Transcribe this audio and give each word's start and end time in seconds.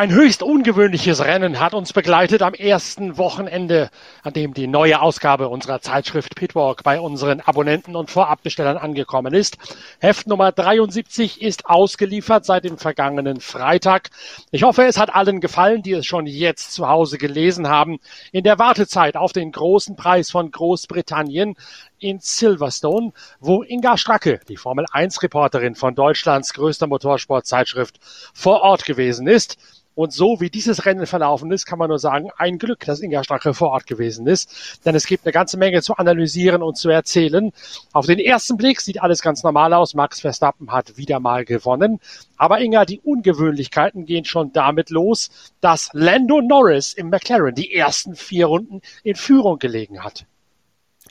Ein 0.00 0.12
höchst 0.12 0.42
ungewöhnliches 0.42 1.22
Rennen 1.22 1.60
hat 1.60 1.74
uns 1.74 1.92
begleitet 1.92 2.40
am 2.40 2.54
ersten 2.54 3.18
Wochenende, 3.18 3.90
an 4.22 4.32
dem 4.32 4.54
die 4.54 4.66
neue 4.66 5.02
Ausgabe 5.02 5.50
unserer 5.50 5.82
Zeitschrift 5.82 6.36
Pitwalk 6.36 6.82
bei 6.84 6.98
unseren 6.98 7.42
Abonnenten 7.42 7.94
und 7.94 8.10
Vorabbestellern 8.10 8.78
angekommen 8.78 9.34
ist. 9.34 9.58
Heft 9.98 10.26
Nummer 10.26 10.52
73 10.52 11.42
ist 11.42 11.66
ausgeliefert 11.66 12.46
seit 12.46 12.64
dem 12.64 12.78
vergangenen 12.78 13.42
Freitag. 13.42 14.08
Ich 14.50 14.62
hoffe, 14.62 14.84
es 14.84 14.96
hat 14.96 15.14
allen 15.14 15.42
gefallen, 15.42 15.82
die 15.82 15.92
es 15.92 16.06
schon 16.06 16.26
jetzt 16.26 16.72
zu 16.72 16.88
Hause 16.88 17.18
gelesen 17.18 17.68
haben. 17.68 17.98
In 18.32 18.42
der 18.44 18.58
Wartezeit 18.58 19.18
auf 19.18 19.34
den 19.34 19.52
großen 19.52 19.96
Preis 19.96 20.30
von 20.30 20.50
Großbritannien 20.50 21.56
in 22.00 22.18
Silverstone, 22.20 23.12
wo 23.38 23.62
Inga 23.62 23.96
Stracke, 23.96 24.40
die 24.48 24.56
Formel 24.56 24.86
1 24.90 25.22
Reporterin 25.22 25.74
von 25.76 25.94
Deutschlands 25.94 26.54
größter 26.54 26.86
Motorsportzeitschrift, 26.86 28.00
vor 28.34 28.62
Ort 28.62 28.84
gewesen 28.84 29.28
ist. 29.28 29.58
Und 29.94 30.12
so 30.12 30.40
wie 30.40 30.48
dieses 30.48 30.86
Rennen 30.86 31.06
verlaufen 31.06 31.52
ist, 31.52 31.66
kann 31.66 31.78
man 31.78 31.88
nur 31.88 31.98
sagen, 31.98 32.30
ein 32.38 32.58
Glück, 32.58 32.86
dass 32.86 33.00
Inga 33.00 33.22
Stracke 33.22 33.52
vor 33.52 33.70
Ort 33.72 33.86
gewesen 33.86 34.26
ist. 34.26 34.80
Denn 34.84 34.94
es 34.94 35.06
gibt 35.06 35.26
eine 35.26 35.32
ganze 35.32 35.58
Menge 35.58 35.82
zu 35.82 35.96
analysieren 35.96 36.62
und 36.62 36.78
zu 36.78 36.88
erzählen. 36.88 37.52
Auf 37.92 38.06
den 38.06 38.18
ersten 38.18 38.56
Blick 38.56 38.80
sieht 38.80 39.02
alles 39.02 39.20
ganz 39.20 39.42
normal 39.42 39.74
aus. 39.74 39.94
Max 39.94 40.20
Verstappen 40.20 40.72
hat 40.72 40.96
wieder 40.96 41.20
mal 41.20 41.44
gewonnen. 41.44 42.00
Aber 42.38 42.60
Inga, 42.60 42.86
die 42.86 43.00
Ungewöhnlichkeiten 43.00 44.06
gehen 44.06 44.24
schon 44.24 44.52
damit 44.52 44.88
los, 44.88 45.30
dass 45.60 45.90
Lando 45.92 46.40
Norris 46.40 46.94
im 46.94 47.10
McLaren 47.10 47.54
die 47.54 47.74
ersten 47.74 48.14
vier 48.14 48.46
Runden 48.46 48.80
in 49.02 49.16
Führung 49.16 49.58
gelegen 49.58 50.02
hat. 50.02 50.24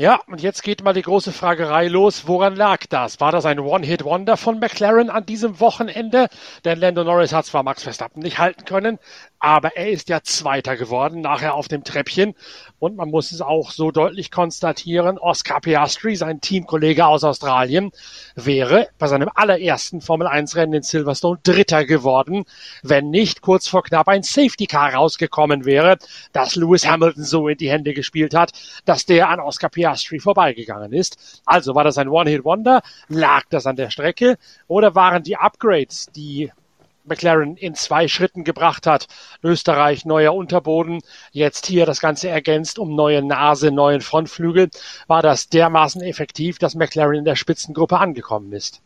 Ja, 0.00 0.20
und 0.28 0.40
jetzt 0.42 0.62
geht 0.62 0.84
mal 0.84 0.92
die 0.92 1.02
große 1.02 1.32
Fragerei 1.32 1.88
los. 1.88 2.28
Woran 2.28 2.54
lag 2.54 2.86
das? 2.88 3.18
War 3.18 3.32
das 3.32 3.44
ein 3.44 3.58
One-Hit-Wonder 3.58 4.36
von 4.36 4.60
McLaren 4.60 5.10
an 5.10 5.26
diesem 5.26 5.58
Wochenende? 5.58 6.28
Denn 6.64 6.78
Lando 6.78 7.02
Norris 7.02 7.32
hat 7.32 7.46
zwar 7.46 7.64
Max 7.64 7.82
Verstappen 7.82 8.22
nicht 8.22 8.38
halten 8.38 8.64
können, 8.64 9.00
aber 9.40 9.76
er 9.76 9.90
ist 9.90 10.08
ja 10.08 10.22
Zweiter 10.22 10.76
geworden, 10.76 11.20
nachher 11.20 11.54
auf 11.54 11.68
dem 11.68 11.84
Treppchen. 11.84 12.34
Und 12.78 12.96
man 12.96 13.10
muss 13.10 13.32
es 13.32 13.40
auch 13.40 13.70
so 13.70 13.90
deutlich 13.90 14.30
konstatieren, 14.30 15.18
Oscar 15.18 15.60
Piastri, 15.60 16.16
sein 16.16 16.40
Teamkollege 16.40 17.06
aus 17.06 17.24
Australien, 17.24 17.90
wäre 18.36 18.88
bei 18.98 19.06
seinem 19.06 19.30
allerersten 19.34 20.00
Formel-1-Rennen 20.00 20.74
in 20.74 20.82
Silverstone 20.82 21.40
Dritter 21.42 21.84
geworden, 21.84 22.44
wenn 22.82 23.10
nicht 23.10 23.40
kurz 23.40 23.68
vor 23.68 23.82
knapp 23.82 24.08
ein 24.08 24.22
Safety-Car 24.22 24.94
rausgekommen 24.94 25.64
wäre, 25.64 25.98
das 26.32 26.54
Lewis 26.56 26.86
Hamilton 26.86 27.24
so 27.24 27.48
in 27.48 27.58
die 27.58 27.70
Hände 27.70 27.94
gespielt 27.94 28.34
hat, 28.34 28.52
dass 28.84 29.06
der 29.06 29.28
an 29.28 29.40
Oscar 29.40 29.68
Piastri 29.68 30.20
vorbeigegangen 30.20 30.92
ist. 30.92 31.42
Also 31.44 31.74
war 31.74 31.84
das 31.84 31.98
ein 31.98 32.08
One-Hit-Wonder? 32.08 32.82
Lag 33.08 33.44
das 33.50 33.66
an 33.66 33.76
der 33.76 33.90
Strecke? 33.90 34.38
Oder 34.66 34.94
waren 34.94 35.22
die 35.22 35.36
Upgrades, 35.36 36.06
die 36.14 36.52
McLaren 37.08 37.56
in 37.56 37.74
zwei 37.74 38.08
Schritten 38.08 38.44
gebracht 38.44 38.86
hat. 38.86 39.06
Österreich, 39.42 40.04
neuer 40.04 40.34
Unterboden, 40.34 41.00
jetzt 41.32 41.66
hier 41.66 41.86
das 41.86 42.00
Ganze 42.00 42.28
ergänzt 42.28 42.78
um 42.78 42.94
neue 42.94 43.22
Nase, 43.22 43.70
neuen 43.70 44.00
Frontflügel, 44.00 44.70
war 45.06 45.22
das 45.22 45.48
dermaßen 45.48 46.02
effektiv, 46.02 46.58
dass 46.58 46.74
McLaren 46.74 47.16
in 47.16 47.24
der 47.24 47.36
Spitzengruppe 47.36 47.98
angekommen 47.98 48.52
ist. 48.52 48.80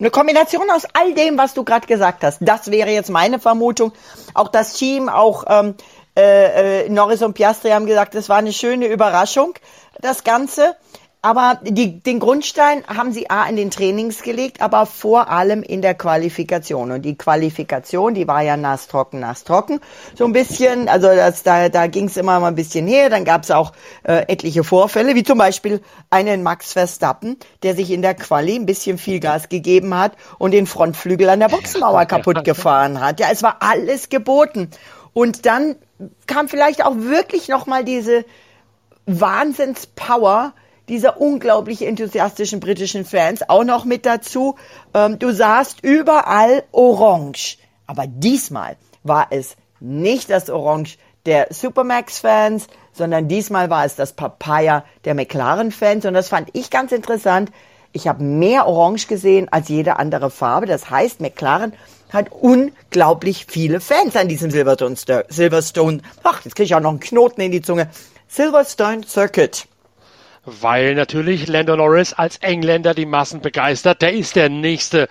Eine 0.00 0.10
Kombination 0.10 0.70
aus 0.70 0.84
all 0.92 1.12
dem, 1.14 1.38
was 1.38 1.54
du 1.54 1.64
gerade 1.64 1.88
gesagt 1.88 2.22
hast. 2.22 2.38
Das 2.40 2.70
wäre 2.70 2.90
jetzt 2.90 3.10
meine 3.10 3.40
Vermutung. 3.40 3.92
Auch 4.32 4.48
das 4.48 4.74
Team, 4.74 5.08
auch 5.08 5.44
ähm, 5.48 5.74
äh, 6.16 6.84
äh 6.84 6.88
Norris 6.88 7.22
und 7.22 7.34
Piastri 7.34 7.70
haben 7.70 7.86
gesagt, 7.86 8.14
es 8.14 8.28
war 8.28 8.36
eine 8.36 8.52
schöne 8.52 8.86
Überraschung, 8.86 9.54
das 10.00 10.22
Ganze. 10.22 10.76
Aber 11.20 11.58
die, 11.62 12.00
den 12.00 12.20
Grundstein 12.20 12.84
haben 12.86 13.10
sie 13.10 13.28
A 13.28 13.48
in 13.48 13.56
den 13.56 13.72
Trainings 13.72 14.22
gelegt, 14.22 14.62
aber 14.62 14.86
vor 14.86 15.30
allem 15.30 15.64
in 15.64 15.82
der 15.82 15.94
Qualifikation. 15.94 16.92
Und 16.92 17.02
die 17.02 17.18
Qualifikation, 17.18 18.14
die 18.14 18.28
war 18.28 18.42
ja 18.42 18.56
nass, 18.56 18.86
trocken, 18.86 19.18
nass, 19.18 19.42
trocken. 19.42 19.80
So 20.14 20.24
ein 20.26 20.32
bisschen, 20.32 20.88
also 20.88 21.08
das, 21.08 21.42
da, 21.42 21.68
da 21.68 21.88
ging 21.88 22.06
es 22.06 22.16
immer 22.16 22.38
mal 22.38 22.46
ein 22.46 22.54
bisschen 22.54 22.86
her. 22.86 23.10
Dann 23.10 23.24
gab 23.24 23.42
es 23.42 23.50
auch 23.50 23.72
äh, 24.04 24.26
etliche 24.28 24.62
Vorfälle, 24.62 25.16
wie 25.16 25.24
zum 25.24 25.38
Beispiel 25.38 25.82
einen 26.08 26.44
Max 26.44 26.72
Verstappen, 26.72 27.36
der 27.64 27.74
sich 27.74 27.90
in 27.90 28.02
der 28.02 28.14
Quali 28.14 28.54
ein 28.54 28.66
bisschen 28.66 28.96
viel 28.96 29.18
Gas 29.18 29.48
gegeben 29.48 29.98
hat 29.98 30.12
und 30.38 30.52
den 30.52 30.66
Frontflügel 30.66 31.28
an 31.30 31.40
der 31.40 31.48
Boxenmauer 31.48 32.04
kaputt 32.06 32.44
gefahren 32.44 33.00
hat. 33.00 33.18
Ja, 33.18 33.26
es 33.32 33.42
war 33.42 33.56
alles 33.58 34.08
geboten. 34.08 34.70
Und 35.14 35.46
dann 35.46 35.74
kam 36.28 36.48
vielleicht 36.48 36.84
auch 36.84 36.94
wirklich 36.96 37.48
nochmal 37.48 37.84
diese 37.84 38.24
Wahnsinnspower, 39.06 40.52
dieser 40.88 41.20
unglaublich 41.20 41.82
enthusiastischen 41.82 42.60
britischen 42.60 43.04
Fans 43.04 43.48
auch 43.48 43.64
noch 43.64 43.84
mit 43.84 44.06
dazu. 44.06 44.56
Ähm, 44.94 45.18
du 45.18 45.32
sahst 45.32 45.78
überall 45.82 46.64
Orange. 46.72 47.58
Aber 47.86 48.06
diesmal 48.06 48.76
war 49.02 49.28
es 49.30 49.56
nicht 49.80 50.30
das 50.30 50.50
Orange 50.50 50.98
der 51.26 51.48
Supermax-Fans, 51.50 52.68
sondern 52.92 53.28
diesmal 53.28 53.70
war 53.70 53.84
es 53.84 53.96
das 53.96 54.12
Papaya 54.12 54.84
der 55.04 55.14
McLaren-Fans. 55.14 56.04
Und 56.06 56.14
das 56.14 56.28
fand 56.28 56.50
ich 56.52 56.70
ganz 56.70 56.92
interessant. 56.92 57.50
Ich 57.92 58.08
habe 58.08 58.22
mehr 58.22 58.66
Orange 58.66 59.06
gesehen 59.06 59.48
als 59.50 59.68
jede 59.68 59.98
andere 59.98 60.30
Farbe. 60.30 60.66
Das 60.66 60.90
heißt, 60.90 61.20
McLaren 61.20 61.72
hat 62.12 62.32
unglaublich 62.32 63.46
viele 63.46 63.80
Fans 63.80 64.16
an 64.16 64.28
diesem 64.28 64.50
Silverstone. 64.50 66.00
Ach, 66.22 66.44
jetzt 66.44 66.56
kriege 66.56 66.64
ich 66.64 66.74
auch 66.74 66.80
noch 66.80 66.90
einen 66.90 67.00
Knoten 67.00 67.40
in 67.40 67.52
die 67.52 67.62
Zunge. 67.62 67.90
Silverstone 68.28 69.06
Circuit 69.06 69.66
weil 70.60 70.94
natürlich 70.94 71.46
Lando 71.46 71.76
Norris 71.76 72.12
als 72.12 72.38
Engländer 72.38 72.94
die 72.94 73.06
Massen 73.06 73.40
begeistert. 73.40 74.02
Der 74.02 74.12
ist 74.12 74.36
der 74.36 74.48
nächste 74.48 75.08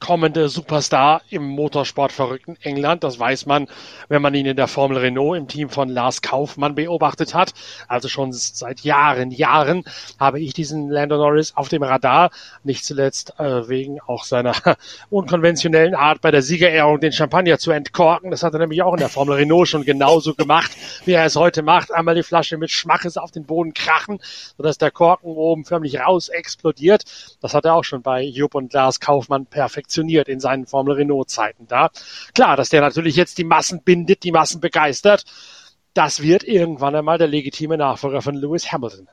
kommende 0.00 0.48
Superstar 0.48 1.22
im 1.30 1.48
Motorsport 1.48 2.12
verrückten 2.12 2.56
England. 2.60 3.04
Das 3.04 3.18
weiß 3.18 3.46
man, 3.46 3.68
wenn 4.08 4.20
man 4.20 4.34
ihn 4.34 4.44
in 4.44 4.56
der 4.56 4.68
Formel 4.68 4.98
Renault 4.98 5.38
im 5.38 5.48
Team 5.48 5.70
von 5.70 5.88
Lars 5.88 6.20
Kaufmann 6.20 6.74
beobachtet 6.74 7.34
hat. 7.34 7.54
Also 7.88 8.08
schon 8.08 8.32
seit 8.32 8.80
Jahren, 8.80 9.30
Jahren 9.30 9.84
habe 10.20 10.40
ich 10.40 10.52
diesen 10.52 10.90
Lando 10.90 11.16
Norris 11.16 11.56
auf 11.56 11.68
dem 11.68 11.82
Radar. 11.82 12.30
Nicht 12.64 12.84
zuletzt 12.84 13.38
äh, 13.38 13.68
wegen 13.68 13.98
auch 14.00 14.24
seiner 14.24 14.54
unkonventionellen 15.10 15.94
Art 15.94 16.20
bei 16.20 16.30
der 16.30 16.42
Siegerehrung 16.42 17.00
den 17.00 17.12
Champagner 17.12 17.58
zu 17.58 17.70
entkorken. 17.70 18.30
Das 18.30 18.42
hat 18.42 18.52
er 18.52 18.60
nämlich 18.60 18.82
auch 18.82 18.92
in 18.92 19.00
der 19.00 19.08
Formel 19.08 19.36
Renault 19.36 19.68
schon 19.68 19.84
genauso 19.84 20.34
gemacht, 20.34 20.72
wie 21.06 21.12
er 21.12 21.24
es 21.24 21.36
heute 21.36 21.62
macht. 21.62 21.92
Einmal 21.92 22.14
die 22.14 22.22
Flasche 22.22 22.58
mit 22.58 22.70
Schmaches 22.70 23.16
auf 23.16 23.30
den 23.30 23.46
Boden 23.46 23.72
krachen, 23.72 24.18
sodass 24.56 24.76
der 24.76 24.90
Korken 24.90 25.30
oben 25.30 25.64
förmlich 25.64 25.98
raus 25.98 26.28
explodiert. 26.28 27.04
Das 27.40 27.54
hat 27.54 27.64
er 27.64 27.74
auch 27.74 27.84
schon 27.84 28.02
bei 28.02 28.22
Jupp 28.22 28.54
und 28.54 28.72
Lars 28.72 29.00
Kaufmann 29.00 29.46
perfekt 29.46 29.83
perfektioniert 29.84 30.28
in 30.28 30.40
seinen 30.40 30.66
Formel 30.66 30.96
Renault 30.96 31.30
Zeiten 31.30 31.66
da. 31.68 31.90
Klar, 32.34 32.56
dass 32.56 32.70
der 32.70 32.80
natürlich 32.80 33.16
jetzt 33.16 33.38
die 33.38 33.44
Massen 33.44 33.82
bindet, 33.82 34.24
die 34.24 34.32
Massen 34.32 34.60
begeistert. 34.60 35.24
Das 35.92 36.22
wird 36.22 36.42
irgendwann 36.42 36.94
einmal 36.94 37.18
der 37.18 37.28
legitime 37.28 37.76
Nachfolger 37.76 38.22
von 38.22 38.34
Lewis 38.34 38.72
Hamilton. 38.72 39.08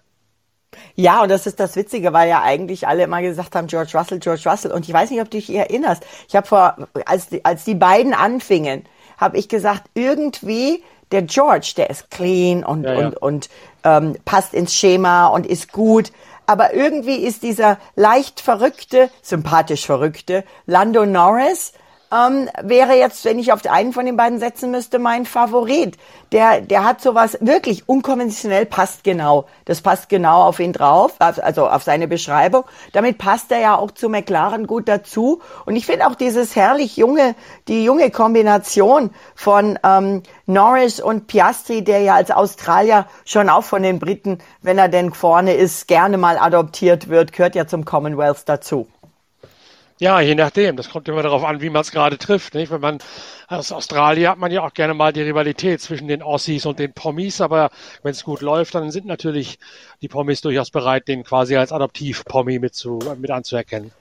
Ja, 0.95 1.21
und 1.21 1.29
das 1.29 1.47
ist 1.47 1.59
das 1.59 1.75
Witzige, 1.75 2.13
weil 2.13 2.29
ja 2.29 2.41
eigentlich 2.41 2.87
alle 2.87 3.03
immer 3.03 3.21
gesagt 3.21 3.55
haben, 3.55 3.67
George 3.67 3.91
Russell, 3.93 4.19
George 4.19 4.43
Russell. 4.45 4.71
Und 4.71 4.87
ich 4.87 4.93
weiß 4.93 5.11
nicht, 5.11 5.21
ob 5.21 5.29
du 5.29 5.37
dich 5.37 5.53
erinnerst. 5.53 6.03
Ich 6.27 6.35
habe 6.35 6.47
vor, 6.47 6.87
als 7.05 7.27
die, 7.27 7.43
als 7.43 7.65
die 7.65 7.75
beiden 7.75 8.13
anfingen, 8.13 8.85
habe 9.17 9.37
ich 9.37 9.49
gesagt, 9.49 9.83
irgendwie 9.93 10.83
der 11.11 11.23
George, 11.23 11.73
der 11.75 11.89
ist 11.89 12.09
clean 12.09 12.63
und, 12.63 12.85
ja, 12.85 12.93
ja. 12.93 13.07
und, 13.07 13.17
und 13.17 13.49
ähm, 13.83 14.15
passt 14.23 14.53
ins 14.53 14.73
Schema 14.73 15.27
und 15.27 15.45
ist 15.45 15.73
gut 15.73 16.13
aber 16.51 16.73
irgendwie 16.73 17.15
ist 17.15 17.43
dieser 17.43 17.77
leicht 17.95 18.41
verrückte, 18.41 19.09
sympathisch 19.21 19.85
verrückte 19.85 20.43
Lando 20.65 21.05
Norris 21.05 21.71
ähm, 22.11 22.49
wäre 22.61 22.95
jetzt, 22.95 23.23
wenn 23.25 23.39
ich 23.39 23.53
auf 23.53 23.65
einen 23.65 23.93
von 23.93 24.05
den 24.05 24.17
beiden 24.17 24.39
setzen 24.39 24.71
müsste, 24.71 24.99
mein 24.99 25.25
Favorit. 25.25 25.97
Der, 26.31 26.61
der 26.61 26.83
hat 26.83 27.01
sowas 27.01 27.37
wirklich 27.41 27.87
unkonventionell, 27.87 28.65
passt 28.65 29.03
genau. 29.03 29.45
Das 29.65 29.81
passt 29.81 30.09
genau 30.09 30.43
auf 30.43 30.59
ihn 30.59 30.73
drauf, 30.73 31.15
also 31.19 31.67
auf 31.67 31.83
seine 31.83 32.07
Beschreibung. 32.07 32.63
Damit 32.93 33.17
passt 33.17 33.51
er 33.51 33.59
ja 33.59 33.77
auch 33.77 33.91
zu 33.91 34.09
McLaren 34.09 34.67
gut 34.67 34.87
dazu. 34.87 35.41
Und 35.65 35.75
ich 35.75 35.85
finde 35.85 36.07
auch 36.07 36.15
dieses 36.15 36.55
herrlich 36.55 36.97
junge, 36.97 37.35
die 37.67 37.83
junge 37.83 38.11
Kombination 38.11 39.11
von 39.35 39.79
ähm, 39.83 40.23
Norris 40.45 40.99
und 40.99 41.27
Piastri, 41.27 41.83
der 41.83 42.01
ja 42.01 42.15
als 42.15 42.31
Australier 42.31 43.07
schon 43.25 43.49
auch 43.49 43.63
von 43.63 43.83
den 43.83 43.99
Briten, 43.99 44.39
wenn 44.61 44.77
er 44.77 44.89
denn 44.89 45.13
vorne 45.13 45.53
ist, 45.53 45.87
gerne 45.87 46.17
mal 46.17 46.37
adoptiert 46.37 47.09
wird, 47.09 47.31
gehört 47.31 47.55
ja 47.55 47.67
zum 47.67 47.85
Commonwealth 47.85 48.47
dazu. 48.47 48.87
Ja, 50.01 50.19
je 50.19 50.33
nachdem. 50.33 50.77
Das 50.77 50.89
kommt 50.89 51.07
immer 51.07 51.21
darauf 51.21 51.43
an, 51.43 51.61
wie 51.61 51.69
man 51.69 51.81
es 51.81 51.91
gerade 51.91 52.17
trifft. 52.17 52.55
Nicht? 52.55 52.71
Wenn 52.71 52.81
man 52.81 52.97
aus 53.47 53.71
Australien 53.71 54.31
hat 54.31 54.39
man 54.39 54.51
ja 54.51 54.65
auch 54.65 54.73
gerne 54.73 54.95
mal 54.95 55.13
die 55.13 55.21
Rivalität 55.21 55.79
zwischen 55.79 56.07
den 56.07 56.23
Aussies 56.23 56.65
und 56.65 56.79
den 56.79 56.91
Pommis, 56.91 57.39
aber 57.39 57.69
wenn 58.01 58.09
es 58.09 58.23
gut 58.23 58.41
läuft, 58.41 58.73
dann 58.73 58.89
sind 58.89 59.05
natürlich 59.05 59.59
die 60.01 60.07
Pommis 60.07 60.41
durchaus 60.41 60.71
bereit, 60.71 61.07
den 61.07 61.23
quasi 61.23 61.55
als 61.55 61.71
Adoptiv-Pommi 61.71 62.57
mit, 62.57 62.83
mit 63.19 63.29
anzuerkennen. 63.29 63.91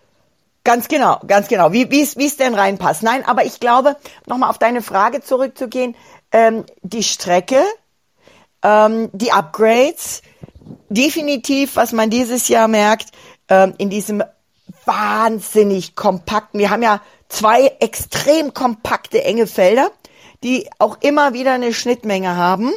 Ganz 0.64 0.88
genau, 0.88 1.20
ganz 1.26 1.49
genau. 1.49 1.70
Wie 1.73 1.91
wie 1.91 2.00
es 2.03 2.37
denn 2.38 2.55
reinpasst. 2.55 3.03
Nein, 3.03 3.23
aber 3.26 3.44
ich 3.44 3.61
glaube, 3.61 3.96
nochmal 4.26 4.49
auf 4.49 4.58
deine 4.58 4.81
Frage 4.81 5.20
zurückzugehen, 5.20 5.94
ähm, 6.32 6.64
die 6.81 7.03
Strecke, 7.03 7.62
ähm, 8.62 9.11
die 9.12 9.32
Upgrades, 9.32 10.23
definitiv, 10.88 11.76
was 11.76 11.93
man 11.93 12.08
dieses 12.08 12.49
Jahr 12.49 12.69
merkt, 12.69 13.11
ähm, 13.50 13.75
in 13.76 13.91
diesem 13.91 14.23
wahnsinnig 14.84 15.94
kompakten. 15.96 16.61
Wir 16.61 16.70
haben 16.70 16.82
ja 16.82 17.00
zwei 17.28 17.67
extrem 17.81 18.55
kompakte, 18.55 19.22
enge 19.25 19.46
Felder, 19.46 19.90
die 20.43 20.69
auch 20.78 20.99
immer 21.00 21.32
wieder 21.32 21.52
eine 21.52 21.72
Schnittmenge 21.72 22.37
haben. 22.37 22.72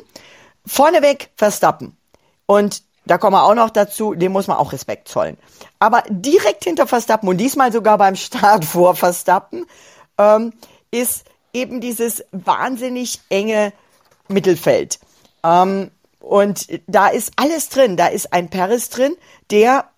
Vorneweg 0.65 1.29
Verstappen. 1.35 1.97
Und 2.45 2.83
da 3.05 3.17
kommen 3.17 3.35
wir 3.35 3.43
auch 3.43 3.55
noch 3.55 3.69
dazu, 3.69 4.13
dem 4.13 4.31
muss 4.31 4.47
man 4.47 4.57
auch 4.57 4.71
Respekt 4.71 5.07
zollen. 5.07 5.37
Aber 5.79 6.03
direkt 6.09 6.63
hinter 6.63 6.87
Verstappen 6.87 7.27
und 7.27 7.37
diesmal 7.37 7.71
sogar 7.71 7.97
beim 7.97 8.15
Start 8.15 8.63
vor 8.65 8.95
Verstappen 8.95 9.65
ähm, 10.17 10.53
ist 10.91 11.25
eben 11.53 11.81
dieses 11.81 12.23
wahnsinnig 12.31 13.19
enge 13.29 13.73
Mittelfeld. 14.27 14.99
Ähm, 15.43 15.91
und 16.19 16.67
da 16.87 17.07
ist 17.07 17.33
alles 17.35 17.67
drin. 17.67 17.97
Da 17.97 18.07
ist 18.07 18.31
ein 18.31 18.49
Paris 18.49 18.89
drin, 18.89 19.15
der 19.51 19.89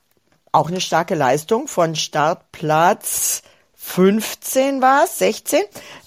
auch 0.56 0.70
eine 0.70 0.82
starke 0.82 1.16
Leistung 1.16 1.68
von 1.68 1.96
Startplatz 1.96 3.44
15 3.76 4.82
war 4.82 5.04
es, 5.04 5.20
16, 5.20 5.62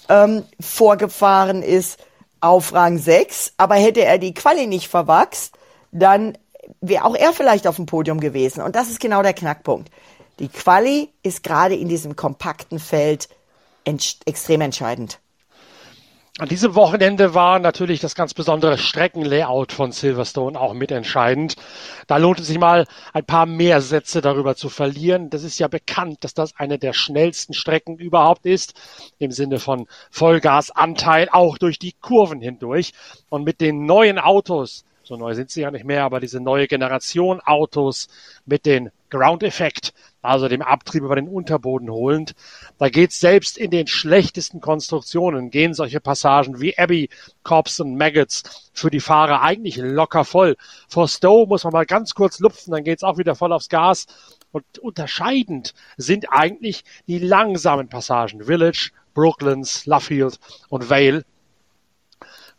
ähm, 0.09 0.43
vorgefahren 0.59 1.61
ist 1.61 2.03
auf 2.41 2.73
Rang 2.73 2.97
6. 2.97 3.53
Aber 3.57 3.75
hätte 3.75 4.03
er 4.03 4.17
die 4.17 4.33
Quali 4.33 4.67
nicht 4.67 4.89
verwachst, 4.89 5.53
dann 5.91 6.37
wäre 6.81 7.05
auch 7.05 7.15
er 7.15 7.31
vielleicht 7.31 7.67
auf 7.67 7.77
dem 7.77 7.85
Podium 7.85 8.19
gewesen. 8.19 8.61
Und 8.61 8.75
das 8.75 8.89
ist 8.89 8.99
genau 8.99 9.21
der 9.21 9.33
Knackpunkt. 9.33 9.89
Die 10.39 10.49
Quali 10.49 11.09
ist 11.23 11.43
gerade 11.43 11.75
in 11.75 11.87
diesem 11.87 12.15
kompakten 12.15 12.79
Feld 12.79 13.29
extrem 14.25 14.61
entscheidend. 14.61 15.19
An 16.39 16.47
diesem 16.47 16.73
Wochenende 16.73 17.33
war 17.33 17.59
natürlich 17.59 17.99
das 17.99 18.15
ganz 18.15 18.33
besondere 18.33 18.77
Streckenlayout 18.77 19.73
von 19.73 19.91
Silverstone 19.91 20.57
auch 20.57 20.73
mitentscheidend. 20.73 21.57
Da 22.07 22.15
lohnt 22.15 22.39
es 22.39 22.47
sich 22.47 22.57
mal 22.57 22.85
ein 23.11 23.25
paar 23.25 23.45
mehr 23.45 23.81
Sätze 23.81 24.21
darüber 24.21 24.55
zu 24.55 24.69
verlieren. 24.69 25.29
Das 25.29 25.43
ist 25.43 25.59
ja 25.59 25.67
bekannt, 25.67 26.23
dass 26.23 26.33
das 26.33 26.55
eine 26.55 26.79
der 26.79 26.93
schnellsten 26.93 27.53
Strecken 27.53 27.97
überhaupt 27.97 28.45
ist, 28.45 28.73
im 29.17 29.31
Sinne 29.31 29.59
von 29.59 29.87
Vollgasanteil 30.11 31.27
auch 31.29 31.57
durch 31.57 31.77
die 31.77 31.91
Kurven 31.99 32.39
hindurch. 32.39 32.93
Und 33.27 33.43
mit 33.43 33.59
den 33.59 33.85
neuen 33.85 34.17
Autos, 34.17 34.85
so 35.03 35.17
neu 35.17 35.33
sind 35.33 35.51
sie 35.51 35.63
ja 35.63 35.71
nicht 35.71 35.83
mehr, 35.83 36.05
aber 36.05 36.21
diese 36.21 36.39
neue 36.39 36.67
Generation 36.67 37.41
Autos 37.41 38.07
mit 38.45 38.65
den 38.65 38.91
Ground-Effekt, 39.09 39.93
also 40.21 40.47
dem 40.47 40.61
Abtrieb 40.61 41.03
über 41.03 41.15
den 41.15 41.27
Unterboden 41.27 41.89
holend. 41.89 42.35
Da 42.77 42.89
geht 42.89 43.11
selbst 43.11 43.57
in 43.57 43.71
den 43.71 43.87
schlechtesten 43.87 44.61
Konstruktionen, 44.61 45.51
gehen 45.51 45.73
solche 45.73 45.99
Passagen 45.99 46.59
wie 46.59 46.77
Abbey, 46.77 47.09
Cobbs 47.43 47.79
und 47.79 47.95
Maggots 47.95 48.69
für 48.73 48.89
die 48.89 48.99
Fahrer 48.99 49.41
eigentlich 49.41 49.77
locker 49.77 50.25
voll. 50.25 50.55
Vor 50.87 51.07
Stowe 51.07 51.47
muss 51.47 51.63
man 51.63 51.73
mal 51.73 51.85
ganz 51.85 52.13
kurz 52.13 52.39
lupfen, 52.39 52.71
dann 52.71 52.83
geht's 52.83 53.03
auch 53.03 53.17
wieder 53.17 53.35
voll 53.35 53.53
aufs 53.53 53.69
Gas. 53.69 54.07
Und 54.51 54.79
unterscheidend 54.79 55.73
sind 55.97 56.31
eigentlich 56.31 56.83
die 57.07 57.19
langsamen 57.19 57.87
Passagen. 57.87 58.45
Village, 58.45 58.91
Brooklands, 59.13 59.85
Luffield 59.85 60.39
und 60.69 60.89
Vale 60.89 61.23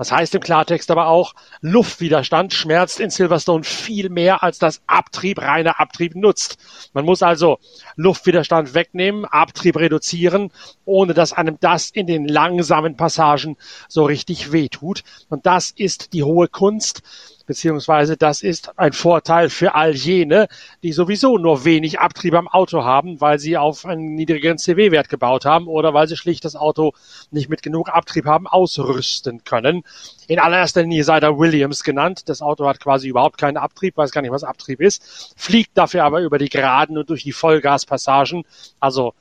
das 0.00 0.12
heißt 0.12 0.34
im 0.34 0.40
Klartext 0.40 0.90
aber 0.90 1.08
auch, 1.08 1.34
Luftwiderstand 1.60 2.54
schmerzt 2.54 3.00
in 3.00 3.10
Silverstone 3.10 3.64
viel 3.64 4.08
mehr, 4.08 4.42
als 4.42 4.58
das 4.58 4.80
Abtrieb, 4.86 5.42
reiner 5.42 5.78
Abtrieb 5.78 6.16
nutzt. 6.16 6.56
Man 6.94 7.04
muss 7.04 7.22
also 7.22 7.58
Luftwiderstand 7.96 8.72
wegnehmen, 8.72 9.26
Abtrieb 9.26 9.76
reduzieren, 9.76 10.52
ohne 10.86 11.12
dass 11.12 11.34
einem 11.34 11.58
das 11.60 11.90
in 11.90 12.06
den 12.06 12.26
langsamen 12.26 12.96
Passagen 12.96 13.58
so 13.88 14.04
richtig 14.04 14.52
wehtut. 14.52 15.02
Und 15.28 15.44
das 15.44 15.70
ist 15.70 16.14
die 16.14 16.22
hohe 16.22 16.48
Kunst, 16.48 17.02
beziehungsweise 17.50 18.16
das 18.16 18.42
ist 18.42 18.78
ein 18.78 18.92
Vorteil 18.92 19.50
für 19.50 19.74
all 19.74 19.92
jene, 19.96 20.46
die 20.84 20.92
sowieso 20.92 21.36
nur 21.36 21.64
wenig 21.64 21.98
Abtrieb 21.98 22.34
am 22.34 22.46
Auto 22.46 22.84
haben, 22.84 23.20
weil 23.20 23.40
sie 23.40 23.56
auf 23.56 23.84
einen 23.84 24.14
niedrigeren 24.14 24.56
CW-Wert 24.56 25.08
gebaut 25.08 25.46
haben 25.46 25.66
oder 25.66 25.92
weil 25.92 26.06
sie 26.06 26.16
schlicht 26.16 26.44
das 26.44 26.54
Auto 26.54 26.92
nicht 27.32 27.48
mit 27.48 27.64
genug 27.64 27.88
Abtrieb 27.88 28.26
haben 28.26 28.46
ausrüsten 28.46 29.42
können. 29.42 29.82
In 30.28 30.38
allererster 30.38 30.82
Linie 30.82 31.02
sei 31.02 31.18
da 31.18 31.36
Williams 31.36 31.82
genannt. 31.82 32.28
Das 32.28 32.40
Auto 32.40 32.68
hat 32.68 32.78
quasi 32.78 33.08
überhaupt 33.08 33.36
keinen 33.36 33.56
Abtrieb, 33.56 33.96
weiß 33.96 34.12
gar 34.12 34.22
nicht, 34.22 34.30
was 34.30 34.44
Abtrieb 34.44 34.80
ist, 34.80 35.34
fliegt 35.36 35.76
dafür 35.76 36.04
aber 36.04 36.20
über 36.20 36.38
die 36.38 36.50
Geraden 36.50 36.98
und 36.98 37.10
durch 37.10 37.24
die 37.24 37.32
Vollgaspassagen, 37.32 38.44
also 38.78 39.12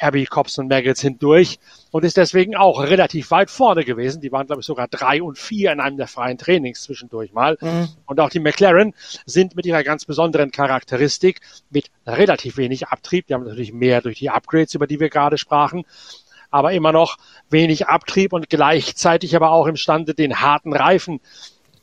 Herbie, 0.00 0.26
Cops 0.26 0.58
und 0.58 0.68
Maggots 0.68 1.00
hindurch 1.00 1.58
und 1.90 2.04
ist 2.04 2.16
deswegen 2.16 2.54
auch 2.54 2.80
relativ 2.80 3.32
weit 3.32 3.50
vorne 3.50 3.84
gewesen. 3.84 4.20
Die 4.20 4.30
waren, 4.30 4.46
glaube 4.46 4.60
ich, 4.60 4.66
sogar 4.66 4.86
drei 4.86 5.20
und 5.20 5.36
vier 5.36 5.72
in 5.72 5.80
einem 5.80 5.96
der 5.96 6.06
freien 6.06 6.38
Trainings 6.38 6.82
zwischendurch 6.82 7.32
mal. 7.32 7.58
Mhm. 7.60 7.88
Und 8.06 8.20
auch 8.20 8.30
die 8.30 8.38
McLaren 8.38 8.94
sind 9.26 9.56
mit 9.56 9.66
ihrer 9.66 9.82
ganz 9.82 10.04
besonderen 10.04 10.52
Charakteristik 10.52 11.40
mit 11.70 11.90
relativ 12.06 12.58
wenig 12.58 12.86
Abtrieb. 12.86 13.26
Die 13.26 13.34
haben 13.34 13.42
natürlich 13.42 13.72
mehr 13.72 14.00
durch 14.00 14.20
die 14.20 14.30
Upgrades, 14.30 14.72
über 14.74 14.86
die 14.86 15.00
wir 15.00 15.10
gerade 15.10 15.36
sprachen, 15.36 15.84
aber 16.48 16.72
immer 16.72 16.92
noch 16.92 17.16
wenig 17.50 17.88
Abtrieb 17.88 18.32
und 18.32 18.48
gleichzeitig 18.48 19.34
aber 19.34 19.50
auch 19.50 19.66
imstande, 19.66 20.14
den 20.14 20.40
harten 20.40 20.72
Reifen 20.72 21.20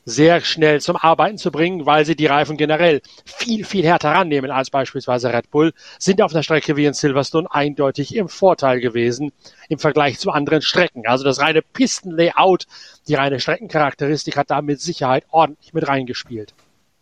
sehr 0.05 0.39
schnell 0.41 0.79
zum 0.81 0.95
Arbeiten 0.95 1.37
zu 1.37 1.51
bringen, 1.51 1.85
weil 1.85 2.05
sie 2.05 2.15
die 2.15 2.27
Reifen 2.27 2.57
generell 2.57 3.01
viel, 3.25 3.65
viel 3.65 3.85
härter 3.85 4.11
rannehmen 4.11 4.51
als 4.51 4.69
beispielsweise 4.69 5.33
Red 5.33 5.49
Bull, 5.49 5.73
sind 5.99 6.21
auf 6.21 6.31
einer 6.31 6.43
Strecke 6.43 6.77
wie 6.77 6.85
in 6.85 6.93
Silverstone 6.93 7.47
eindeutig 7.51 8.15
im 8.15 8.29
Vorteil 8.29 8.79
gewesen 8.79 9.31
im 9.67 9.79
Vergleich 9.79 10.19
zu 10.19 10.29
anderen 10.29 10.61
Strecken. 10.61 11.07
Also 11.07 11.23
das 11.23 11.39
reine 11.39 11.61
Pistenlayout, 11.61 12.67
die 13.07 13.15
reine 13.15 13.39
Streckencharakteristik 13.39 14.37
hat 14.37 14.51
da 14.51 14.61
mit 14.61 14.79
Sicherheit 14.79 15.25
ordentlich 15.31 15.73
mit 15.73 15.87
reingespielt. 15.87 16.53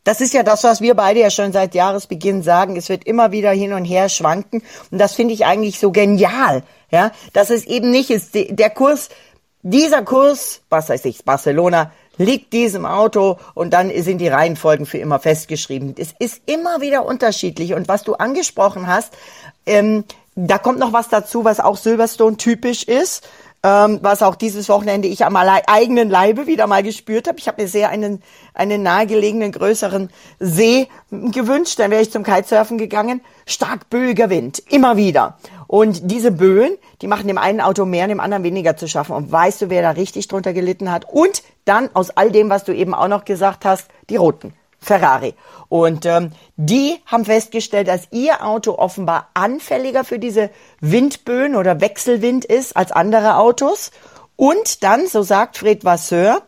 Das 0.05 0.19
ist 0.19 0.33
ja 0.33 0.43
das, 0.43 0.63
was 0.63 0.81
wir 0.81 0.95
beide 0.95 1.21
ja 1.21 1.29
schon 1.29 1.53
seit 1.53 1.75
Jahresbeginn 1.75 2.43
sagen. 2.43 2.75
Es 2.75 2.89
wird 2.89 3.05
immer 3.05 3.31
wieder 3.31 3.51
hin 3.51 3.71
und 3.71 3.85
her 3.85 4.09
schwanken. 4.09 4.61
Und 4.91 4.97
das 4.97 5.13
finde 5.15 5.33
ich 5.33 5.45
eigentlich 5.45 5.79
so 5.79 5.91
genial. 5.91 6.63
Ja, 6.91 7.11
dass 7.31 7.49
es 7.49 7.65
eben 7.65 7.89
nicht 7.89 8.09
ist. 8.09 8.35
Der 8.35 8.69
Kurs, 8.69 9.09
dieser 9.61 10.03
Kurs, 10.03 10.61
was 10.69 10.89
weiß 10.89 11.05
ich, 11.05 11.23
Barcelona, 11.23 11.91
liegt 12.17 12.53
diesem 12.53 12.85
Auto 12.85 13.37
und 13.53 13.71
dann 13.71 13.91
sind 14.01 14.19
die 14.19 14.27
Reihenfolgen 14.27 14.85
für 14.85 14.97
immer 14.97 15.19
festgeschrieben. 15.19 15.95
Es 15.97 16.13
ist 16.19 16.41
immer 16.45 16.81
wieder 16.81 17.05
unterschiedlich 17.05 17.73
und 17.73 17.87
was 17.87 18.03
du 18.03 18.13
angesprochen 18.13 18.87
hast, 18.87 19.13
ähm, 19.65 20.03
da 20.35 20.57
kommt 20.57 20.79
noch 20.79 20.93
was 20.93 21.09
dazu, 21.09 21.43
was 21.43 21.59
auch 21.59 21.77
Silverstone 21.77 22.37
typisch 22.37 22.83
ist. 22.83 23.27
Ähm, 23.65 23.99
was 24.01 24.21
auch 24.21 24.35
dieses 24.35 24.67
Wochenende 24.67 25.07
ich 25.07 25.23
am 25.23 25.37
eigenen 25.37 26.09
Leibe 26.09 26.47
wieder 26.47 26.67
mal 26.67 26.83
gespürt 26.83 27.29
habe. 27.29 27.39
Ich 27.39 27.47
habe 27.47 27.61
mir 27.61 27.69
sehr 27.69 27.87
einen, 27.87 28.21
einen 28.53 28.83
nahegelegenen 28.83 29.53
größeren 29.53 30.09
See 30.41 30.89
gewünscht, 31.11 31.79
dann 31.79 31.89
wäre 31.89 32.01
ich 32.01 32.11
zum 32.11 32.23
Kitesurfen 32.23 32.77
gegangen. 32.77 33.21
Stark 33.45 33.89
böiger 33.89 34.29
Wind, 34.29 34.61
immer 34.69 34.97
wieder. 34.97 35.37
Und 35.73 36.11
diese 36.11 36.29
Böen, 36.29 36.77
die 37.01 37.07
machen 37.07 37.27
dem 37.27 37.39
einen 37.39 37.59
Auto 37.59 37.83
mehr, 37.85 38.07
dem 38.07 38.19
anderen 38.19 38.43
weniger 38.43 38.77
zu 38.77 38.87
schaffen. 38.87 39.15
Und 39.15 39.31
weißt 39.31 39.59
du, 39.59 39.69
wer 39.71 39.81
da 39.81 39.89
richtig 39.89 40.27
drunter 40.27 40.53
gelitten 40.53 40.91
hat? 40.91 41.11
Und 41.11 41.41
dann 41.65 41.89
aus 41.95 42.11
all 42.11 42.29
dem, 42.29 42.51
was 42.51 42.63
du 42.63 42.75
eben 42.75 42.93
auch 42.93 43.07
noch 43.07 43.25
gesagt 43.25 43.65
hast, 43.65 43.87
die 44.11 44.17
Roten. 44.17 44.53
Ferrari. 44.77 45.33
Und 45.69 46.05
ähm, 46.05 46.31
die 46.57 46.99
haben 47.07 47.25
festgestellt, 47.25 47.87
dass 47.87 48.07
ihr 48.11 48.45
Auto 48.45 48.73
offenbar 48.73 49.29
anfälliger 49.33 50.03
für 50.03 50.19
diese 50.19 50.51
Windböen 50.79 51.55
oder 51.55 51.81
Wechselwind 51.81 52.45
ist 52.45 52.77
als 52.77 52.91
andere 52.91 53.37
Autos. 53.37 53.89
Und 54.35 54.83
dann, 54.83 55.07
so 55.07 55.23
sagt 55.23 55.57
Fred 55.57 55.83
Vasseur, 55.83 56.43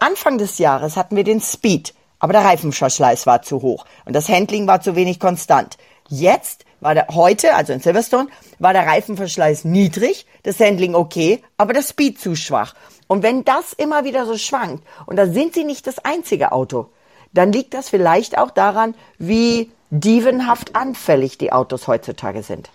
Anfang 0.00 0.36
des 0.36 0.58
Jahres 0.58 0.98
hatten 0.98 1.16
wir 1.16 1.24
den 1.24 1.40
Speed, 1.40 1.94
aber 2.18 2.34
der 2.34 2.44
Reifenverschleiß 2.44 3.26
war 3.26 3.40
zu 3.40 3.62
hoch 3.62 3.86
und 4.04 4.14
das 4.14 4.28
Handling 4.28 4.66
war 4.66 4.82
zu 4.82 4.96
wenig 4.96 5.18
konstant. 5.18 5.78
Jetzt 6.08 6.65
war 6.80 6.94
der, 6.94 7.08
heute, 7.08 7.54
also 7.54 7.72
in 7.72 7.80
Silverstone, 7.80 8.28
war 8.58 8.72
der 8.72 8.86
Reifenverschleiß 8.86 9.64
niedrig, 9.64 10.26
das 10.42 10.60
Handling 10.60 10.94
okay, 10.94 11.42
aber 11.56 11.72
das 11.72 11.90
Speed 11.90 12.20
zu 12.20 12.36
schwach. 12.36 12.74
Und 13.06 13.22
wenn 13.22 13.44
das 13.44 13.72
immer 13.72 14.04
wieder 14.04 14.26
so 14.26 14.36
schwankt, 14.36 14.84
und 15.06 15.16
da 15.16 15.26
sind 15.26 15.54
sie 15.54 15.64
nicht 15.64 15.86
das 15.86 15.98
einzige 15.98 16.52
Auto, 16.52 16.88
dann 17.32 17.52
liegt 17.52 17.74
das 17.74 17.88
vielleicht 17.88 18.38
auch 18.38 18.50
daran, 18.50 18.94
wie 19.18 19.70
dievenhaft 19.90 20.74
anfällig 20.74 21.38
die 21.38 21.52
Autos 21.52 21.86
heutzutage 21.86 22.42
sind. 22.42 22.70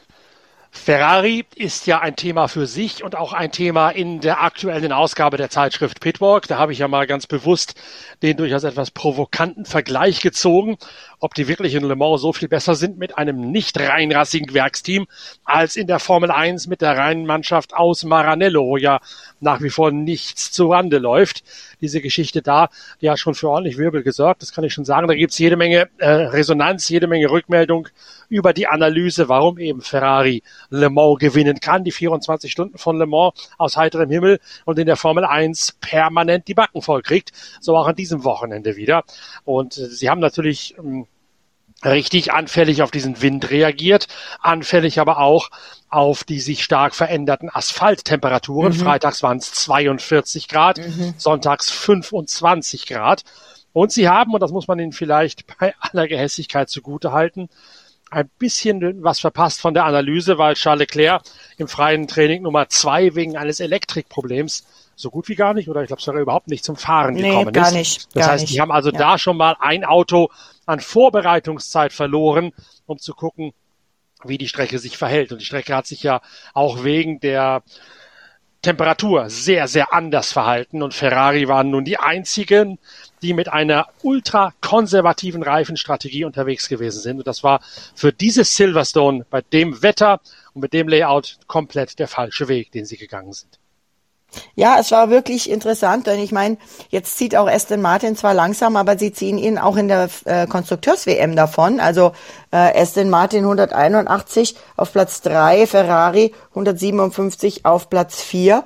Ferrari 0.73 1.45
ist 1.55 1.85
ja 1.85 1.99
ein 1.99 2.15
Thema 2.15 2.47
für 2.47 2.65
sich 2.65 3.03
und 3.03 3.17
auch 3.17 3.33
ein 3.33 3.51
Thema 3.51 3.89
in 3.89 4.21
der 4.21 4.41
aktuellen 4.41 4.93
Ausgabe 4.93 5.35
der 5.35 5.49
Zeitschrift 5.49 5.99
Pitwalk. 5.99 6.47
Da 6.47 6.57
habe 6.57 6.71
ich 6.71 6.79
ja 6.79 6.87
mal 6.87 7.05
ganz 7.07 7.27
bewusst 7.27 7.75
den 8.23 8.37
durchaus 8.37 8.63
etwas 8.63 8.89
provokanten 8.89 9.65
Vergleich 9.65 10.21
gezogen, 10.21 10.77
ob 11.19 11.35
die 11.35 11.49
wirklich 11.49 11.75
in 11.75 11.83
Le 11.83 11.97
Mans 11.97 12.21
so 12.21 12.31
viel 12.31 12.47
besser 12.47 12.75
sind 12.75 12.97
mit 12.97 13.17
einem 13.17 13.51
nicht 13.51 13.77
reinrassigen 13.77 14.53
Werksteam 14.53 15.07
als 15.43 15.75
in 15.75 15.87
der 15.87 15.99
Formel 15.99 16.31
1 16.31 16.67
mit 16.67 16.81
der 16.81 16.97
reinen 16.97 17.25
Mannschaft 17.25 17.73
aus 17.73 18.05
Maranello, 18.05 18.65
wo 18.65 18.77
ja 18.77 19.01
nach 19.41 19.61
wie 19.61 19.69
vor 19.69 19.91
nichts 19.91 20.53
zu 20.53 20.71
Rande 20.71 20.99
läuft. 20.99 21.43
Diese 21.81 21.99
Geschichte 21.99 22.41
da, 22.41 22.69
die 23.01 23.09
hat 23.09 23.19
schon 23.19 23.35
für 23.35 23.49
ordentlich 23.49 23.77
Wirbel 23.77 24.03
gesorgt, 24.03 24.41
das 24.41 24.53
kann 24.53 24.63
ich 24.63 24.73
schon 24.73 24.85
sagen. 24.85 25.07
Da 25.07 25.15
gibt's 25.15 25.37
jede 25.37 25.57
Menge 25.57 25.89
äh, 25.97 26.09
Resonanz, 26.09 26.87
jede 26.87 27.07
Menge 27.07 27.29
Rückmeldung 27.29 27.89
über 28.31 28.53
die 28.53 28.67
Analyse, 28.67 29.29
warum 29.29 29.59
eben 29.59 29.81
Ferrari 29.81 30.41
Le 30.69 30.89
Mans 30.89 31.19
gewinnen 31.19 31.59
kann, 31.59 31.83
die 31.83 31.91
24 31.91 32.51
Stunden 32.51 32.77
von 32.77 32.97
Le 32.97 33.05
Mans 33.05 33.33
aus 33.57 33.75
heiterem 33.75 34.09
Himmel 34.09 34.39
und 34.65 34.79
in 34.79 34.85
der 34.85 34.95
Formel 34.95 35.25
1 35.25 35.77
permanent 35.81 36.47
die 36.47 36.53
Backen 36.53 36.81
voll 36.81 37.01
kriegt. 37.01 37.31
So 37.59 37.75
auch 37.75 37.87
an 37.87 37.95
diesem 37.95 38.23
Wochenende 38.23 38.77
wieder. 38.77 39.03
Und 39.43 39.77
äh, 39.77 39.87
sie 39.87 40.09
haben 40.09 40.21
natürlich 40.21 40.75
ähm, 40.77 41.07
richtig 41.83 42.31
anfällig 42.31 42.81
auf 42.81 42.91
diesen 42.91 43.21
Wind 43.21 43.49
reagiert, 43.49 44.07
anfällig 44.39 44.99
aber 44.99 45.19
auch 45.19 45.49
auf 45.89 46.23
die 46.23 46.39
sich 46.39 46.63
stark 46.63 46.95
veränderten 46.95 47.49
Asphalttemperaturen. 47.51 48.71
Mhm. 48.71 48.77
Freitags 48.77 49.23
waren 49.23 49.37
es 49.37 49.51
42 49.51 50.47
Grad, 50.47 50.77
mhm. 50.77 51.15
sonntags 51.17 51.69
25 51.69 52.87
Grad. 52.87 53.23
Und 53.73 53.91
sie 53.91 54.09
haben, 54.09 54.33
und 54.33 54.41
das 54.41 54.51
muss 54.51 54.67
man 54.67 54.79
ihnen 54.79 54.91
vielleicht 54.91 55.45
bei 55.57 55.73
aller 55.79 56.07
Gehässigkeit 56.07 56.69
zugute 56.69 57.11
halten, 57.11 57.49
ein 58.11 58.29
bisschen 58.37 59.03
was 59.03 59.19
verpasst 59.19 59.61
von 59.61 59.73
der 59.73 59.85
Analyse, 59.85 60.37
weil 60.37 60.55
Charles 60.55 60.81
Leclerc 60.81 61.23
im 61.57 61.67
freien 61.67 62.07
Training 62.07 62.43
Nummer 62.43 62.67
zwei 62.69 63.15
wegen 63.15 63.37
eines 63.37 63.59
Elektrikproblems 63.59 64.65
so 64.95 65.09
gut 65.09 65.29
wie 65.29 65.35
gar 65.35 65.53
nicht 65.53 65.69
oder 65.69 65.81
ich 65.81 65.87
glaube 65.87 66.01
sogar 66.01 66.21
überhaupt 66.21 66.47
nicht 66.47 66.63
zum 66.63 66.75
Fahren 66.75 67.15
nee, 67.15 67.29
gekommen 67.29 67.53
gar 67.53 67.67
ist. 67.67 67.73
Nicht, 67.73 68.15
das 68.15 68.25
gar 68.25 68.31
heißt, 68.33 68.41
nicht. 68.43 68.53
die 68.53 68.61
haben 68.61 68.71
also 68.71 68.91
ja. 68.91 68.97
da 68.97 69.17
schon 69.17 69.37
mal 69.37 69.55
ein 69.59 69.85
Auto 69.85 70.29
an 70.65 70.79
Vorbereitungszeit 70.79 71.93
verloren, 71.93 72.51
um 72.85 72.99
zu 72.99 73.13
gucken, 73.13 73.53
wie 74.23 74.37
die 74.37 74.47
Strecke 74.47 74.77
sich 74.77 74.97
verhält. 74.97 75.31
Und 75.31 75.39
die 75.39 75.45
Strecke 75.45 75.75
hat 75.75 75.87
sich 75.87 76.03
ja 76.03 76.21
auch 76.53 76.83
wegen 76.83 77.19
der 77.19 77.63
Temperatur 78.61 79.29
sehr, 79.29 79.67
sehr 79.67 79.91
anders 79.91 80.31
verhalten 80.31 80.83
und 80.83 80.93
Ferrari 80.93 81.47
waren 81.47 81.71
nun 81.71 81.83
die 81.83 81.97
einzigen, 81.97 82.77
die 83.23 83.33
mit 83.33 83.49
einer 83.49 83.87
ultra 84.03 84.53
konservativen 84.61 85.41
Reifenstrategie 85.41 86.25
unterwegs 86.25 86.69
gewesen 86.69 87.01
sind. 87.01 87.17
Und 87.17 87.27
das 87.27 87.43
war 87.43 87.61
für 87.95 88.13
dieses 88.13 88.55
Silverstone 88.55 89.25
bei 89.29 89.41
dem 89.41 89.81
Wetter 89.81 90.21
und 90.53 90.61
mit 90.61 90.73
dem 90.73 90.87
Layout 90.87 91.39
komplett 91.47 91.97
der 91.97 92.07
falsche 92.07 92.47
Weg, 92.49 92.71
den 92.71 92.85
sie 92.85 92.97
gegangen 92.97 93.33
sind. 93.33 93.60
Ja, 94.55 94.77
es 94.79 94.91
war 94.91 95.09
wirklich 95.09 95.49
interessant, 95.49 96.07
denn 96.07 96.19
ich 96.19 96.31
meine, 96.31 96.57
jetzt 96.89 97.17
zieht 97.17 97.35
auch 97.35 97.47
Aston 97.47 97.81
Martin 97.81 98.15
zwar 98.15 98.33
langsam, 98.33 98.75
aber 98.77 98.97
sie 98.97 99.11
ziehen 99.11 99.37
ihn 99.37 99.57
auch 99.57 99.75
in 99.75 99.87
der 99.87 100.09
äh, 100.25 100.47
Konstrukteurs-WM 100.47 101.35
davon. 101.35 101.79
Also 101.79 102.13
äh, 102.51 102.81
Aston 102.81 103.09
Martin 103.09 103.43
181 103.43 104.55
auf 104.77 104.93
Platz 104.93 105.21
3, 105.21 105.67
Ferrari 105.67 106.33
157 106.51 107.65
auf 107.65 107.89
Platz 107.89 108.21
4. 108.21 108.63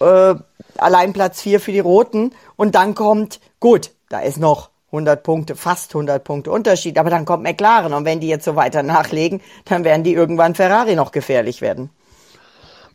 Äh, 0.00 0.34
allein 0.78 1.12
Platz 1.12 1.40
4 1.40 1.60
für 1.60 1.72
die 1.72 1.80
Roten. 1.80 2.32
Und 2.56 2.74
dann 2.74 2.94
kommt, 2.94 3.40
gut, 3.58 3.90
da 4.08 4.20
ist 4.20 4.38
noch 4.38 4.70
100 4.92 5.22
Punkte, 5.22 5.56
fast 5.56 5.94
100 5.94 6.22
Punkte 6.22 6.50
Unterschied, 6.50 6.98
aber 6.98 7.10
dann 7.10 7.24
kommt 7.24 7.42
McLaren. 7.42 7.94
Und 7.94 8.04
wenn 8.04 8.20
die 8.20 8.28
jetzt 8.28 8.44
so 8.44 8.56
weiter 8.56 8.82
nachlegen, 8.82 9.40
dann 9.64 9.84
werden 9.84 10.04
die 10.04 10.12
irgendwann 10.12 10.54
Ferrari 10.54 10.94
noch 10.94 11.12
gefährlich 11.12 11.60
werden. 11.60 11.90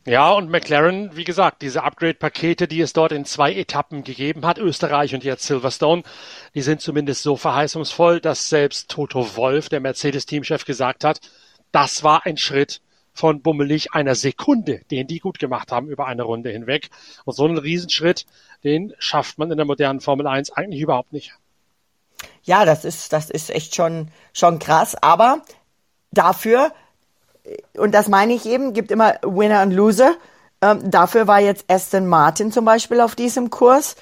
Ja, 0.07 0.31
und 0.31 0.49
McLaren, 0.49 1.17
wie 1.17 1.25
gesagt, 1.25 1.61
diese 1.61 1.83
Upgrade-Pakete, 1.83 2.69
die 2.69 2.79
es 2.79 2.93
dort 2.93 3.11
in 3.11 3.25
zwei 3.25 3.53
Etappen 3.53 4.05
gegeben 4.05 4.45
hat, 4.45 4.57
Österreich 4.57 5.13
und 5.13 5.25
jetzt 5.25 5.45
Silverstone, 5.45 6.03
die 6.55 6.61
sind 6.61 6.79
zumindest 6.79 7.23
so 7.23 7.35
verheißungsvoll, 7.35 8.21
dass 8.21 8.47
selbst 8.47 8.89
Toto 8.89 9.35
Wolf, 9.35 9.67
der 9.67 9.81
Mercedes-Teamchef, 9.81 10.63
gesagt 10.63 11.03
hat, 11.03 11.19
das 11.73 12.03
war 12.03 12.25
ein 12.25 12.37
Schritt 12.37 12.79
von 13.11 13.41
bummelig 13.41 13.91
einer 13.91 14.15
Sekunde, 14.15 14.79
den 14.91 15.07
die 15.07 15.19
gut 15.19 15.39
gemacht 15.39 15.73
haben 15.73 15.89
über 15.89 16.07
eine 16.07 16.23
Runde 16.23 16.51
hinweg. 16.51 16.89
Und 17.25 17.33
so 17.33 17.43
einen 17.43 17.57
Riesenschritt, 17.57 18.25
den 18.63 18.93
schafft 18.99 19.37
man 19.37 19.51
in 19.51 19.57
der 19.57 19.65
modernen 19.65 19.99
Formel 19.99 20.25
1 20.25 20.51
eigentlich 20.51 20.79
überhaupt 20.79 21.11
nicht. 21.11 21.33
Ja, 22.43 22.63
das 22.63 22.85
ist, 22.85 23.11
das 23.11 23.29
ist 23.29 23.49
echt 23.49 23.75
schon, 23.75 24.07
schon 24.31 24.59
krass, 24.59 24.95
aber 24.95 25.41
dafür 26.11 26.71
und 27.77 27.93
das 27.93 28.07
meine 28.07 28.33
ich 28.33 28.45
eben, 28.45 28.73
gibt 28.73 28.91
immer 28.91 29.15
Winner 29.23 29.61
und 29.61 29.71
Loser. 29.71 30.15
Ähm, 30.61 30.89
dafür 30.89 31.27
war 31.27 31.39
jetzt 31.39 31.65
Aston 31.67 32.07
Martin 32.07 32.51
zum 32.51 32.65
Beispiel 32.65 33.01
auf 33.01 33.15
diesem 33.15 33.49
Kurs 33.49 33.95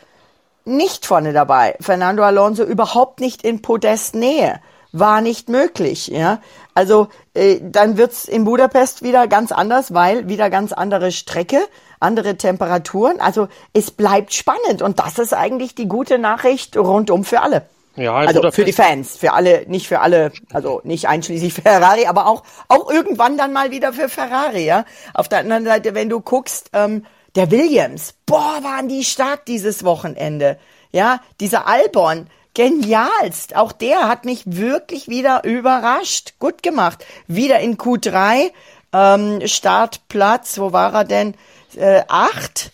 nicht 0.65 1.05
vorne 1.05 1.31
dabei. 1.31 1.75
Fernando 1.79 2.23
Alonso 2.23 2.63
überhaupt 2.63 3.19
nicht 3.19 3.43
in 3.43 3.61
Podestnähe. 3.61 4.59
War 4.91 5.21
nicht 5.21 5.49
möglich, 5.49 6.07
ja. 6.07 6.39
Also 6.73 7.09
äh, 7.33 7.59
dann 7.61 7.97
wird's 7.97 8.25
in 8.25 8.45
Budapest 8.45 9.03
wieder 9.03 9.27
ganz 9.27 9.51
anders, 9.51 9.93
weil 9.93 10.29
wieder 10.29 10.49
ganz 10.49 10.71
andere 10.71 11.11
Strecke, 11.11 11.59
andere 11.99 12.37
Temperaturen. 12.37 13.19
Also 13.19 13.47
es 13.73 13.91
bleibt 13.91 14.33
spannend 14.33 14.81
und 14.81 14.99
das 14.99 15.19
ist 15.19 15.33
eigentlich 15.33 15.75
die 15.75 15.87
gute 15.87 16.17
Nachricht 16.17 16.77
rundum 16.77 17.25
für 17.25 17.41
alle. 17.41 17.67
Ja, 17.95 18.13
also 18.13 18.51
für 18.51 18.65
die 18.65 18.73
Fans, 18.73 19.15
für 19.15 19.33
alle, 19.33 19.65
nicht 19.67 19.87
für 19.87 20.01
alle, 20.01 20.31
also 20.51 20.81
nicht 20.83 21.07
einschließlich 21.07 21.53
Ferrari, 21.63 22.07
aber 22.07 22.27
auch 22.27 22.43
auch 22.67 22.89
irgendwann 22.89 23.37
dann 23.37 23.53
mal 23.53 23.71
wieder 23.71 23.93
für 23.93 24.09
Ferrari, 24.09 24.65
ja. 24.65 24.85
Auf 25.13 25.29
der 25.29 25.39
anderen 25.39 25.65
Seite, 25.65 25.95
wenn 25.95 26.09
du 26.09 26.19
guckst, 26.19 26.69
ähm, 26.73 27.05
der 27.35 27.51
Williams, 27.51 28.15
boah, 28.25 28.59
waren 28.61 28.87
die 28.87 29.03
stark 29.03 29.45
dieses 29.45 29.83
Wochenende, 29.83 30.57
ja. 30.91 31.21
Dieser 31.39 31.67
Albon, 31.67 32.27
genialst, 32.53 33.55
auch 33.55 33.71
der 33.71 34.07
hat 34.07 34.25
mich 34.25 34.43
wirklich 34.45 35.07
wieder 35.07 35.43
überrascht, 35.43 36.35
gut 36.39 36.63
gemacht. 36.63 37.05
Wieder 37.27 37.59
in 37.59 37.77
Q3, 37.77 38.51
ähm, 38.93 39.45
Startplatz, 39.45 40.57
wo 40.57 40.71
war 40.71 40.93
er 40.93 41.03
denn? 41.03 41.35
Äh, 41.75 42.03
acht 42.07 42.71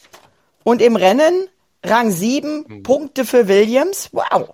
und 0.63 0.81
im 0.81 0.95
Rennen 0.95 1.47
Rang 1.83 2.11
sieben, 2.11 2.65
mhm. 2.67 2.83
Punkte 2.83 3.25
für 3.25 3.47
Williams, 3.47 4.09
wow. 4.11 4.53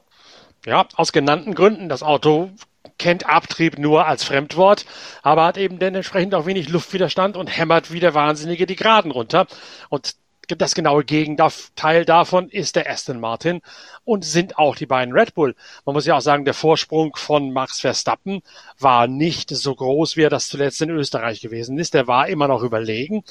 Ja, 0.67 0.85
aus 0.97 1.13
genannten 1.13 1.55
Gründen. 1.55 1.87
Das 1.87 2.03
Auto 2.03 2.49
kennt 2.97 3.25
Abtrieb 3.25 3.79
nur 3.79 4.05
als 4.05 4.25
Fremdwort, 4.25 4.85
aber 5.23 5.45
hat 5.45 5.57
eben 5.57 5.79
dann 5.79 5.95
entsprechend 5.95 6.35
auch 6.35 6.45
wenig 6.45 6.67
Luftwiderstand 6.67 7.37
und 7.37 7.47
hämmert 7.47 7.93
wie 7.93 8.01
der 8.01 8.13
Wahnsinnige 8.13 8.65
die 8.65 8.75
Geraden 8.75 9.11
runter. 9.11 9.47
Und 9.87 10.17
das 10.49 10.75
genaue 10.75 11.05
Gegenteil 11.05 12.03
davon 12.03 12.49
ist 12.49 12.75
der 12.75 12.89
Aston 12.89 13.21
Martin 13.21 13.61
und 14.03 14.25
sind 14.25 14.57
auch 14.57 14.75
die 14.75 14.85
beiden 14.85 15.13
Red 15.13 15.35
Bull. 15.35 15.55
Man 15.85 15.93
muss 15.93 16.05
ja 16.05 16.17
auch 16.17 16.21
sagen, 16.21 16.43
der 16.43 16.53
Vorsprung 16.53 17.15
von 17.15 17.53
Max 17.53 17.79
Verstappen 17.79 18.41
war 18.77 19.07
nicht 19.07 19.49
so 19.51 19.73
groß, 19.73 20.17
wie 20.17 20.23
er 20.23 20.29
das 20.29 20.49
zuletzt 20.49 20.81
in 20.81 20.89
Österreich 20.89 21.39
gewesen 21.39 21.79
ist. 21.79 21.93
Der 21.93 22.07
war 22.07 22.27
immer 22.27 22.49
noch 22.49 22.61
überlegen 22.61 23.23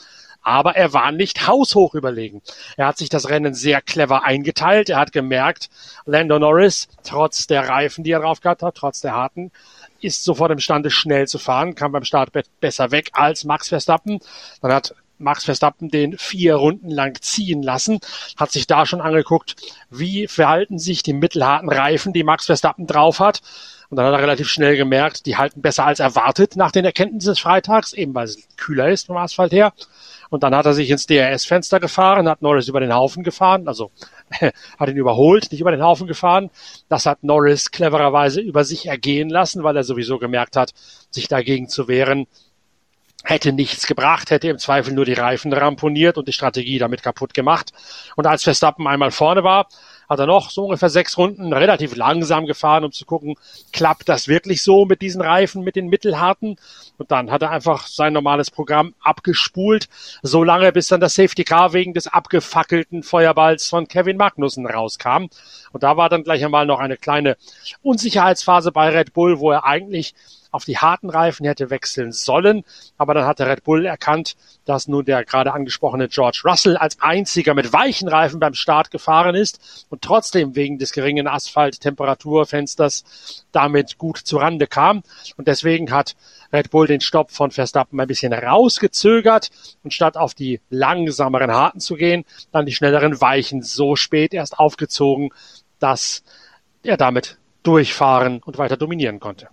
aber 0.47 0.77
er 0.77 0.93
war 0.93 1.11
nicht 1.11 1.49
haushoch 1.49 1.97
überlegen. 1.97 2.41
Er 2.77 2.87
hat 2.87 2.99
sich 2.99 3.09
das 3.09 3.29
Rennen 3.29 3.53
sehr 3.53 3.83
clever 3.83 4.23
eingeteilt. 4.23 4.89
Er 4.89 5.01
hat 5.01 5.11
gemerkt, 5.11 5.71
Lando 6.05 6.39
Norris, 6.39 6.87
trotz 7.03 7.49
der 7.49 7.69
Reifen, 7.69 8.05
die 8.05 8.13
er 8.13 8.21
drauf 8.21 8.41
gehabt 8.41 8.63
hat, 8.63 8.77
trotz 8.77 9.01
der 9.01 9.13
harten, 9.13 9.51
ist 10.01 10.23
sofort 10.23 10.53
imstande, 10.53 10.93
schnell 10.93 11.27
zu 11.27 11.39
fahren, 11.39 11.75
kam 11.75 11.91
beim 11.91 12.05
Start 12.05 12.31
be 12.31 12.45
besser 12.61 12.93
weg 12.93 13.11
als 13.15 13.43
Max 13.43 13.71
Verstappen. 13.71 14.21
Dann 14.63 14.73
hat 14.73 14.95
Max 15.19 15.45
Verstappen 15.45 15.89
den 15.89 16.17
vier 16.17 16.55
Runden 16.55 16.91
lang 16.91 17.21
ziehen 17.21 17.65
lassen, 17.65 17.99
hat 18.37 18.53
sich 18.53 18.69
da 18.69 18.87
schon 18.87 19.01
angeguckt, 19.01 19.57
wie 19.91 20.29
verhalten 20.29 20.79
sich 20.79 21.03
die 21.03 21.13
mittelharten 21.13 21.71
Reifen, 21.71 22.13
die 22.13 22.23
Max 22.23 22.47
Verstappen 22.47 22.87
drauf 22.87 23.19
hat. 23.19 23.43
Und 23.89 23.97
dann 23.97 24.07
hat 24.07 24.15
er 24.15 24.23
relativ 24.23 24.49
schnell 24.49 24.77
gemerkt, 24.77 25.27
die 25.27 25.37
halten 25.37 25.63
besser 25.63 25.87
als 25.87 26.01
erwartet 26.01 26.57
nach 26.57 26.73
den 26.73 26.85
Erkenntnissen 26.85 27.31
des 27.31 27.39
Freitags, 27.39 27.93
eben 27.93 28.15
weil 28.15 28.25
es 28.25 28.49
kühler 28.57 28.89
ist 28.89 29.07
vom 29.07 29.17
Asphalt 29.17 29.53
her. 29.53 29.73
Und 30.29 30.43
dann 30.43 30.55
hat 30.55 30.67
er 30.67 30.75
sich 30.75 30.91
ins 30.91 31.07
DRS-Fenster 31.07 31.79
gefahren, 31.79 32.29
hat 32.29 32.43
Norris 32.43 32.69
über 32.69 32.81
den 32.81 32.93
Haufen 32.93 33.23
gefahren, 33.23 33.69
also 33.69 33.91
hat 34.79 34.89
ihn 34.89 34.97
überholt, 34.97 35.53
nicht 35.53 35.61
über 35.61 35.71
den 35.71 35.83
Haufen 35.83 36.07
gefahren. 36.07 36.51
Das 36.89 37.07
hat 37.07 37.23
Norris 37.23 37.71
clevererweise 37.71 38.41
über 38.41 38.65
sich 38.65 38.87
ergehen 38.87 39.31
lassen, 39.31 39.63
weil 39.63 39.77
er 39.77 39.85
sowieso 39.85 40.19
gemerkt 40.19 40.57
hat, 40.57 40.73
sich 41.11 41.29
dagegen 41.29 41.69
zu 41.69 41.87
wehren, 41.87 42.27
hätte 43.23 43.53
nichts 43.53 43.87
gebracht, 43.87 44.31
hätte 44.31 44.49
im 44.49 44.59
Zweifel 44.59 44.95
nur 44.95 45.05
die 45.05 45.13
Reifen 45.13 45.53
ramponiert 45.53 46.17
und 46.17 46.29
die 46.29 46.33
Strategie 46.33 46.79
damit 46.79 47.03
kaputt 47.03 47.35
gemacht. 47.35 47.73
Und 48.15 48.27
als 48.27 48.45
Verstappen 48.45 48.87
einmal 48.87 49.11
vorne 49.11 49.43
war, 49.45 49.69
hat 50.09 50.19
er 50.19 50.27
noch 50.27 50.51
so 50.51 50.65
ungefähr 50.65 50.91
sechs 50.91 51.19
Runden 51.19 51.53
relativ 51.53 51.97
langsam 51.97 52.47
gefahren, 52.47 52.85
um 52.85 52.93
zu 52.93 53.05
gucken, 53.05 53.35
klappt 53.73 54.09
das 54.09 54.29
wirklich 54.29 54.63
so 54.63 54.85
mit 54.85 55.03
diesen 55.03 55.21
Reifen, 55.21 55.63
mit 55.63 55.77
den 55.77 55.89
mittelharten? 55.89 56.57
Und 56.99 57.11
dann 57.11 57.31
hat 57.31 57.43
er 57.43 57.51
einfach 57.51 57.87
sein 57.87 58.13
normales 58.13 58.51
Programm 58.51 58.95
abgespult, 59.03 59.89
so 60.23 60.45
lange, 60.45 60.73
bis 60.73 60.89
dann 60.89 61.01
das 61.01 61.15
Safety 61.15 61.45
Car 61.45 61.73
wegen 61.73 61.95
des 61.95 62.07
abgefackelten 62.07 63.03
Feuerballs 63.03 63.69
von 63.69 63.89
Kevin 63.89 64.17
Magnussen 64.17 64.67
rauskam. 64.67 65.27
Und 65.73 65.83
da 65.83 65.97
war 65.97 66.09
dann 66.09 66.25
gleich 66.25 66.45
einmal 66.45 66.67
noch 66.67 66.79
eine 66.79 66.97
kleine 66.97 67.37
Unsicherheitsphase 67.83 68.73
bei 68.73 68.91
Red 68.91 69.13
Bull, 69.13 69.41
wo 69.41 69.51
er 69.51 69.65
eigentlich 69.65 70.15
auf 70.57 70.65
die 70.65 70.79
harten 70.79 71.11
Reifen 71.11 71.47
hätte 71.47 71.69
wechseln 71.69 72.13
sollen. 72.13 72.65
Aber 72.97 73.13
dann 73.13 73.27
hatte 73.27 73.47
Red 73.47 73.63
Bull 73.63 73.85
erkannt, 73.85 74.37
dass 74.65 74.89
nun 74.89 75.05
der 75.05 75.25
gerade 75.25 75.53
angesprochene 75.53 76.09
George 76.09 76.41
Russell 76.45 76.79
als 76.79 77.01
einziger 77.01 77.53
mit 77.53 77.75
weichen 77.75 78.09
Reifen 78.09 78.41
beim 78.41 78.55
Start 78.55 78.91
gefahren 78.91 79.35
ist 79.35 79.87
und 79.91 80.01
trotzdem 80.01 80.57
wegen 80.57 80.79
des 80.79 80.93
geringen 80.93 81.29
Asphalt-Temperaturfensters 81.29 83.45
damit 83.53 83.99
gut 83.99 84.17
zurande 84.17 84.67
kam. 84.67 85.03
Und 85.37 85.47
deswegen 85.47 85.93
hat 85.93 86.17
Red 86.53 86.71
Bull 86.71 86.87
den 86.87 87.03
Stopp 87.03 87.33
von 87.33 87.51
Verstappen 87.51 88.01
ein 88.01 88.09
bisschen 88.09 88.33
rausgezögert 88.33 89.51
und 89.85 89.93
statt 89.93 90.17
auf 90.17 90.33
die 90.33 90.61
langsameren 90.71 91.53
harten 91.53 91.81
zu 91.81 91.97
gehen, 91.97 92.25
dann 92.51 92.65
die 92.65 92.73
schnelleren 92.73 93.21
weichen 93.21 93.63
so 93.63 93.95
spät 93.95 94.33
erst 94.33 94.59
aufgezogen, 94.59 95.31
dass 95.79 96.23
er 96.83 96.97
damit 96.97 97.37
durchfahren 97.63 98.41
und 98.43 98.57
weiter 98.57 98.79
dominieren 98.79 99.21
konnte. 99.21 99.49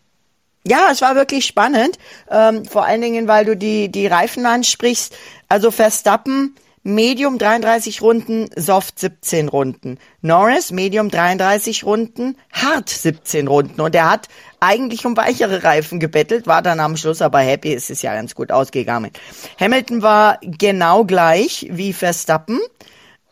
Ja, 0.65 0.89
es 0.91 1.01
war 1.01 1.15
wirklich 1.15 1.45
spannend. 1.45 1.97
Ähm, 2.29 2.65
vor 2.65 2.85
allen 2.85 3.01
Dingen, 3.01 3.27
weil 3.27 3.45
du 3.45 3.57
die, 3.57 3.89
die 3.89 4.07
Reifen 4.07 4.45
ansprichst. 4.45 5.15
Also 5.49 5.71
Verstappen, 5.71 6.55
Medium 6.83 7.37
33 7.37 8.01
Runden, 8.01 8.49
Soft 8.55 8.99
17 8.99 9.49
Runden. 9.49 9.97
Norris, 10.21 10.71
Medium 10.71 11.09
33 11.09 11.85
Runden, 11.85 12.37
Hart 12.51 12.89
17 12.89 13.47
Runden. 13.47 13.81
Und 13.81 13.95
er 13.95 14.09
hat 14.09 14.27
eigentlich 14.59 15.05
um 15.05 15.17
weichere 15.17 15.63
Reifen 15.63 15.99
gebettelt, 15.99 16.47
war 16.47 16.61
dann 16.61 16.79
am 16.79 16.95
Schluss 16.95 17.21
aber 17.21 17.39
happy, 17.39 17.73
es 17.73 17.89
ist 17.89 18.01
ja 18.01 18.13
ganz 18.13 18.33
gut 18.33 18.51
ausgegangen. 18.51 19.11
Hamilton 19.59 20.01
war 20.01 20.39
genau 20.41 21.03
gleich 21.03 21.67
wie 21.69 21.93
Verstappen. 21.93 22.59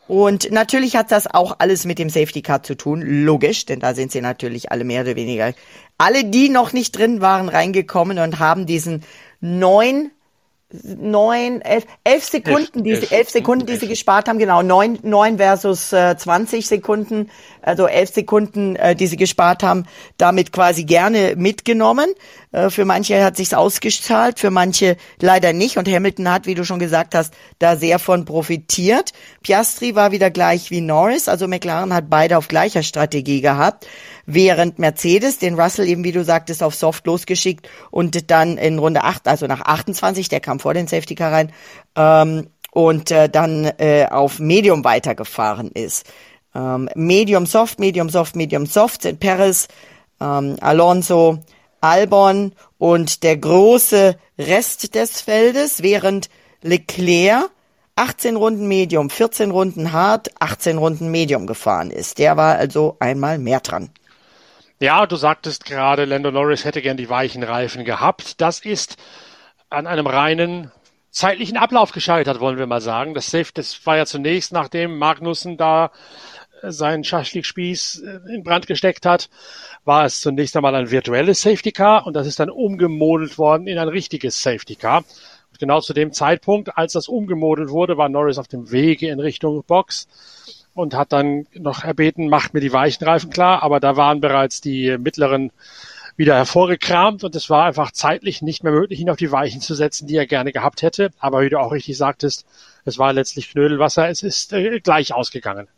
Und 0.08 0.50
natürlich 0.50 0.96
hat 0.96 1.12
das 1.12 1.26
auch 1.26 1.56
alles 1.58 1.84
mit 1.84 1.98
dem 1.98 2.10
Safety 2.10 2.42
Car 2.42 2.62
zu 2.62 2.76
tun, 2.76 3.02
logisch, 3.02 3.66
denn 3.66 3.80
da 3.80 3.94
sind 3.94 4.12
sie 4.12 4.20
natürlich 4.20 4.72
alle 4.72 4.84
mehr 4.84 5.02
oder 5.02 5.16
weniger, 5.16 5.54
alle, 5.96 6.24
die 6.24 6.48
noch 6.48 6.72
nicht 6.72 6.96
drin 6.96 7.20
waren, 7.20 7.48
reingekommen 7.48 8.18
und 8.18 8.38
haben 8.38 8.66
diesen 8.66 9.04
neun 9.40 10.10
neun, 10.82 11.60
elf, 11.60 11.84
elf 12.04 12.24
Sekunden, 12.24 12.84
elf, 12.84 13.08
die, 13.08 13.14
elf, 13.14 13.30
Sekunden, 13.30 13.66
die 13.66 13.76
sie 13.76 13.88
gespart 13.88 14.28
haben, 14.28 14.38
genau, 14.38 14.62
neun, 14.62 14.98
neun 15.02 15.38
versus 15.38 15.92
äh, 15.92 16.16
20 16.16 16.66
Sekunden, 16.66 17.30
also 17.60 17.86
elf 17.86 18.12
Sekunden, 18.12 18.76
äh, 18.76 18.94
die 18.96 19.06
sie 19.06 19.16
gespart 19.16 19.62
haben, 19.62 19.84
damit 20.16 20.52
quasi 20.52 20.84
gerne 20.84 21.34
mitgenommen. 21.36 22.12
Äh, 22.52 22.70
für 22.70 22.84
manche 22.84 23.22
hat 23.22 23.36
sich's 23.36 23.54
ausgezahlt, 23.54 24.38
für 24.38 24.50
manche 24.50 24.96
leider 25.20 25.52
nicht. 25.52 25.76
Und 25.76 25.88
Hamilton 25.88 26.30
hat, 26.30 26.46
wie 26.46 26.54
du 26.54 26.64
schon 26.64 26.78
gesagt 26.78 27.14
hast, 27.14 27.34
da 27.58 27.76
sehr 27.76 27.98
von 27.98 28.24
profitiert. 28.24 29.12
Piastri 29.42 29.94
war 29.94 30.12
wieder 30.12 30.30
gleich 30.30 30.70
wie 30.70 30.80
Norris, 30.80 31.28
also 31.28 31.48
McLaren 31.48 31.92
hat 31.92 32.08
beide 32.08 32.38
auf 32.38 32.48
gleicher 32.48 32.82
Strategie 32.82 33.40
gehabt 33.40 33.86
während 34.34 34.78
Mercedes 34.78 35.38
den 35.38 35.58
Russell 35.58 35.88
eben, 35.88 36.04
wie 36.04 36.12
du 36.12 36.24
sagtest, 36.24 36.62
auf 36.62 36.74
Soft 36.74 37.06
losgeschickt 37.06 37.68
und 37.90 38.30
dann 38.30 38.58
in 38.58 38.78
Runde 38.78 39.04
8, 39.04 39.28
also 39.28 39.46
nach 39.46 39.60
28, 39.60 40.28
der 40.28 40.40
kam 40.40 40.60
vor 40.60 40.74
den 40.74 40.86
Safety 40.86 41.14
Car 41.14 41.32
rein, 41.32 41.52
ähm, 41.96 42.48
und 42.72 43.10
äh, 43.10 43.28
dann 43.28 43.66
äh, 43.78 44.06
auf 44.10 44.38
Medium 44.38 44.82
weitergefahren 44.82 45.70
ist. 45.72 46.06
Ähm, 46.54 46.88
Medium 46.94 47.46
Soft, 47.46 47.78
Medium 47.78 48.08
Soft, 48.08 48.34
Medium 48.34 48.66
Soft 48.66 49.02
sind 49.02 49.20
Perez, 49.20 49.68
ähm, 50.20 50.56
Alonso, 50.60 51.38
Albon 51.82 52.52
und 52.78 53.22
der 53.22 53.36
große 53.36 54.16
Rest 54.38 54.94
des 54.94 55.20
Feldes, 55.20 55.82
während 55.82 56.30
Leclerc 56.62 57.50
18 57.96 58.36
Runden 58.36 58.68
Medium, 58.68 59.10
14 59.10 59.50
Runden 59.50 59.92
Hard, 59.92 60.30
18 60.40 60.78
Runden 60.78 61.10
Medium 61.10 61.46
gefahren 61.46 61.90
ist. 61.90 62.18
Der 62.18 62.36
war 62.36 62.56
also 62.56 62.96
einmal 63.00 63.38
mehr 63.38 63.60
dran. 63.60 63.90
Ja, 64.82 65.06
du 65.06 65.14
sagtest 65.14 65.64
gerade, 65.64 66.06
Lando 66.06 66.32
Norris 66.32 66.64
hätte 66.64 66.82
gern 66.82 66.96
die 66.96 67.08
weichen 67.08 67.44
Reifen 67.44 67.84
gehabt. 67.84 68.40
Das 68.40 68.58
ist 68.58 68.96
an 69.70 69.86
einem 69.86 70.08
reinen 70.08 70.72
zeitlichen 71.08 71.56
Ablauf 71.56 71.92
gescheitert, 71.92 72.40
wollen 72.40 72.58
wir 72.58 72.66
mal 72.66 72.80
sagen. 72.80 73.14
Das 73.14 73.32
war 73.86 73.96
ja 73.96 74.06
zunächst, 74.06 74.52
nachdem 74.52 74.98
Magnussen 74.98 75.56
da 75.56 75.92
äh, 76.62 76.72
seinen 76.72 77.04
Schaschlikspieß 77.04 78.02
äh, 78.02 78.34
in 78.34 78.42
Brand 78.42 78.66
gesteckt 78.66 79.06
hat, 79.06 79.30
war 79.84 80.04
es 80.04 80.20
zunächst 80.20 80.56
einmal 80.56 80.74
ein 80.74 80.90
virtuelles 80.90 81.42
Safety 81.42 81.70
Car 81.70 82.04
und 82.04 82.14
das 82.14 82.26
ist 82.26 82.40
dann 82.40 82.50
umgemodelt 82.50 83.38
worden 83.38 83.68
in 83.68 83.78
ein 83.78 83.86
richtiges 83.86 84.42
Safety 84.42 84.74
Car. 84.74 85.04
Und 85.52 85.60
genau 85.60 85.80
zu 85.80 85.92
dem 85.92 86.12
Zeitpunkt, 86.12 86.76
als 86.76 86.94
das 86.94 87.06
umgemodelt 87.06 87.70
wurde, 87.70 87.98
war 87.98 88.08
Norris 88.08 88.38
auf 88.38 88.48
dem 88.48 88.72
Wege 88.72 89.10
in 89.10 89.20
Richtung 89.20 89.62
Box 89.62 90.08
und 90.74 90.94
hat 90.94 91.12
dann 91.12 91.46
noch 91.54 91.84
erbeten, 91.84 92.28
macht 92.28 92.54
mir 92.54 92.60
die 92.60 92.72
weichen 92.72 93.04
Reifen 93.04 93.30
klar, 93.30 93.62
aber 93.62 93.80
da 93.80 93.96
waren 93.96 94.20
bereits 94.20 94.60
die 94.60 94.96
mittleren 94.98 95.52
wieder 96.16 96.34
hervorgekramt 96.34 97.24
und 97.24 97.34
es 97.34 97.48
war 97.48 97.64
einfach 97.64 97.90
zeitlich 97.90 98.42
nicht 98.42 98.62
mehr 98.62 98.72
möglich, 98.72 99.00
ihn 99.00 99.10
auf 99.10 99.16
die 99.16 99.32
Weichen 99.32 99.60
zu 99.60 99.74
setzen, 99.74 100.06
die 100.06 100.16
er 100.16 100.26
gerne 100.26 100.52
gehabt 100.52 100.82
hätte. 100.82 101.10
Aber 101.18 101.40
wie 101.40 101.48
du 101.48 101.58
auch 101.58 101.72
richtig 101.72 101.96
sagtest, 101.96 102.46
es 102.84 102.98
war 102.98 103.12
letztlich 103.12 103.50
Knödelwasser, 103.50 104.08
es 104.08 104.22
ist 104.22 104.52
äh, 104.52 104.80
gleich 104.80 105.14
ausgegangen. 105.14 105.68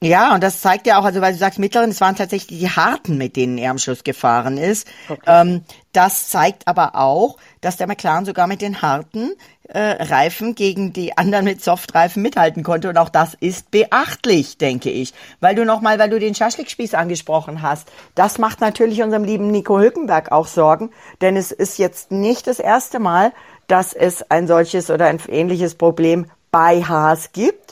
Ja, 0.00 0.32
und 0.32 0.44
das 0.44 0.60
zeigt 0.60 0.86
ja 0.86 1.00
auch, 1.00 1.04
also 1.04 1.20
weil 1.20 1.32
du 1.32 1.38
sagst 1.38 1.58
mittleren, 1.58 1.90
es 1.90 2.00
waren 2.00 2.14
tatsächlich 2.14 2.60
die 2.60 2.70
harten, 2.70 3.18
mit 3.18 3.34
denen 3.34 3.58
er 3.58 3.72
am 3.72 3.78
Schluss 3.78 4.04
gefahren 4.04 4.56
ist. 4.56 4.86
Okay. 5.08 5.20
Ähm, 5.26 5.64
das 5.92 6.28
zeigt 6.28 6.68
aber 6.68 6.94
auch, 6.94 7.36
dass 7.60 7.78
der 7.78 7.88
McLaren 7.88 8.24
sogar 8.24 8.46
mit 8.46 8.62
den 8.62 8.80
harten 8.80 9.32
äh, 9.68 9.80
Reifen 10.04 10.54
gegen 10.54 10.92
die 10.92 11.18
anderen 11.18 11.44
mit 11.44 11.62
Softreifen 11.64 12.22
mithalten 12.22 12.62
konnte. 12.62 12.88
Und 12.88 12.96
auch 12.96 13.08
das 13.08 13.34
ist 13.40 13.72
beachtlich, 13.72 14.56
denke 14.56 14.90
ich. 14.90 15.14
Weil 15.40 15.56
du 15.56 15.64
nochmal, 15.64 15.98
weil 15.98 16.10
du 16.10 16.20
den 16.20 16.34
Schaschlikspieß 16.36 16.94
angesprochen 16.94 17.60
hast, 17.60 17.88
das 18.14 18.38
macht 18.38 18.60
natürlich 18.60 19.02
unserem 19.02 19.24
lieben 19.24 19.50
Nico 19.50 19.80
Hülkenberg 19.80 20.30
auch 20.30 20.46
Sorgen, 20.46 20.90
denn 21.20 21.36
es 21.36 21.50
ist 21.50 21.76
jetzt 21.78 22.12
nicht 22.12 22.46
das 22.46 22.60
erste 22.60 23.00
Mal, 23.00 23.32
dass 23.66 23.94
es 23.94 24.30
ein 24.30 24.46
solches 24.46 24.90
oder 24.90 25.06
ein 25.06 25.20
ähnliches 25.28 25.74
Problem 25.74 26.30
bei 26.50 26.82
Haas 26.82 27.32
gibt. 27.32 27.67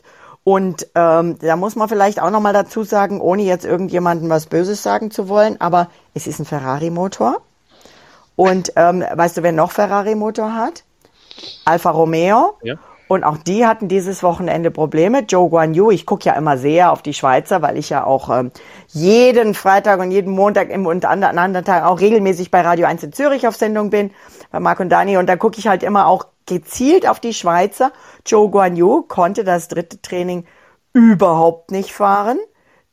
Und 0.47 0.87
ähm, 0.95 1.41
da 1.41 1.57
muss 1.57 1.75
man 1.75 1.89
vielleicht 1.89 2.23
auch 2.23 2.31
nochmal 2.31 2.53
dazu 2.53 2.85
sagen, 2.85 3.21
ohne 3.21 3.43
jetzt 3.43 3.65
irgendjemandem 3.65 4.31
was 4.31 4.47
Böses 4.47 4.81
sagen 4.81 5.11
zu 5.11 5.29
wollen, 5.29 5.61
aber 5.61 5.89
es 6.15 6.29
ist 6.29 6.39
ein 6.39 6.45
Ferrari-Motor. 6.45 7.41
Und 8.37 8.73
ähm, 8.77 9.03
weißt 9.13 9.39
du, 9.39 9.43
wer 9.43 9.51
noch 9.51 9.73
Ferrari-Motor 9.73 10.55
hat? 10.55 10.85
Alfa 11.65 11.91
Romeo. 11.91 12.59
Ja. 12.63 12.77
Und 13.09 13.23
auch 13.23 13.37
die 13.37 13.67
hatten 13.67 13.87
dieses 13.87 14.23
Wochenende 14.23 14.71
Probleme. 14.71 15.21
Joe 15.21 15.49
Guan 15.49 15.75
Yu, 15.75 15.91
ich 15.91 16.07
gucke 16.07 16.25
ja 16.25 16.35
immer 16.35 16.59
sehr 16.59 16.91
auf 16.91 17.03
die 17.03 17.15
Schweizer, 17.15 17.63
weil 17.63 17.79
ich 17.79 17.89
ja 17.89 18.05
auch 18.05 18.37
ähm, 18.37 18.51
jeden 18.89 19.55
Freitag 19.55 20.01
und 20.01 20.11
jeden 20.11 20.33
Montag 20.33 20.71
im, 20.71 20.87
und 20.87 21.05
an 21.05 21.23
anderen 21.23 21.65
Tagen 21.65 21.87
auch 21.87 22.01
regelmäßig 22.01 22.51
bei 22.51 22.63
Radio 22.63 22.87
1 22.87 23.05
in 23.05 23.13
Zürich 23.13 23.47
auf 23.47 23.55
Sendung 23.55 23.91
bin, 23.91 24.11
bei 24.51 24.59
Marc 24.59 24.81
und 24.81 24.89
Dani. 24.89 25.19
Und 25.19 25.29
da 25.29 25.37
gucke 25.37 25.59
ich 25.59 25.69
halt 25.69 25.85
immer 25.85 26.07
auch 26.07 26.27
gezielt 26.47 27.09
auf 27.09 27.21
die 27.21 27.35
Schweizer. 27.35 27.93
Joe 28.25 28.51
Guan 28.51 28.77
Yu 28.77 29.03
konnte 29.03 29.45
das 29.45 29.69
dritte 29.69 30.03
Training 30.03 30.45
überhaupt 30.93 31.71
nicht 31.71 31.93
fahren. 31.93 32.39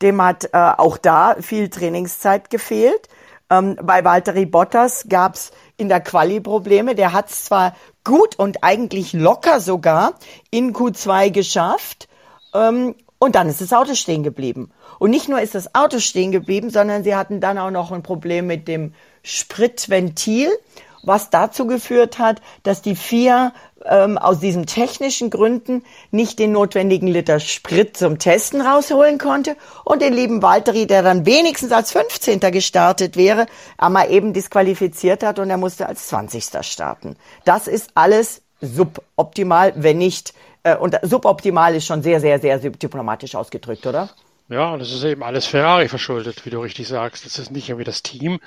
Dem 0.00 0.22
hat 0.22 0.44
äh, 0.52 0.58
auch 0.76 0.96
da 0.96 1.36
viel 1.40 1.70
Trainingszeit 1.70 2.50
gefehlt. 2.50 3.08
Ähm, 3.50 3.76
bei 3.82 4.04
Valtteri 4.04 4.46
Bottas 4.46 5.06
gab's 5.08 5.52
in 5.76 5.88
der 5.88 6.00
Quali 6.00 6.40
Probleme. 6.40 6.94
Der 6.94 7.12
hat's 7.12 7.44
zwar 7.44 7.74
gut 8.04 8.38
und 8.38 8.62
eigentlich 8.62 9.12
locker 9.12 9.60
sogar 9.60 10.14
in 10.50 10.72
Q2 10.72 11.30
geschafft. 11.30 12.08
Ähm, 12.54 12.94
und 13.18 13.34
dann 13.36 13.48
ist 13.48 13.60
das 13.60 13.72
Auto 13.72 13.94
stehen 13.94 14.22
geblieben. 14.22 14.70
Und 14.98 15.10
nicht 15.10 15.28
nur 15.28 15.40
ist 15.40 15.54
das 15.54 15.74
Auto 15.74 15.98
stehen 15.98 16.30
geblieben, 16.30 16.70
sondern 16.70 17.04
sie 17.04 17.16
hatten 17.16 17.40
dann 17.40 17.58
auch 17.58 17.70
noch 17.70 17.90
ein 17.90 18.02
Problem 18.02 18.46
mit 18.46 18.68
dem 18.68 18.92
Spritventil 19.22 20.50
was 21.06 21.30
dazu 21.30 21.66
geführt 21.66 22.18
hat, 22.18 22.40
dass 22.62 22.82
die 22.82 22.96
vier 22.96 23.52
ähm, 23.84 24.18
aus 24.18 24.40
diesen 24.40 24.66
technischen 24.66 25.30
Gründen 25.30 25.84
nicht 26.10 26.38
den 26.38 26.52
notwendigen 26.52 27.06
Liter 27.06 27.40
Sprit 27.40 27.96
zum 27.96 28.18
Testen 28.18 28.60
rausholen 28.60 29.18
konnte 29.18 29.56
und 29.84 30.02
den 30.02 30.12
lieben 30.12 30.42
Walteri, 30.42 30.86
der 30.86 31.02
dann 31.02 31.26
wenigstens 31.26 31.72
als 31.72 31.92
15. 31.92 32.40
gestartet 32.52 33.16
wäre, 33.16 33.46
aber 33.76 34.08
eben 34.08 34.32
disqualifiziert 34.32 35.22
hat 35.22 35.38
und 35.38 35.50
er 35.50 35.58
musste 35.58 35.86
als 35.86 36.08
20. 36.08 36.44
starten. 36.62 37.16
Das 37.44 37.68
ist 37.68 37.90
alles 37.94 38.42
suboptimal, 38.60 39.72
wenn 39.76 39.98
nicht, 39.98 40.34
äh, 40.62 40.76
und 40.76 40.98
suboptimal 41.02 41.74
ist 41.74 41.86
schon 41.86 42.02
sehr, 42.02 42.20
sehr, 42.20 42.40
sehr 42.40 42.58
diplomatisch 42.58 43.34
ausgedrückt, 43.34 43.86
oder? 43.86 44.10
Ja, 44.48 44.76
das 44.76 44.92
ist 44.92 45.04
eben 45.04 45.22
alles 45.22 45.46
Ferrari 45.46 45.88
verschuldet, 45.88 46.44
wie 46.44 46.50
du 46.50 46.60
richtig 46.60 46.86
sagst. 46.86 47.24
Das 47.24 47.38
ist 47.38 47.50
nicht 47.50 47.68
irgendwie 47.70 47.84
das 47.84 48.02
Team, 48.02 48.40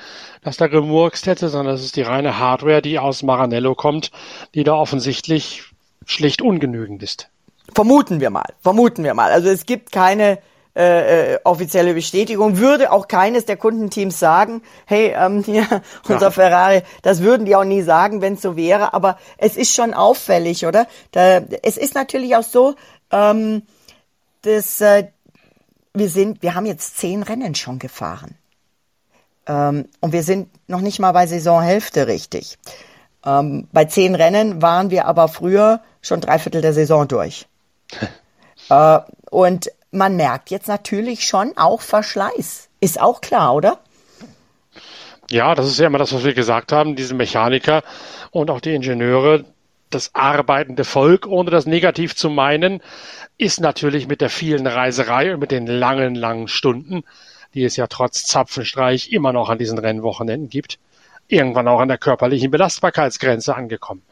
das 0.44 0.58
da 0.58 0.68
gemurkst 0.68 1.26
hätte, 1.26 1.50
sondern 1.50 1.74
es 1.74 1.84
ist 1.84 1.96
die 1.96 2.04
reine 2.04 2.38
Hardware, 2.38 2.84
die 2.84 3.00
aus 3.00 3.24
Maranello 3.24 3.74
kommt, 3.74 4.12
die 4.54 4.64
da 4.64 4.74
offensichtlich 4.74 5.64
schlicht 6.06 6.42
ungenügend 6.44 7.02
ist. 7.02 7.30
Vermuten 7.74 8.20
wir 8.20 8.30
mal, 8.30 8.54
vermuten 8.62 9.04
wir 9.04 9.16
mal. 9.16 9.32
Also 9.32 9.50
es 9.50 9.66
gibt 9.66 9.92
keine 9.92 10.40
äh, 10.78 11.34
äh, 11.34 11.40
offizielle 11.44 11.96
Bestätigung. 11.96 12.58
Würde 12.58 12.92
auch 12.92 13.08
keines 13.08 13.46
der 13.46 13.58
Kundenteams 13.58 14.20
sagen, 14.20 14.62
hey, 14.86 15.16
ähm, 15.18 15.44
ja, 15.48 15.82
unser 16.08 16.28
ja. 16.28 16.32
Ferrari, 16.32 16.84
das 17.02 17.24
würden 17.24 17.48
die 17.48 17.56
auch 17.56 17.64
nie 17.64 17.82
sagen, 17.82 18.22
wenn 18.22 18.34
es 18.34 18.44
so 18.44 18.56
wäre. 18.56 18.94
Aber 18.94 19.18
es 19.40 19.58
ist 19.58 19.74
schon 19.74 19.96
auffällig, 19.96 20.68
oder? 20.68 20.86
Da, 21.12 21.40
es 21.64 21.78
ist 21.78 21.96
natürlich 21.96 22.36
auch 22.36 22.44
so, 22.44 22.76
ähm, 23.12 23.64
dass 24.44 24.80
äh, 24.80 25.08
wir 26.00 26.10
sind, 26.10 26.42
wir 26.42 26.56
haben 26.56 26.66
jetzt 26.66 26.98
zehn 26.98 27.24
Rennen 27.24 27.56
schon 27.56 27.80
gefahren. 27.80 28.36
Ähm, 29.48 29.86
und 30.02 30.12
wir 30.12 30.24
sind 30.24 30.50
noch 30.68 30.82
nicht 30.82 31.00
mal 31.00 31.12
bei 31.12 31.28
Saisonhälfte 31.28 32.08
richtig. 32.08 32.58
Ähm, 33.26 33.68
bei 33.72 33.86
zehn 33.86 34.16
Rennen 34.16 34.62
waren 34.62 34.90
wir 34.90 35.06
aber 35.06 35.28
früher 35.28 35.82
schon 36.02 36.22
drei 36.22 36.40
Viertel 36.40 36.62
der 36.62 36.74
Saison 36.74 37.08
durch. 37.08 37.48
äh, 38.70 39.00
und 39.30 39.72
man 39.92 40.16
merkt 40.16 40.52
jetzt 40.52 40.68
natürlich 40.68 41.26
schon 41.26 41.54
auch 41.58 41.82
Verschleiß. 41.82 42.70
Ist 42.80 43.02
auch 43.02 43.22
klar, 43.22 43.56
oder? 43.56 43.80
Ja, 45.30 45.56
das 45.56 45.68
ist 45.68 45.80
ja 45.80 45.88
immer 45.88 45.98
das, 45.98 46.14
was 46.14 46.24
wir 46.24 46.34
gesagt 46.34 46.72
haben. 46.72 46.96
Diese 46.96 47.14
Mechaniker 47.14 47.84
und 48.32 48.50
auch 48.50 48.62
die 48.62 48.76
Ingenieure, 48.76 49.46
das 49.90 50.14
arbeitende 50.14 50.84
Volk, 50.84 51.28
ohne 51.28 51.52
das 51.52 51.66
negativ 51.66 52.16
zu 52.16 52.30
meinen, 52.30 52.82
ist 53.38 53.60
natürlich 53.60 54.08
mit 54.08 54.22
der 54.22 54.30
vielen 54.30 54.68
Reiserei 54.68 55.34
und 55.34 55.40
mit 55.40 55.52
den 55.52 55.68
langen, 55.68 56.16
langen 56.16 56.48
Stunden, 56.48 57.04
die 57.54 57.64
es 57.64 57.76
ja 57.76 57.88
trotz 57.88 58.26
Zapfenstreich 58.26 59.12
immer 59.12 59.34
noch 59.34 59.50
an 59.50 59.58
diesen 59.58 59.78
Rennwochenenden 59.78 60.50
gibt, 60.50 60.80
irgendwann 61.28 61.68
auch 61.68 61.80
an 61.80 61.88
der 61.88 61.98
körperlichen 61.98 62.52
Belastbarkeitsgrenze 62.52 63.56
angekommen. 63.56 64.04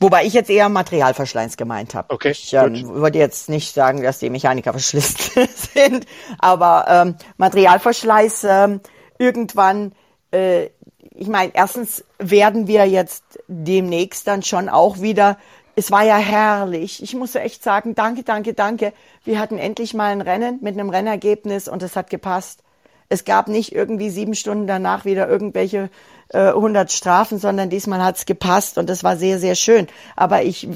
Wobei 0.00 0.24
ich 0.24 0.32
jetzt 0.32 0.50
eher 0.50 0.68
Materialverschleiß 0.68 1.56
gemeint 1.56 1.94
habe. 1.94 2.12
Okay. 2.12 2.30
Ich 2.32 2.52
ähm, 2.52 2.88
würde 2.94 3.18
jetzt 3.18 3.48
nicht 3.48 3.72
sagen, 3.72 4.02
dass 4.02 4.18
die 4.18 4.28
Mechaniker 4.28 4.72
verschlissen 4.72 5.48
sind, 5.54 6.06
aber 6.38 6.86
ähm, 6.88 7.16
Materialverschleiß 7.36 8.44
ähm, 8.48 8.80
irgendwann, 9.18 9.92
äh, 10.32 10.70
ich 11.14 11.28
meine, 11.28 11.52
erstens 11.54 12.04
werden 12.18 12.66
wir 12.66 12.86
jetzt 12.86 13.24
demnächst 13.46 14.26
dann 14.26 14.42
schon 14.42 14.68
auch 14.68 15.00
wieder, 15.00 15.38
es 15.76 15.90
war 15.90 16.04
ja 16.04 16.16
herrlich. 16.16 17.02
Ich 17.02 17.14
muss 17.14 17.34
echt 17.34 17.62
sagen, 17.62 17.94
danke, 17.94 18.24
danke, 18.24 18.52
danke. 18.52 18.92
Wir 19.24 19.38
hatten 19.38 19.58
endlich 19.58 19.94
mal 19.94 20.10
ein 20.10 20.20
Rennen 20.20 20.58
mit 20.60 20.74
einem 20.74 20.90
Rennergebnis 20.90 21.68
und 21.68 21.82
es 21.82 21.96
hat 21.96 22.10
gepasst. 22.10 22.60
Es 23.08 23.24
gab 23.24 23.48
nicht 23.48 23.72
irgendwie 23.72 24.10
sieben 24.10 24.34
Stunden 24.34 24.66
danach 24.66 25.04
wieder 25.04 25.28
irgendwelche 25.28 25.90
äh, 26.30 26.48
100 26.48 26.90
Strafen, 26.90 27.38
sondern 27.38 27.70
diesmal 27.70 28.02
hat 28.02 28.16
es 28.16 28.26
gepasst 28.26 28.78
und 28.78 28.88
das 28.88 29.04
war 29.04 29.16
sehr, 29.16 29.38
sehr 29.38 29.54
schön. 29.54 29.86
Aber 30.16 30.42
ich 30.42 30.68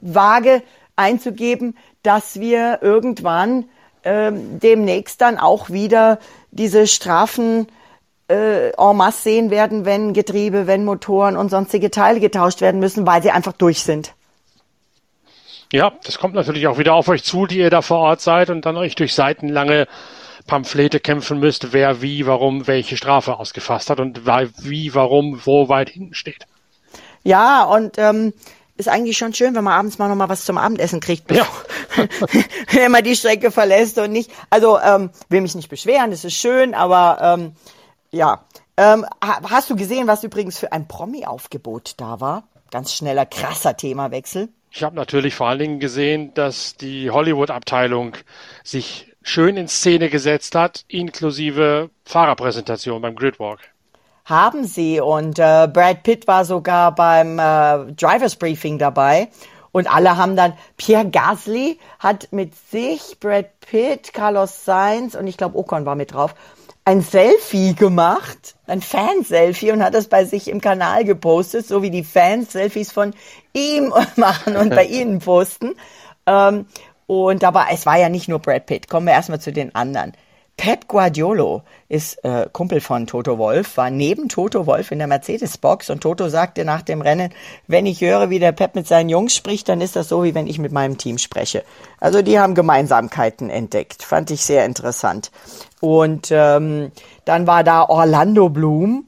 wage 0.00 0.62
einzugeben, 0.96 1.76
dass 2.02 2.40
wir 2.40 2.80
irgendwann 2.82 3.66
ähm, 4.02 4.58
demnächst 4.60 5.20
dann 5.20 5.38
auch 5.38 5.70
wieder 5.70 6.18
diese 6.50 6.86
Strafen 6.86 7.66
äh, 8.28 8.70
en 8.70 8.96
masse 8.96 9.22
sehen 9.22 9.50
werden, 9.50 9.84
wenn 9.84 10.12
Getriebe, 10.12 10.66
wenn 10.66 10.84
Motoren 10.84 11.36
und 11.36 11.50
sonstige 11.50 11.90
Teile 11.90 12.20
getauscht 12.20 12.60
werden 12.60 12.80
müssen, 12.80 13.06
weil 13.06 13.22
sie 13.22 13.30
einfach 13.30 13.52
durch 13.52 13.82
sind. 13.82 14.12
Ja, 15.72 15.92
das 16.04 16.18
kommt 16.18 16.34
natürlich 16.34 16.68
auch 16.68 16.78
wieder 16.78 16.94
auf 16.94 17.08
euch 17.08 17.24
zu, 17.24 17.46
die 17.46 17.58
ihr 17.58 17.70
da 17.70 17.82
vor 17.82 17.98
Ort 17.98 18.20
seid 18.20 18.50
und 18.50 18.66
dann 18.66 18.76
euch 18.76 18.94
durch 18.94 19.14
seitenlange 19.14 19.88
Pamphlete 20.46 21.00
kämpfen 21.00 21.40
müsst, 21.40 21.72
wer 21.72 22.02
wie, 22.02 22.26
warum 22.26 22.66
welche 22.66 22.96
Strafe 22.96 23.38
ausgefasst 23.38 23.90
hat 23.90 23.98
und 23.98 24.26
wie, 24.26 24.94
warum, 24.94 25.40
wo 25.44 25.68
weit 25.68 25.90
hinten 25.90 26.14
steht. 26.14 26.46
Ja, 27.24 27.64
und 27.64 27.98
ähm, 27.98 28.32
ist 28.76 28.88
eigentlich 28.88 29.18
schon 29.18 29.34
schön, 29.34 29.56
wenn 29.56 29.64
man 29.64 29.72
abends 29.72 29.98
mal 29.98 30.08
noch 30.08 30.14
mal 30.14 30.28
was 30.28 30.44
zum 30.44 30.58
Abendessen 30.58 31.00
kriegt, 31.00 31.30
ja. 31.32 31.46
wenn 32.70 32.92
man 32.92 33.02
die 33.02 33.16
Strecke 33.16 33.50
verlässt 33.50 33.98
und 33.98 34.12
nicht. 34.12 34.30
Also 34.50 34.78
ähm, 34.78 35.10
will 35.28 35.40
mich 35.40 35.56
nicht 35.56 35.68
beschweren, 35.68 36.12
das 36.12 36.24
ist 36.24 36.34
schön, 36.34 36.74
aber 36.74 37.18
ähm, 37.20 37.52
ja. 38.10 38.44
Ähm, 38.76 39.06
hast 39.20 39.70
du 39.70 39.76
gesehen, 39.76 40.06
was 40.06 40.22
übrigens 40.22 40.58
für 40.58 40.72
ein 40.72 40.86
Promi-Aufgebot 40.86 41.94
da 41.96 42.20
war? 42.20 42.44
Ganz 42.70 42.92
schneller, 42.92 43.24
krasser 43.24 43.76
Themawechsel. 43.76 44.48
Ich 44.70 44.82
habe 44.82 44.94
natürlich 44.96 45.34
vor 45.34 45.48
allen 45.48 45.60
Dingen 45.60 45.80
gesehen, 45.80 46.34
dass 46.34 46.76
die 46.76 47.10
Hollywood-Abteilung 47.10 48.12
sich 48.62 49.14
schön 49.22 49.56
in 49.56 49.68
Szene 49.68 50.10
gesetzt 50.10 50.54
hat, 50.54 50.84
inklusive 50.88 51.90
Fahrerpräsentation 52.04 53.00
beim 53.00 53.16
Gridwalk. 53.16 53.60
Haben 54.24 54.64
sie 54.64 55.00
und 55.00 55.38
äh, 55.38 55.68
Brad 55.72 56.02
Pitt 56.02 56.26
war 56.26 56.44
sogar 56.44 56.94
beim 56.94 57.38
äh, 57.38 57.92
Drivers 57.92 58.36
Briefing 58.36 58.78
dabei 58.78 59.28
und 59.72 59.92
alle 59.92 60.16
haben 60.16 60.36
dann 60.36 60.52
Pierre 60.76 61.08
Gasly 61.08 61.78
hat 61.98 62.28
mit 62.32 62.54
sich 62.54 63.18
Brad 63.20 63.60
Pitt, 63.60 64.12
Carlos 64.12 64.64
Sainz 64.64 65.14
und 65.14 65.26
ich 65.26 65.36
glaube 65.36 65.58
Ocon 65.58 65.86
war 65.86 65.94
mit 65.94 66.12
drauf 66.12 66.34
ein 66.86 67.02
Selfie 67.02 67.74
gemacht, 67.74 68.54
ein 68.68 68.80
Fan-Selfie 68.80 69.72
und 69.72 69.82
hat 69.82 69.94
das 69.94 70.06
bei 70.06 70.24
sich 70.24 70.48
im 70.48 70.60
Kanal 70.60 71.04
gepostet, 71.04 71.66
so 71.66 71.82
wie 71.82 71.90
die 71.90 72.04
Fans 72.04 72.52
Selfies 72.52 72.92
von 72.92 73.12
ihm 73.52 73.92
machen 74.16 74.56
und 74.56 74.70
bei 74.70 74.84
ihnen 74.86 75.18
posten. 75.18 75.74
Ähm, 76.26 76.66
und 77.08 77.42
aber 77.42 77.66
es 77.72 77.86
war 77.86 77.98
ja 77.98 78.08
nicht 78.08 78.28
nur 78.28 78.38
Brad 78.38 78.66
Pitt. 78.66 78.88
Kommen 78.88 79.06
wir 79.06 79.14
erstmal 79.14 79.40
zu 79.40 79.52
den 79.52 79.74
anderen. 79.74 80.12
Pep 80.56 80.88
Guardiolo 80.88 81.62
ist 81.88 82.24
äh, 82.24 82.48
Kumpel 82.50 82.80
von 82.80 83.06
Toto 83.06 83.36
Wolf, 83.36 83.76
war 83.76 83.90
neben 83.90 84.28
Toto 84.28 84.66
Wolf 84.66 84.90
in 84.90 84.98
der 84.98 85.06
Mercedes-Box 85.06 85.90
und 85.90 86.00
Toto 86.00 86.28
sagte 86.28 86.64
nach 86.64 86.80
dem 86.80 87.02
Rennen, 87.02 87.30
wenn 87.66 87.84
ich 87.84 88.00
höre, 88.00 88.30
wie 88.30 88.38
der 88.38 88.52
Pep 88.52 88.74
mit 88.74 88.86
seinen 88.86 89.10
Jungs 89.10 89.34
spricht, 89.34 89.68
dann 89.68 89.82
ist 89.82 89.96
das 89.96 90.08
so, 90.08 90.24
wie 90.24 90.34
wenn 90.34 90.46
ich 90.46 90.58
mit 90.58 90.72
meinem 90.72 90.96
Team 90.96 91.18
spreche. 91.18 91.62
Also 92.00 92.22
die 92.22 92.38
haben 92.38 92.54
Gemeinsamkeiten 92.54 93.50
entdeckt, 93.50 94.02
fand 94.02 94.30
ich 94.30 94.42
sehr 94.42 94.64
interessant. 94.64 95.30
Und 95.80 96.28
ähm, 96.30 96.90
dann 97.26 97.46
war 97.46 97.62
da 97.62 97.84
Orlando 97.84 98.48
Bloom, 98.48 99.04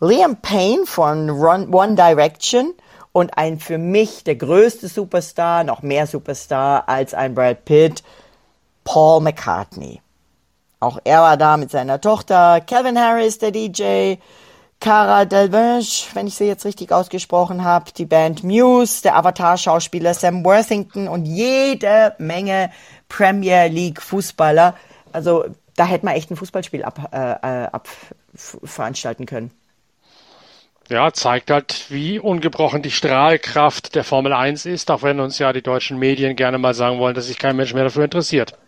Liam 0.00 0.36
Payne 0.36 0.86
von 0.86 1.28
One 1.30 1.96
Direction 1.96 2.72
und 3.10 3.36
ein 3.36 3.58
für 3.58 3.78
mich 3.78 4.22
der 4.22 4.36
größte 4.36 4.86
Superstar, 4.86 5.64
noch 5.64 5.82
mehr 5.82 6.06
Superstar 6.06 6.88
als 6.88 7.14
ein 7.14 7.34
Brad 7.34 7.64
Pitt, 7.64 8.04
Paul 8.84 9.20
McCartney. 9.20 10.00
Auch 10.84 10.98
er 11.04 11.22
war 11.22 11.38
da 11.38 11.56
mit 11.56 11.70
seiner 11.70 11.98
Tochter, 11.98 12.60
Kevin 12.60 12.98
Harris, 12.98 13.38
der 13.38 13.52
DJ, 13.52 14.16
Cara 14.80 15.24
Delvange, 15.24 15.86
wenn 16.12 16.26
ich 16.26 16.34
sie 16.34 16.44
jetzt 16.44 16.66
richtig 16.66 16.92
ausgesprochen 16.92 17.64
habe, 17.64 17.90
die 17.96 18.04
Band 18.04 18.44
Muse, 18.44 19.00
der 19.02 19.16
Avatar-Schauspieler 19.16 20.12
Sam 20.12 20.44
Worthington 20.44 21.08
und 21.08 21.24
jede 21.24 22.14
Menge 22.18 22.70
Premier 23.08 23.68
League 23.68 24.02
Fußballer. 24.02 24.74
Also 25.10 25.46
da 25.74 25.86
hätte 25.86 26.04
man 26.04 26.16
echt 26.16 26.30
ein 26.30 26.36
Fußballspiel 26.36 26.84
ab, 26.84 27.08
äh, 27.12 27.62
äh 27.62 27.66
ab 27.66 27.88
veranstalten 28.34 29.24
können 29.24 29.52
ja, 30.90 31.12
zeigt 31.14 31.50
halt, 31.50 31.86
wie 31.88 32.18
ungebrochen 32.18 32.82
die 32.82 32.90
Strahlkraft 32.90 33.94
der 33.94 34.04
Formel 34.04 34.34
1 34.34 34.66
ist, 34.66 34.90
auch 34.90 35.02
wenn 35.02 35.18
uns 35.18 35.38
ja 35.38 35.52
die 35.54 35.62
deutschen 35.62 35.98
Medien 35.98 36.36
gerne 36.36 36.58
mal 36.58 36.74
sagen 36.74 36.98
wollen, 36.98 37.14
dass 37.14 37.28
sich 37.28 37.38
kein 37.38 37.56
Mensch 37.56 37.72
mehr 37.72 37.84
dafür 37.84 38.04
interessiert. 38.04 38.58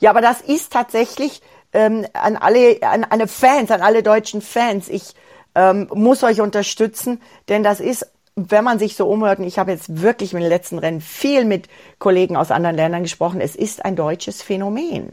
Ja, 0.00 0.10
aber 0.10 0.20
das 0.20 0.40
ist 0.40 0.72
tatsächlich 0.72 1.40
ähm, 1.72 2.06
an 2.12 2.36
alle, 2.36 2.78
an 2.82 3.04
alle 3.08 3.28
Fans, 3.28 3.70
an 3.70 3.80
alle 3.80 4.02
deutschen 4.02 4.42
Fans. 4.42 4.88
Ich 4.88 5.14
ähm, 5.54 5.88
muss 5.92 6.22
euch 6.22 6.40
unterstützen, 6.40 7.20
denn 7.48 7.62
das 7.62 7.80
ist 7.80 8.06
wenn 8.34 8.64
man 8.64 8.78
sich 8.78 8.96
so 8.96 9.06
umhört, 9.08 9.40
und 9.40 9.44
ich 9.44 9.58
habe 9.58 9.72
jetzt 9.72 10.00
wirklich 10.00 10.32
mit 10.32 10.42
den 10.42 10.48
letzten 10.48 10.78
Rennen 10.78 11.02
viel 11.02 11.44
mit 11.44 11.68
Kollegen 11.98 12.34
aus 12.34 12.50
anderen 12.50 12.76
Ländern 12.76 13.02
gesprochen, 13.02 13.42
es 13.42 13.54
ist 13.54 13.84
ein 13.84 13.94
deutsches 13.94 14.40
Phänomen. 14.40 15.10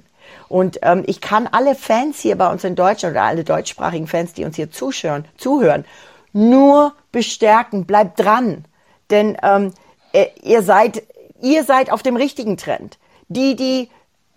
Und 0.47 0.79
ähm, 0.83 1.03
ich 1.05 1.19
kann 1.19 1.45
alle 1.45 1.75
Fans 1.75 2.21
hier 2.21 2.37
bei 2.37 2.49
uns 2.49 2.63
in 2.63 2.75
Deutschland 2.75 3.15
oder 3.15 3.23
alle 3.23 3.43
deutschsprachigen 3.43 4.07
Fans, 4.07 4.31
die 4.31 4.45
uns 4.45 4.55
hier 4.55 4.71
zuhören, 4.71 5.25
zuhören 5.37 5.83
nur 6.31 6.93
bestärken. 7.11 7.85
Bleibt 7.85 8.19
dran, 8.19 8.65
denn 9.09 9.37
ähm, 9.43 9.73
äh, 10.13 10.27
ihr 10.41 10.61
seid 10.61 11.03
ihr 11.41 11.63
seid 11.63 11.91
auf 11.91 12.03
dem 12.03 12.15
richtigen 12.15 12.57
Trend. 12.57 12.97
Die, 13.27 13.55
die 13.55 13.89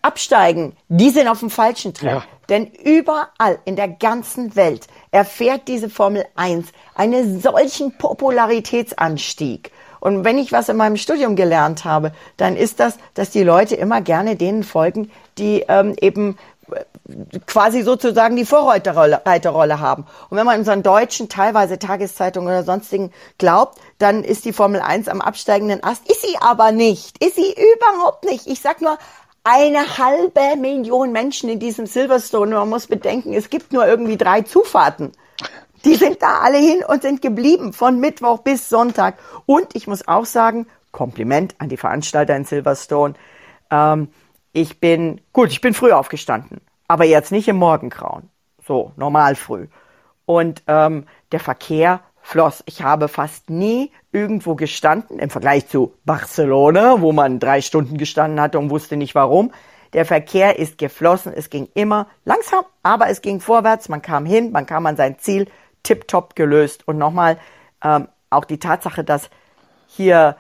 absteigen, 0.03 0.77
die 0.88 1.11
sind 1.11 1.29
auf 1.29 1.41
dem 1.41 1.51
falschen 1.51 1.95
Trend. 1.95 2.23
Ja. 2.23 2.25
Denn 2.49 2.67
überall 2.67 3.59
in 3.65 3.77
der 3.77 3.88
ganzen 3.88 4.57
Welt 4.57 4.87
erfährt 5.11 5.69
diese 5.69 5.88
Formel 5.88 6.27
1 6.35 6.69
einen 6.95 7.41
solchen 7.41 7.97
Popularitätsanstieg. 7.97 9.71
Und 10.01 10.25
wenn 10.25 10.37
ich 10.37 10.51
was 10.51 10.69
in 10.69 10.77
meinem 10.77 10.97
Studium 10.97 11.37
gelernt 11.37 11.85
habe, 11.85 12.12
dann 12.37 12.57
ist 12.57 12.81
das, 12.81 12.99
dass 13.15 13.31
die 13.31 13.45
Leute 13.45 13.77
immer 13.77 14.01
gerne 14.01 14.35
denen 14.35 14.65
folgen, 14.65 15.12
die 15.38 15.65
ähm, 15.69 15.95
eben 16.01 16.37
quasi 17.47 17.83
sozusagen 17.83 18.37
die 18.37 18.45
Vorreiterrolle 18.45 19.81
haben. 19.81 20.07
Und 20.31 20.37
wenn 20.37 20.47
man 20.47 20.59
unseren 20.59 20.83
deutschen, 20.83 21.29
teilweise 21.29 21.79
Tageszeitungen 21.79 22.49
oder 22.49 22.65
sonstigen 22.65 23.12
glaubt, 23.38 23.79
dann 23.99 24.25
ist 24.25 24.45
die 24.45 24.53
Formel 24.53 24.81
1 24.81 25.09
am 25.09 25.21
absteigenden 25.21 25.83
Ast. 25.83 26.09
Ist 26.11 26.23
sie 26.23 26.37
aber 26.41 26.73
nicht. 26.73 27.23
Ist 27.23 27.37
sie 27.37 27.55
überhaupt 27.75 28.25
nicht. 28.25 28.47
Ich 28.47 28.61
sag 28.61 28.81
nur, 28.81 28.99
eine 29.45 29.99
halbe 29.99 30.57
Million 30.57 31.13
Menschen 31.13 31.51
in 31.51 31.59
diesem 31.59 31.87
Silverstone. 31.87 32.55
Man 32.55 32.69
muss 32.69 32.87
bedenken, 32.87 33.35
es 33.35 33.51
gibt 33.51 33.73
nur 33.73 33.87
irgendwie 33.87 34.17
drei 34.17 34.43
Zufahrten. 34.43 35.13
Die 35.85 35.97
sind 35.97 36.23
da 36.23 36.41
alle 36.41 36.59
hin 36.59 36.85
und 36.87 37.03
sind 37.03 37.23
geblieben 37.23 37.73
von 37.73 37.99
Mittwoch 37.99 38.39
bis 38.41 38.69
Sonntag. 38.69 39.19
Und 39.47 39.75
ich 39.75 39.87
muss 39.89 40.07
auch 40.07 40.27
sagen, 40.27 40.67
Kompliment 40.93 41.57
an 41.59 41.69
die 41.69 41.77
Veranstalter 41.77 42.37
in 42.37 42.45
Silverstone. 42.45 43.15
Ähm, 43.71 44.09
ich 44.53 44.79
bin, 44.79 45.21
gut, 45.33 45.51
ich 45.51 45.61
bin 45.61 45.75
früh 45.75 45.93
aufgestanden, 45.93 46.61
aber 46.87 47.05
jetzt 47.05 47.33
nicht 47.33 47.49
im 47.49 47.57
Morgengrauen. 47.57 48.29
So, 48.65 48.93
normal 48.97 49.35
früh. 49.35 49.67
Und 50.25 50.63
ähm, 50.69 51.07
der 51.33 51.41
Verkehr 51.41 52.01
floss. 52.23 52.63
Ich 52.67 52.83
habe 52.83 53.09
fast 53.09 53.51
nie 53.51 53.91
irgendwo 54.13 54.55
gestanden, 54.55 55.19
im 55.19 55.29
Vergleich 55.29 55.69
zu 55.69 55.95
Barcelona, 56.05 57.01
wo 57.01 57.13
man 57.13 57.41
drei 57.41 57.61
Stunden 57.61 57.99
gestanden 57.99 58.41
hatte 58.41 58.59
und 58.59 58.71
wusste 58.71 58.97
nicht 58.97 59.15
warum. 59.15 59.53
Der 59.93 60.07
Verkehr 60.07 60.59
ist 60.59 60.79
geflossen, 60.79 61.35
es 61.35 61.51
ging 61.51 61.69
immer 61.75 62.07
langsam, 62.25 62.65
aber 62.83 63.11
es 63.11 63.21
ging 63.21 63.41
vorwärts, 63.41 63.91
man 63.91 64.01
kam 64.01 64.25
hin, 64.25 64.51
man 64.51 64.65
kam 64.65 64.87
an 64.87 64.97
sein 64.97 65.19
Ziel, 65.19 65.47
tipptopp 65.83 66.35
gelöst. 66.35 66.89
Und 66.89 66.97
nochmal, 66.97 67.37
ähm, 67.85 68.09
auch 68.31 68.47
die 68.47 68.59
Tatsache, 68.59 69.05
dass 69.05 69.29
hier 69.87 70.37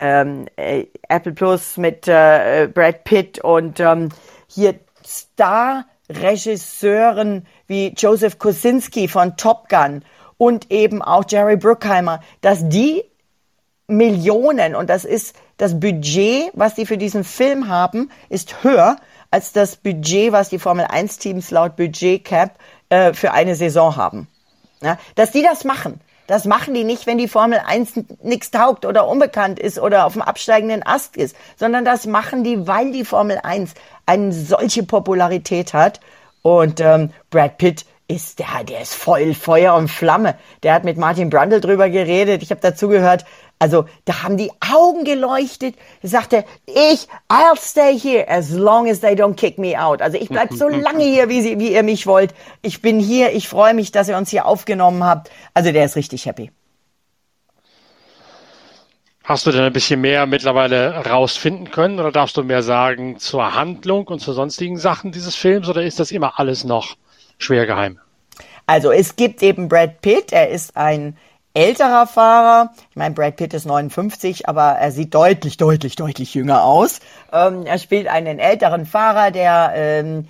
ähm, 0.00 0.46
äh, 0.56 0.86
Apple 1.08 1.32
Plus 1.32 1.76
mit 1.76 2.08
äh, 2.08 2.68
Brad 2.72 3.04
Pitt 3.04 3.38
und 3.40 3.78
ähm, 3.80 4.08
hier 4.46 4.76
Star-Regisseuren 5.04 7.46
wie 7.66 7.92
Joseph 7.96 8.38
Kosinski 8.38 9.08
von 9.08 9.36
Top 9.36 9.68
Gun 9.68 10.02
und 10.38 10.70
eben 10.70 11.02
auch 11.02 11.24
Jerry 11.28 11.56
Bruckheimer, 11.56 12.20
dass 12.40 12.68
die 12.68 13.04
Millionen 13.86 14.74
und 14.74 14.88
das 14.88 15.04
ist 15.04 15.36
das 15.56 15.78
Budget, 15.78 16.50
was 16.54 16.74
die 16.74 16.86
für 16.86 16.96
diesen 16.96 17.22
Film 17.22 17.68
haben, 17.68 18.10
ist 18.28 18.62
höher 18.64 18.96
als 19.30 19.52
das 19.52 19.76
Budget, 19.76 20.32
was 20.32 20.48
die 20.48 20.58
Formel 20.58 20.86
1 20.86 21.18
Teams 21.18 21.50
laut 21.50 21.76
Budget 21.76 22.24
Cap 22.24 22.58
äh, 22.88 23.12
für 23.12 23.32
eine 23.32 23.54
Saison 23.54 23.96
haben. 23.96 24.28
Ja, 24.80 24.98
dass 25.14 25.32
die 25.32 25.42
das 25.42 25.64
machen, 25.64 26.00
das 26.26 26.46
machen 26.46 26.72
die 26.72 26.84
nicht, 26.84 27.06
wenn 27.06 27.18
die 27.18 27.28
Formel 27.28 27.60
1 27.64 27.92
nichts 28.22 28.50
taugt 28.50 28.86
oder 28.86 29.06
unbekannt 29.06 29.58
ist 29.58 29.78
oder 29.78 30.06
auf 30.06 30.14
dem 30.14 30.22
absteigenden 30.22 30.84
Ast 30.84 31.16
ist, 31.16 31.36
sondern 31.56 31.84
das 31.84 32.06
machen 32.06 32.44
die, 32.44 32.66
weil 32.66 32.92
die 32.92 33.04
Formel 33.04 33.38
1 33.42 33.74
eine 34.06 34.32
solche 34.32 34.84
Popularität 34.84 35.74
hat. 35.74 36.00
Und 36.42 36.80
ähm, 36.80 37.10
Brad 37.30 37.58
Pitt 37.58 37.86
ist 38.06 38.38
der, 38.38 38.64
der 38.64 38.82
ist 38.82 38.94
voll 38.94 39.34
Feuer 39.34 39.74
und 39.74 39.88
Flamme. 39.88 40.36
Der 40.62 40.74
hat 40.74 40.84
mit 40.84 40.98
Martin 40.98 41.30
Brundle 41.30 41.60
drüber 41.60 41.88
geredet. 41.88 42.42
Ich 42.42 42.50
habe 42.50 42.60
dazu 42.60 42.88
gehört. 42.88 43.24
Also 43.58 43.86
da 44.04 44.22
haben 44.22 44.36
die 44.36 44.50
Augen 44.60 45.04
geleuchtet. 45.04 45.74
Er 46.02 46.08
sagte, 46.10 46.44
ich, 46.66 47.08
I'll 47.30 47.58
stay 47.58 47.98
here 47.98 48.28
as 48.28 48.50
long 48.50 48.90
as 48.90 49.00
they 49.00 49.14
don't 49.14 49.34
kick 49.34 49.58
me 49.58 49.80
out. 49.80 50.02
Also 50.02 50.18
ich 50.18 50.28
bleib 50.28 50.52
so 50.52 50.68
lange 50.68 51.04
hier, 51.04 51.30
wie, 51.30 51.40
sie, 51.40 51.58
wie 51.58 51.72
ihr 51.72 51.82
mich 51.82 52.06
wollt. 52.06 52.34
Ich 52.60 52.82
bin 52.82 53.00
hier. 53.00 53.32
Ich 53.32 53.48
freue 53.48 53.72
mich, 53.72 53.90
dass 53.90 54.08
ihr 54.08 54.18
uns 54.18 54.28
hier 54.28 54.44
aufgenommen 54.44 55.02
habt. 55.02 55.30
Also 55.54 55.72
der 55.72 55.86
ist 55.86 55.96
richtig 55.96 56.26
happy. 56.26 56.50
Hast 59.22 59.46
du 59.46 59.50
denn 59.50 59.62
ein 59.62 59.72
bisschen 59.72 60.02
mehr 60.02 60.26
mittlerweile 60.26 61.06
rausfinden 61.06 61.70
können 61.70 61.98
oder 61.98 62.12
darfst 62.12 62.36
du 62.36 62.42
mehr 62.42 62.62
sagen 62.62 63.18
zur 63.18 63.54
Handlung 63.54 64.06
und 64.08 64.18
zu 64.18 64.34
sonstigen 64.34 64.76
Sachen 64.76 65.12
dieses 65.12 65.34
Films 65.34 65.66
oder 65.70 65.82
ist 65.82 65.98
das 65.98 66.10
immer 66.10 66.38
alles 66.38 66.64
noch 66.64 66.96
schwer 67.44 67.66
geheim? 67.66 67.98
Also 68.66 68.90
es 68.90 69.16
gibt 69.16 69.42
eben 69.42 69.68
Brad 69.68 70.00
Pitt, 70.00 70.32
er 70.32 70.48
ist 70.48 70.76
ein 70.76 71.16
älterer 71.54 72.06
Fahrer. 72.06 72.72
Ich 72.90 72.96
meine, 72.96 73.14
Brad 73.14 73.36
Pitt 73.36 73.54
ist 73.54 73.64
59, 73.64 74.48
aber 74.48 74.72
er 74.72 74.90
sieht 74.90 75.14
deutlich, 75.14 75.56
deutlich, 75.56 75.94
deutlich 75.94 76.34
jünger 76.34 76.64
aus. 76.64 77.00
Ähm, 77.32 77.64
er 77.64 77.78
spielt 77.78 78.08
einen 78.08 78.38
älteren 78.38 78.86
Fahrer, 78.86 79.30
der 79.30 79.72
ähm, 79.76 80.28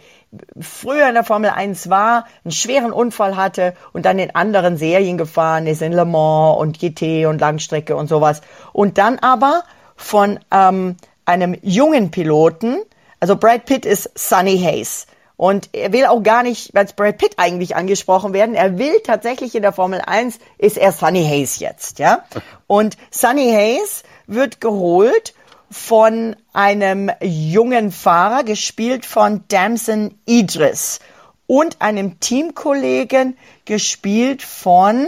früher 0.60 1.08
in 1.08 1.14
der 1.14 1.24
Formel 1.24 1.50
1 1.50 1.88
war, 1.88 2.26
einen 2.44 2.52
schweren 2.52 2.92
Unfall 2.92 3.36
hatte 3.36 3.74
und 3.92 4.04
dann 4.04 4.18
in 4.18 4.34
anderen 4.34 4.76
Serien 4.76 5.16
gefahren 5.16 5.66
ist, 5.66 5.80
in 5.80 5.92
Le 5.92 6.04
Mans 6.04 6.58
und 6.58 6.78
GT 6.78 7.26
und 7.26 7.40
Langstrecke 7.40 7.96
und 7.96 8.08
sowas. 8.08 8.42
Und 8.72 8.98
dann 8.98 9.18
aber 9.18 9.62
von 9.96 10.40
ähm, 10.50 10.96
einem 11.24 11.56
jungen 11.62 12.10
Piloten, 12.10 12.82
also 13.20 13.36
Brad 13.36 13.64
Pitt 13.64 13.86
ist 13.86 14.10
Sunny 14.14 14.58
Hayes. 14.58 15.06
Und 15.36 15.70
er 15.72 15.92
will 15.92 16.06
auch 16.06 16.22
gar 16.22 16.42
nicht 16.42 16.76
als 16.76 16.92
Brad 16.92 17.18
Pitt 17.18 17.34
eigentlich 17.38 17.74
angesprochen 17.74 18.32
werden. 18.32 18.54
Er 18.54 18.78
will 18.78 18.94
tatsächlich 19.02 19.54
in 19.54 19.62
der 19.62 19.72
Formel 19.72 20.00
1 20.00 20.38
ist 20.58 20.78
er 20.78 20.92
Sunny 20.92 21.24
Hayes 21.24 21.58
jetzt, 21.58 21.98
ja. 21.98 22.24
Und 22.66 22.96
Sunny 23.10 23.50
Hayes 23.50 24.04
wird 24.26 24.60
geholt 24.60 25.34
von 25.70 26.36
einem 26.52 27.10
jungen 27.20 27.90
Fahrer, 27.90 28.44
gespielt 28.44 29.04
von 29.04 29.42
Damson 29.48 30.14
Idris 30.24 31.00
und 31.46 31.80
einem 31.80 32.20
Teamkollegen, 32.20 33.36
gespielt 33.64 34.42
von 34.42 35.06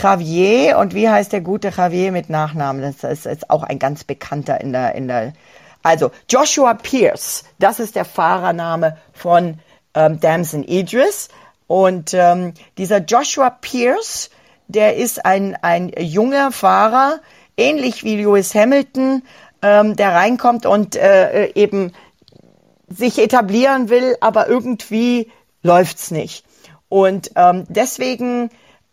Javier. 0.00 0.78
Und 0.78 0.94
wie 0.94 1.08
heißt 1.08 1.32
der 1.32 1.40
gute 1.40 1.70
Javier 1.70 2.12
mit 2.12 2.30
Nachnamen? 2.30 2.94
Das 3.00 3.26
ist 3.26 3.50
auch 3.50 3.64
ein 3.64 3.78
ganz 3.78 4.04
bekannter 4.04 4.60
in 4.60 4.72
der, 4.72 4.94
in 4.94 5.08
der, 5.08 5.32
also 5.82 6.10
Joshua 6.28 6.74
Pierce, 6.74 7.44
das 7.58 7.80
ist 7.80 7.96
der 7.96 8.04
Fahrername 8.04 8.98
von 9.12 9.58
ähm, 9.94 10.20
Damson 10.20 10.64
Idris. 10.64 11.28
Und 11.66 12.14
ähm, 12.14 12.54
dieser 12.78 12.98
Joshua 12.98 13.50
Pierce, 13.50 14.30
der 14.68 14.96
ist 14.96 15.24
ein, 15.24 15.56
ein 15.62 15.92
junger 15.98 16.52
Fahrer, 16.52 17.20
ähnlich 17.56 18.04
wie 18.04 18.16
Lewis 18.16 18.54
Hamilton, 18.54 19.22
ähm, 19.62 19.96
der 19.96 20.14
reinkommt 20.14 20.66
und 20.66 20.96
äh, 20.96 21.52
eben 21.54 21.92
sich 22.88 23.18
etablieren 23.18 23.88
will, 23.88 24.16
aber 24.20 24.48
irgendwie 24.48 25.30
läuft's 25.62 26.10
nicht. 26.10 26.44
Und 26.88 27.32
ähm, 27.36 27.64
deswegen 27.68 28.50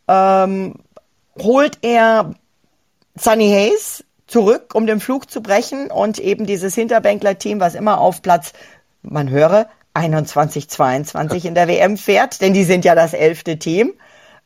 ähm, 0.08 0.76
holt 1.39 1.80
er 1.82 2.36
Sunny 3.15 3.50
Hayes 3.50 4.05
zurück, 4.27 4.73
um 4.73 4.88
den 4.88 4.99
Flug 4.99 5.29
zu 5.29 5.41
brechen 5.41 5.91
und 5.91 6.19
eben 6.19 6.45
dieses 6.45 6.75
Hinterbänkler-Team, 6.75 7.59
was 7.59 7.75
immer 7.75 7.99
auf 7.99 8.21
Platz, 8.21 8.53
man 9.01 9.29
höre, 9.29 9.67
21, 9.93 10.69
22 10.69 11.45
in 11.45 11.55
der 11.55 11.67
WM 11.67 11.97
fährt, 11.97 12.41
denn 12.41 12.53
die 12.53 12.63
sind 12.63 12.85
ja 12.85 12.95
das 12.95 13.13
elfte 13.13 13.57
Team, 13.57 13.93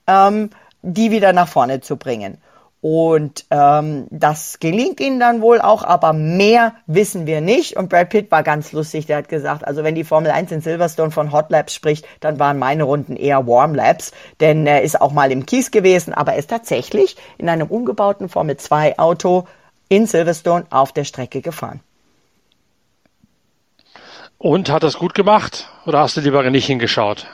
ähm, 0.07 0.51
die 0.81 1.11
wieder 1.11 1.33
nach 1.33 1.47
vorne 1.47 1.81
zu 1.81 1.97
bringen. 1.97 2.37
Und 2.81 3.45
ähm, 3.51 4.07
das 4.09 4.59
gelingt 4.59 5.01
ihnen 5.01 5.19
dann 5.19 5.41
wohl 5.41 5.59
auch, 5.59 5.83
aber 5.83 6.13
mehr 6.13 6.75
wissen 6.87 7.27
wir 7.27 7.41
nicht. 7.41 7.75
Und 7.75 7.89
Brad 7.89 8.09
Pitt 8.09 8.31
war 8.31 8.41
ganz 8.41 8.71
lustig, 8.71 9.05
der 9.05 9.17
hat 9.17 9.27
gesagt, 9.27 9.67
also 9.67 9.83
wenn 9.83 9.95
die 9.95 10.05
Formel 10.05 10.31
1 10.31 10.51
in 10.53 10.61
Silverstone 10.61 11.11
von 11.11 11.33
Hot 11.33 11.49
Laps 11.49 11.73
spricht, 11.73 12.05
dann 12.21 12.39
waren 12.39 12.57
meine 12.57 12.83
Runden 12.83 13.17
eher 13.17 13.45
Warm 13.47 13.75
Laps, 13.75 14.13
denn 14.39 14.65
er 14.65 14.81
ist 14.81 15.01
auch 15.01 15.11
mal 15.11 15.29
im 15.31 15.45
Kies 15.45 15.71
gewesen, 15.71 16.13
aber 16.13 16.33
er 16.33 16.39
ist 16.39 16.49
tatsächlich 16.49 17.17
in 17.37 17.49
einem 17.49 17.67
umgebauten 17.67 18.29
Formel 18.29 18.55
2 18.55 18.97
Auto 18.97 19.45
in 19.89 20.05
Silverstone 20.05 20.65
auf 20.69 20.93
der 20.93 21.03
Strecke 21.03 21.41
gefahren. 21.41 21.81
Und 24.37 24.69
hat 24.69 24.83
das 24.83 24.97
gut 24.97 25.13
gemacht 25.13 25.69
oder 25.85 25.99
hast 25.99 26.15
du 26.15 26.21
lieber 26.21 26.49
nicht 26.49 26.65
hingeschaut? 26.65 27.27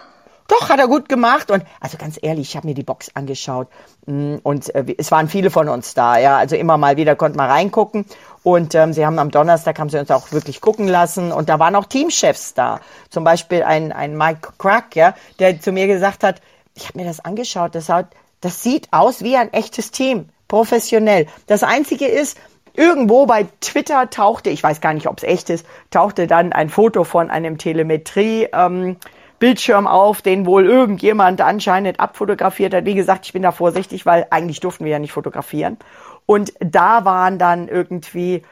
Doch, 0.48 0.70
hat 0.70 0.80
er 0.80 0.88
gut 0.88 1.10
gemacht. 1.10 1.50
Und 1.50 1.63
also 1.80 1.98
ganz 1.98 2.20
ehrlich, 2.22 2.50
ich 2.50 2.58
habe 2.58 2.68
mir 2.68 2.74
die 2.74 2.84
Box 2.84 3.10
angeschaut 3.15 3.68
mm, 4.06 4.36
und 4.44 4.74
äh, 4.74 4.96
es 4.98 5.12
waren 5.12 5.28
viele 5.28 5.50
von 5.50 5.70
uns 5.70 5.94
da. 5.94 6.18
Ja, 6.18 6.38
also 6.38 6.56
immer 6.56 6.78
mal 6.78 6.98
wieder 6.98 7.15
konnte 7.15 7.38
man 7.38 7.50
reingucken. 7.50 8.06
Und 8.44 8.76
ähm, 8.76 8.94
sie 8.94 9.06
haben 9.06 9.18
am 9.18 9.32
Donnerstag 9.32 9.80
haben 9.80 9.89
sie 9.89 10.00
uns 10.00 10.12
auch 10.12 10.32
wirklich 10.32 10.62
gucken 10.62 10.88
lassen 10.88 11.32
und 11.32 11.50
da 11.50 11.58
waren 11.58 11.76
auch 11.76 11.86
Teamchefs 11.86 12.54
da. 12.54 12.80
Zum 13.10 13.24
Beispiel 13.24 13.63
ein, 13.63 13.91
ein 13.91 14.15
Mike 14.15 14.54
Crack, 14.60 14.96
ja, 14.96 15.15
der 15.39 15.60
zu 15.60 15.72
mir 15.72 15.88
gesagt 15.88 16.24
hat, 16.24 16.41
ich 16.76 16.88
habe 16.88 17.00
mir 17.00 17.06
das 17.06 17.26
angeschaut, 17.26 17.74
das, 17.74 17.89
hat, 17.89 18.08
das 18.41 18.62
sieht 18.62 18.89
aus 18.91 19.24
wie 19.24 19.36
ein 19.36 19.52
echtes 19.52 19.89
Team, 19.89 20.30
professionell. 20.47 21.27
Das 21.47 21.63
Einzige 21.63 22.05
ist, 22.05 22.38
Irgendwo 22.77 23.25
bei 23.25 23.47
Twitter 23.62 24.10
tauchte, 24.10 24.49
ich 24.49 24.62
weiß 24.62 24.81
gar 24.81 24.93
nicht, 24.93 25.08
ob 25.08 25.19
es 25.19 25.23
echt 25.23 25.49
ist, 25.49 25.65
tauchte 25.91 26.27
dann 26.27 26.51
ein 26.51 26.69
Foto 26.69 27.05
von 27.05 27.29
einem 27.29 27.58
Telemetrie. 27.58 28.49
Ähm, 28.51 28.97
Bildschirm 29.39 29.86
auf, 29.86 30.21
den 30.21 30.45
wohl 30.45 30.65
irgendjemand 30.65 31.41
anscheinend 31.41 31.99
abfotografiert 31.99 32.73
hat. 32.73 32.86
Wie 32.86 32.95
gesagt, 32.95 33.25
ich 33.25 33.34
bin 33.34 33.41
da 33.41 33.51
vorsichtig, 33.51 34.05
weil 34.05 34.27
eigentlich 34.29 34.62
durften 34.62 34.86
wir 34.86 34.93
ja 34.93 34.99
nicht 34.99 35.12
fotografieren. 35.12 35.77
Und 36.25 36.53
da 36.60 37.03
waren 37.05 37.38
dann 37.38 37.67
irgendwie 37.67 38.43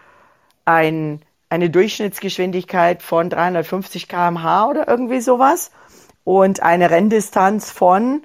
ein, 0.66 1.22
eine 1.50 1.70
Durchschnittsgeschwindigkeit 1.70 3.02
von 3.02 3.30
350 3.30 4.08
kmh 4.10 4.68
oder 4.68 4.88
irgendwie 4.88 5.22
sowas 5.22 5.72
und 6.26 6.62
eine 6.62 6.90
Renndistanz 6.90 7.72
von 7.72 8.24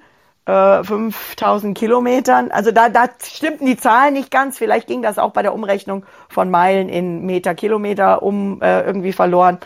5000 0.49 1.77
äh, 1.77 1.79
Kilometern. 1.79 2.51
Also 2.51 2.73
da, 2.73 2.89
da 2.89 3.09
stimmten 3.23 3.67
die 3.67 3.77
Zahlen 3.77 4.15
nicht 4.15 4.31
ganz. 4.31 4.57
Vielleicht 4.57 4.87
ging 4.87 5.03
das 5.03 5.19
auch 5.19 5.33
bei 5.33 5.43
der 5.43 5.53
Umrechnung 5.53 6.07
von 6.29 6.51
Meilen 6.51 6.89
in 6.89 7.27
Meter, 7.27 7.55
Kilometer 7.55 8.23
um 8.23 8.63
äh, 8.63 8.81
irgendwie 8.83 9.13
verloren. 9.13 9.59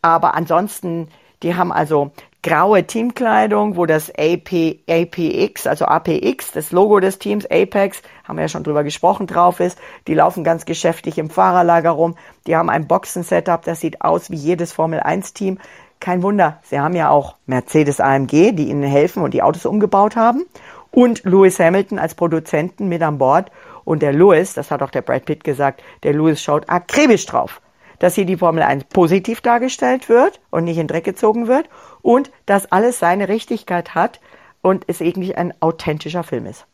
Aber 0.00 0.34
ansonsten, 0.34 1.08
die 1.42 1.56
haben 1.56 1.72
also 1.72 2.12
graue 2.42 2.86
Teamkleidung, 2.86 3.76
wo 3.76 3.84
das 3.84 4.10
AP, 4.16 4.78
APX, 4.88 5.66
also 5.66 5.84
APX, 5.84 6.52
das 6.52 6.72
Logo 6.72 6.98
des 7.00 7.18
Teams, 7.18 7.44
Apex, 7.44 8.00
haben 8.24 8.36
wir 8.36 8.42
ja 8.42 8.48
schon 8.48 8.64
drüber 8.64 8.82
gesprochen, 8.82 9.26
drauf 9.26 9.60
ist. 9.60 9.78
Die 10.06 10.14
laufen 10.14 10.42
ganz 10.42 10.64
geschäftig 10.64 11.18
im 11.18 11.28
Fahrerlager 11.28 11.90
rum. 11.90 12.16
Die 12.46 12.56
haben 12.56 12.70
ein 12.70 12.86
Boxen-Setup, 12.86 13.62
das 13.62 13.80
sieht 13.80 14.00
aus 14.00 14.30
wie 14.30 14.36
jedes 14.36 14.72
Formel 14.72 15.00
1 15.00 15.34
Team. 15.34 15.58
Kein 16.00 16.22
Wunder, 16.22 16.58
sie 16.62 16.80
haben 16.80 16.96
ja 16.96 17.10
auch 17.10 17.36
Mercedes 17.46 18.00
AMG, 18.00 18.52
die 18.52 18.70
ihnen 18.70 18.82
helfen 18.82 19.22
und 19.22 19.34
die 19.34 19.42
Autos 19.42 19.66
umgebaut 19.66 20.16
haben. 20.16 20.46
Und 20.90 21.22
Lewis 21.24 21.60
Hamilton 21.60 21.98
als 21.98 22.14
Produzenten 22.14 22.88
mit 22.88 23.02
an 23.02 23.18
Bord. 23.18 23.50
Und 23.84 24.02
der 24.02 24.12
Lewis, 24.12 24.54
das 24.54 24.70
hat 24.70 24.82
auch 24.82 24.90
der 24.90 25.02
Brad 25.02 25.26
Pitt 25.26 25.44
gesagt, 25.44 25.82
der 26.02 26.14
Lewis 26.14 26.42
schaut 26.42 26.68
akribisch 26.68 27.26
drauf, 27.26 27.60
dass 27.98 28.14
hier 28.14 28.24
die 28.24 28.38
Formel 28.38 28.62
1 28.62 28.84
positiv 28.84 29.42
dargestellt 29.42 30.08
wird 30.08 30.40
und 30.50 30.64
nicht 30.64 30.78
in 30.78 30.88
Dreck 30.88 31.04
gezogen 31.04 31.48
wird 31.48 31.68
und 32.02 32.30
dass 32.46 32.72
alles 32.72 32.98
seine 32.98 33.28
Richtigkeit 33.28 33.94
hat 33.94 34.20
und 34.62 34.84
es 34.86 35.00
irgendwie 35.00 35.34
ein 35.34 35.54
authentischer 35.60 36.24
Film 36.24 36.46
ist. 36.46 36.66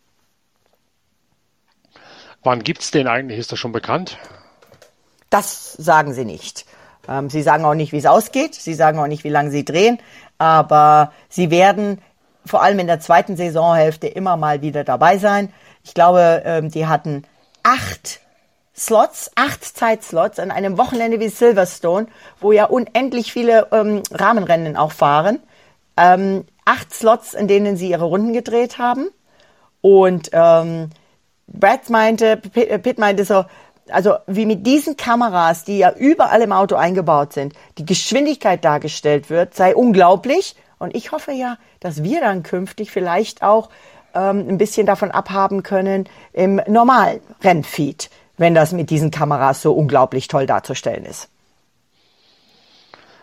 Wann 2.42 2.62
gibt 2.62 2.82
es 2.82 2.92
den 2.92 3.08
eigentlich? 3.08 3.40
Ist 3.40 3.50
das 3.50 3.58
schon 3.58 3.72
bekannt? 3.72 4.18
Das 5.30 5.72
sagen 5.72 6.12
sie 6.12 6.24
nicht. 6.24 6.64
Ähm, 7.08 7.30
sie 7.30 7.42
sagen 7.42 7.64
auch 7.64 7.74
nicht, 7.74 7.92
wie 7.92 7.98
es 7.98 8.06
ausgeht. 8.06 8.54
Sie 8.54 8.74
sagen 8.74 8.98
auch 8.98 9.06
nicht, 9.06 9.24
wie 9.24 9.30
lange 9.30 9.50
sie 9.50 9.64
drehen. 9.64 9.98
Aber 10.38 11.12
sie 11.28 11.50
werden 11.50 12.00
vor 12.44 12.62
allem 12.62 12.78
in 12.78 12.86
der 12.86 13.00
zweiten 13.00 13.36
Saisonhälfte 13.36 14.06
immer 14.06 14.36
mal 14.36 14.62
wieder 14.62 14.84
dabei 14.84 15.18
sein. 15.18 15.52
Ich 15.82 15.94
glaube, 15.94 16.42
ähm, 16.44 16.70
die 16.70 16.86
hatten 16.86 17.24
acht 17.62 18.20
Slots, 18.76 19.30
acht 19.36 19.64
Zeitslots 19.64 20.38
an 20.38 20.50
einem 20.50 20.76
Wochenende 20.76 21.18
wie 21.18 21.28
Silverstone, 21.28 22.08
wo 22.40 22.52
ja 22.52 22.66
unendlich 22.66 23.32
viele 23.32 23.68
ähm, 23.72 24.02
Rahmenrennen 24.10 24.76
auch 24.76 24.92
fahren. 24.92 25.40
Ähm, 25.96 26.44
acht 26.64 26.92
Slots, 26.92 27.32
in 27.32 27.48
denen 27.48 27.76
sie 27.76 27.90
ihre 27.90 28.04
Runden 28.04 28.32
gedreht 28.32 28.78
haben. 28.78 29.08
Und 29.80 30.30
ähm, 30.32 30.90
Brad 31.46 31.88
meinte, 31.90 32.36
Pitt 32.36 32.98
meinte 32.98 33.24
so, 33.24 33.44
also 33.90 34.16
wie 34.26 34.46
mit 34.46 34.66
diesen 34.66 34.96
Kameras, 34.96 35.64
die 35.64 35.78
ja 35.78 35.92
überall 35.92 36.40
im 36.42 36.52
Auto 36.52 36.76
eingebaut 36.76 37.32
sind, 37.32 37.54
die 37.78 37.86
Geschwindigkeit 37.86 38.64
dargestellt 38.64 39.30
wird, 39.30 39.54
sei 39.54 39.74
unglaublich. 39.74 40.56
Und 40.78 40.94
ich 40.94 41.12
hoffe 41.12 41.32
ja, 41.32 41.56
dass 41.80 42.02
wir 42.02 42.20
dann 42.20 42.42
künftig 42.42 42.90
vielleicht 42.90 43.42
auch 43.42 43.70
ähm, 44.14 44.46
ein 44.48 44.58
bisschen 44.58 44.86
davon 44.86 45.10
abhaben 45.10 45.62
können 45.62 46.08
im 46.32 46.60
normalen 46.66 47.20
Rennfeed, 47.42 48.10
wenn 48.36 48.54
das 48.54 48.72
mit 48.72 48.90
diesen 48.90 49.10
Kameras 49.10 49.62
so 49.62 49.72
unglaublich 49.72 50.28
toll 50.28 50.46
darzustellen 50.46 51.04
ist. 51.04 51.28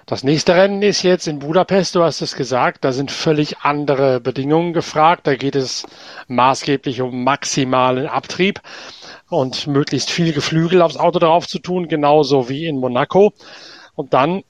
Das 0.05 0.23
nächste 0.23 0.53
Rennen 0.55 0.81
ist 0.81 1.01
jetzt 1.01 1.27
in 1.27 1.39
Budapest, 1.39 1.95
du 1.95 2.03
hast 2.03 2.21
es 2.21 2.35
gesagt, 2.35 2.83
da 2.83 2.91
sind 2.91 3.09
völlig 3.09 3.59
andere 3.59 4.19
Bedingungen 4.19 4.73
gefragt. 4.73 5.27
Da 5.27 5.35
geht 5.35 5.55
es 5.55 5.85
maßgeblich 6.27 6.99
um 6.99 7.23
maximalen 7.23 8.07
Abtrieb 8.07 8.59
und 9.33 9.67
möglichst 9.67 10.11
viel 10.11 10.33
Geflügel 10.33 10.81
aufs 10.81 10.97
Auto 10.97 11.19
drauf 11.19 11.47
zu 11.47 11.59
tun, 11.59 11.87
genauso 11.87 12.49
wie 12.49 12.65
in 12.67 12.77
Monaco. 12.77 13.33
Und 13.95 14.13
dann 14.13 14.43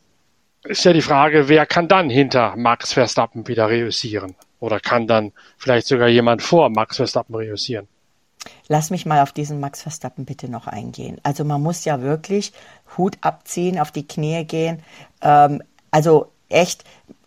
ist 0.63 0.85
ja 0.85 0.93
die 0.93 1.01
Frage, 1.01 1.49
wer 1.49 1.65
kann 1.65 1.87
dann 1.87 2.09
hinter 2.09 2.55
Max 2.55 2.93
Verstappen 2.93 3.47
wieder 3.47 3.69
reüssieren? 3.69 4.35
Oder 4.59 4.79
kann 4.79 5.07
dann 5.07 5.33
vielleicht 5.57 5.87
sogar 5.87 6.07
jemand 6.07 6.41
vor 6.41 6.69
Max 6.69 6.97
Verstappen 6.97 7.35
reüssieren? 7.35 7.87
Lass 8.67 8.89
mich 8.89 9.05
mal 9.05 9.21
auf 9.21 9.31
diesen 9.31 9.59
Max 9.59 9.81
Verstappen 9.81 10.25
bitte 10.25 10.49
noch 10.49 10.67
eingehen. 10.67 11.17
Also 11.23 11.43
man 11.43 11.61
muss 11.61 11.85
ja 11.85 12.01
wirklich 12.01 12.53
Hut 12.97 13.17
abziehen, 13.21 13.79
auf 13.79 13.91
die 13.91 14.07
Knie 14.07 14.45
gehen. 14.45 14.81
Ähm, 15.21 15.61
also 15.91 16.31
echt, 16.49 16.83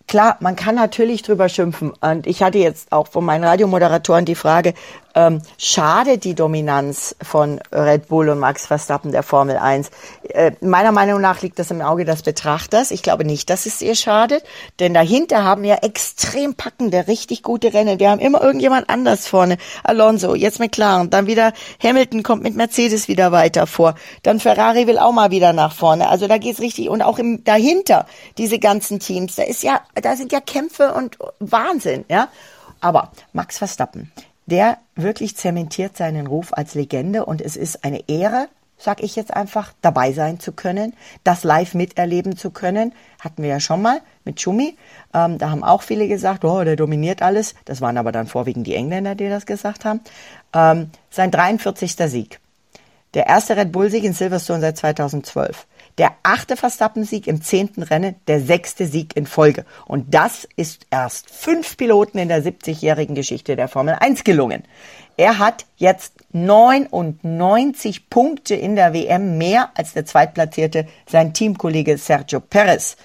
klar, 0.07 0.37
man 0.41 0.57
kann 0.57 0.75
natürlich 0.75 1.23
drüber 1.23 1.49
schimpfen. 1.49 1.93
Und 2.01 2.27
ich 2.27 2.43
hatte 2.43 2.59
jetzt 2.59 2.93
auch 2.93 3.09
von 3.09 3.25
meinen 3.25 3.45
Radiomoderatoren 3.45 4.25
die 4.25 4.35
Frage, 4.35 4.75
ähm, 5.17 5.41
schadet 5.57 6.25
die 6.25 6.35
Dominanz 6.35 7.17
von 7.23 7.59
Red 7.73 8.09
Bull 8.09 8.29
und 8.29 8.39
Max 8.39 8.67
Verstappen 8.67 9.13
der 9.13 9.23
Formel 9.23 9.57
1? 9.57 9.91
Äh, 10.29 10.53
meiner 10.61 10.93
Meinung 10.93 11.23
nach 11.23 11.41
liegt 11.41 11.59
das 11.59 11.71
im 11.71 11.81
Auge 11.81 12.05
des 12.05 12.23
Betrachters. 12.23 12.91
Ich 12.91 13.03
glaube 13.03 13.25
nicht, 13.25 13.49
dass 13.49 13.65
es 13.65 13.81
ihr 13.81 13.95
schadet, 13.95 14.45
denn 14.79 14.93
dahinter 14.93 15.43
haben 15.43 15.63
wir 15.63 15.83
extrem 15.83 16.55
packende, 16.55 17.09
richtig 17.09 17.43
gute 17.43 17.73
Rennen. 17.73 17.99
Wir 17.99 18.11
haben 18.11 18.21
immer 18.21 18.43
irgendjemand 18.43 18.91
anders 18.91 19.27
vorne. 19.27 19.57
Alonso, 19.83 20.35
jetzt 20.35 20.61
McLaren, 20.61 21.09
dann 21.09 21.27
wieder 21.27 21.55
Hamilton 21.83 22.23
kommt 22.23 22.43
mit 22.43 22.55
Mercedes 22.55 23.09
wieder 23.09 23.33
weiter 23.33 23.67
vor. 23.67 23.95
Dann 24.23 24.39
Ferrari 24.39 24.87
will 24.87 24.99
auch 24.99 25.13
mal 25.13 25.31
wieder 25.31 25.55
nach 25.55 25.73
vorne. 25.73 26.09
Also 26.11 26.29
da 26.29 26.37
geht's 26.37 26.61
richtig 26.61 26.91
und 26.91 27.01
auch 27.01 27.19
im, 27.19 27.43
dahinter 27.43 28.05
diese 28.37 28.59
ganzen 28.59 29.01
Teams. 29.01 29.37
Da 29.37 29.45
ist 29.45 29.63
ja, 29.63 29.81
da 30.03 30.17
sind 30.17 30.33
ja 30.33 30.41
Kämpfe 30.41 30.95
und 30.95 31.19
Wahnsinn, 31.39 32.05
ja. 32.09 32.29
Aber 32.81 33.13
Max 33.33 33.59
Verstappen, 33.59 34.13
der 34.47 34.79
wirklich 34.95 35.37
zementiert 35.37 35.97
seinen 35.97 36.27
Ruf 36.27 36.53
als 36.53 36.75
Legende 36.75 37.25
und 37.25 37.41
es 37.41 37.57
ist 37.57 37.85
eine 37.85 38.09
Ehre, 38.09 38.49
sag 38.79 39.03
ich 39.03 39.17
jetzt 39.17 39.33
einfach, 39.33 39.73
dabei 39.81 40.13
sein 40.13 40.39
zu 40.39 40.53
können, 40.53 40.93
das 41.25 41.45
live 41.45 41.75
miterleben 41.75 42.37
zu 42.37 42.51
können. 42.51 42.93
Hatten 43.21 43.43
wir 43.43 43.49
ja 43.49 43.61
schon 43.61 43.81
mal 43.81 44.01
mit 44.25 44.41
Schumi. 44.41 44.77
Ähm, 45.15 45.39
da 45.39 45.51
haben 45.51 45.65
auch 45.65 45.83
viele 45.83 46.09
gesagt, 46.09 46.45
oh, 46.45 46.63
der 46.63 46.77
dominiert 46.77 47.23
alles. 47.23 47.55
Das 47.65 47.81
waren 47.81 47.97
aber 47.97 48.13
dann 48.13 48.27
vorwiegend 48.27 48.67
die 48.67 48.75
Engländer, 48.75 49.15
die 49.15 49.29
das 49.29 49.47
gesagt 49.47 49.85
haben. 49.85 50.01
Ähm, 50.53 50.91
sein 51.11 51.31
43. 51.31 51.97
Sieg. 51.97 52.39
Der 53.15 53.27
erste 53.27 53.57
Red 53.57 53.73
Bull-Sieg 53.73 54.05
in 54.05 54.13
Silverstone 54.13 54.61
seit 54.61 54.77
2012 54.77 55.67
der 55.99 56.13
achte 56.23 56.57
Verstappen-Sieg 56.57 57.27
im 57.27 57.43
zehnten 57.43 57.83
Rennen, 57.83 58.17
der 58.27 58.41
sechste 58.41 58.87
Sieg 58.87 59.17
in 59.17 59.27
Folge. 59.27 59.65
Und 59.87 60.13
das 60.15 60.47
ist 60.57 60.87
erst 60.91 61.31
fünf 61.31 61.77
Piloten 61.77 62.19
in 62.19 62.29
der 62.29 62.45
70-jährigen 62.45 63.15
Geschichte 63.15 63.57
der 63.57 63.69
Formel 63.69 63.97
1 63.99 64.25
gelungen. 64.25 64.65
Er 65.17 65.39
hat 65.39 65.65
jetzt 65.77 66.13
99 66.33 68.11
Punkte 68.11 68.55
in 68.55 68.77
der 68.77 68.93
WM 68.93 69.39
mehr 69.39 69.71
als 69.75 69.95
der 69.95 70.05
zweitplatzierte 70.05 70.87
sein 71.09 71.33
Teamkollege 71.33 71.97
Sergio 71.97 72.41
Perez. 72.41 72.97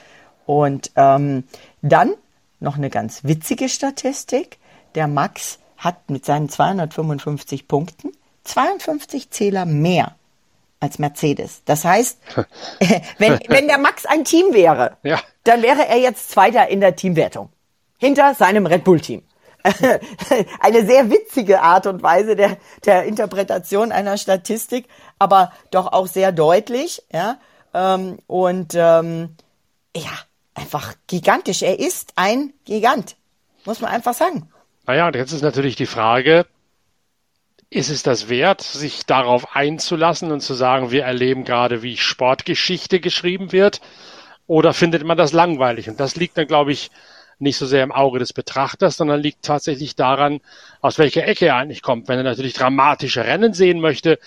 Und 0.46 0.92
ähm, 0.98 1.46
dann 1.82 2.14
noch 2.60 2.76
eine 2.76 2.90
ganz 2.90 3.24
witzige 3.24 3.70
Statistik. 3.70 4.58
Der 4.96 5.08
Max 5.08 5.60
hat 5.78 6.10
mit 6.10 6.26
seinen 6.26 6.50
255 6.50 7.70
Punkten 7.70 8.12
52 8.44 9.30
Zähler 9.30 9.66
mehr 9.66 10.16
als 10.82 11.00
Mercedes. 11.00 11.62
Das 11.64 11.86
heißt, 11.86 12.20
wenn, 13.18 13.40
wenn 13.48 13.68
der 13.68 13.78
Max 13.78 14.06
ein 14.06 14.26
Team 14.26 14.54
wäre, 14.54 14.98
ja. 15.04 15.22
dann 15.46 15.62
wäre 15.62 15.88
er 15.88 15.98
jetzt 15.98 16.30
Zweiter 16.30 16.68
in 16.68 16.82
der 16.82 16.98
Teamwertung. 16.98 17.50
Hinter 17.98 18.34
seinem 18.34 18.66
Red 18.66 18.84
Bull-Team. 18.84 19.22
Eine 20.60 20.86
sehr 20.86 21.12
witzige 21.12 21.62
Art 21.62 21.86
und 21.86 22.02
Weise 22.02 22.36
der, 22.36 22.58
der 22.84 23.04
Interpretation 23.04 23.92
einer 23.92 24.18
Statistik, 24.18 24.88
aber 25.20 25.54
doch 25.70 25.94
auch 25.94 26.08
sehr 26.08 26.32
deutlich, 26.32 27.04
ja. 27.14 27.38
Ähm, 27.74 28.18
und 28.26 28.74
ähm, 28.76 29.36
ja, 29.96 30.10
einfach 30.56 30.96
gigantisch. 31.06 31.62
Er 31.62 31.80
ist 31.80 32.14
ein 32.16 32.54
Gigant, 32.66 33.16
muss 33.66 33.82
man 33.82 33.92
einfach 33.92 34.16
sagen. 34.16 34.50
Naja, 34.88 35.06
und 35.06 35.16
jetzt 35.16 35.32
ist 35.32 35.44
natürlich 35.44 35.76
die 35.76 35.86
Frage, 35.86 36.48
ist 37.72 37.90
es 37.90 38.04
das 38.04 38.28
wert, 38.28 38.62
sich 38.62 39.06
darauf 39.06 39.56
einzulassen 39.56 40.32
und 40.32 40.42
zu 40.42 40.54
sagen, 40.54 40.92
wir 40.92 41.06
erleben 41.06 41.46
gerade, 41.46 41.82
wie 41.82 41.96
Sportgeschichte 41.96 43.00
geschrieben 43.00 43.54
wird? 43.54 43.80
Oder 44.46 44.74
findet 44.74 45.06
man 45.06 45.18
das 45.18 45.32
langweilig? 45.32 45.90
Und 45.90 45.98
das 46.00 46.18
liegt 46.18 46.38
dann, 46.38 46.48
glaube 46.48 46.74
ich, 46.74 46.92
nicht 47.40 47.58
so 47.58 47.66
sehr 47.66 47.84
im 47.84 47.94
Auge 47.94 48.20
des 48.20 48.34
Betrachters, 48.34 48.98
sondern 48.98 49.22
liegt 49.22 49.44
tatsächlich 49.44 49.96
daran, 49.96 50.42
aus 50.82 51.00
welcher 51.00 51.26
Ecke 51.26 51.46
er 51.46 51.56
eigentlich 51.56 51.82
kommt. 51.82 52.10
Wenn 52.10 52.18
er 52.18 52.24
natürlich 52.24 52.54
dramatische 52.54 53.24
Rennen 53.24 53.54
sehen 53.54 53.80
möchte 53.80 54.20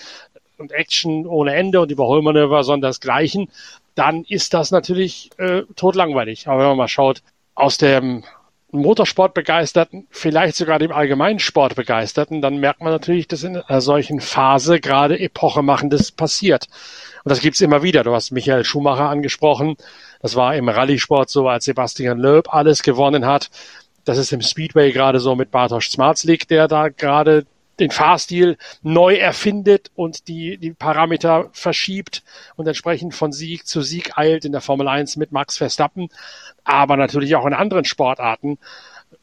und 0.57 0.73
Action 0.73 1.27
ohne 1.27 1.55
Ende 1.55 1.83
und 1.83 1.93
Überholmanöver 1.93 2.65
sondersgleichen, 2.65 3.51
dann 3.95 4.25
ist 4.25 4.55
das 4.55 4.71
natürlich 4.71 5.31
äh, 5.37 5.65
totlangweilig. 5.77 6.49
Aber 6.49 6.61
wenn 6.61 6.69
man 6.69 6.79
mal 6.79 6.89
schaut, 6.89 7.23
aus 7.55 7.77
dem 7.77 8.25
Motorsportbegeisterten, 8.75 10.07
vielleicht 10.11 10.57
sogar 10.57 10.79
dem 10.79 10.93
allgemeinen 10.93 11.39
Sportbegeisterten, 11.39 12.43
dann 12.43 12.59
merkt 12.59 12.81
man 12.81 12.93
natürlich, 12.93 13.29
dass 13.29 13.43
in 13.43 13.57
einer 13.57 13.81
solchen 13.81 14.21
Phase 14.21 14.81
gerade 14.81 15.19
epochemachendes 15.19 16.13
passiert. 16.13 16.67
Und 17.25 17.31
das 17.31 17.41
gibt's 17.41 17.61
immer 17.61 17.83
wieder. 17.83 18.05
Du 18.05 18.15
hast 18.15 18.33
Michael 18.33 18.65
Schumacher 18.65 19.09
angesprochen. 19.09 19.77
Das 20.21 20.37
war 20.37 20.57
im 20.57 20.69
Rallye-Sport 20.69 21.31
so, 21.31 21.49
als 21.49 21.65
Sebastian 21.65 22.19
Loeb 22.19 22.53
alles 22.53 22.83
gewonnen 22.83 23.27
hat. 23.27 23.51
Das 24.05 24.19
ist 24.19 24.33
im 24.33 24.43
Speedway 24.43 24.93
gerade 24.93 25.21
so 25.21 25.35
mit 25.35 25.51
Bartosz 25.51 25.91
Zmarzlik, 25.91 26.49
der 26.49 26.69
da 26.69 26.89
gerade 26.89 27.47
den 27.81 27.91
Fahrstil 27.91 28.57
neu 28.83 29.17
erfindet 29.17 29.91
und 29.95 30.29
die, 30.29 30.59
die 30.59 30.73
Parameter 30.73 31.51
verschiebt 31.53 32.23
und 32.57 32.67
entsprechend 32.67 33.15
von 33.15 33.33
Sieg 33.33 33.67
zu 33.67 33.83
Sieg 33.83 34.17
eilt 34.17 34.45
in 34.45 34.53
der 34.53 34.61
Formel 34.61 34.89
1 34.89 35.17
mit 35.17 35.33
Max 35.33 35.59
Verstappen, 35.59 36.09
aber 36.65 36.97
natürlich 36.97 37.37
auch 37.37 37.47
in 37.47 37.55
anderen 37.55 37.85
Sportarten. 37.85 38.59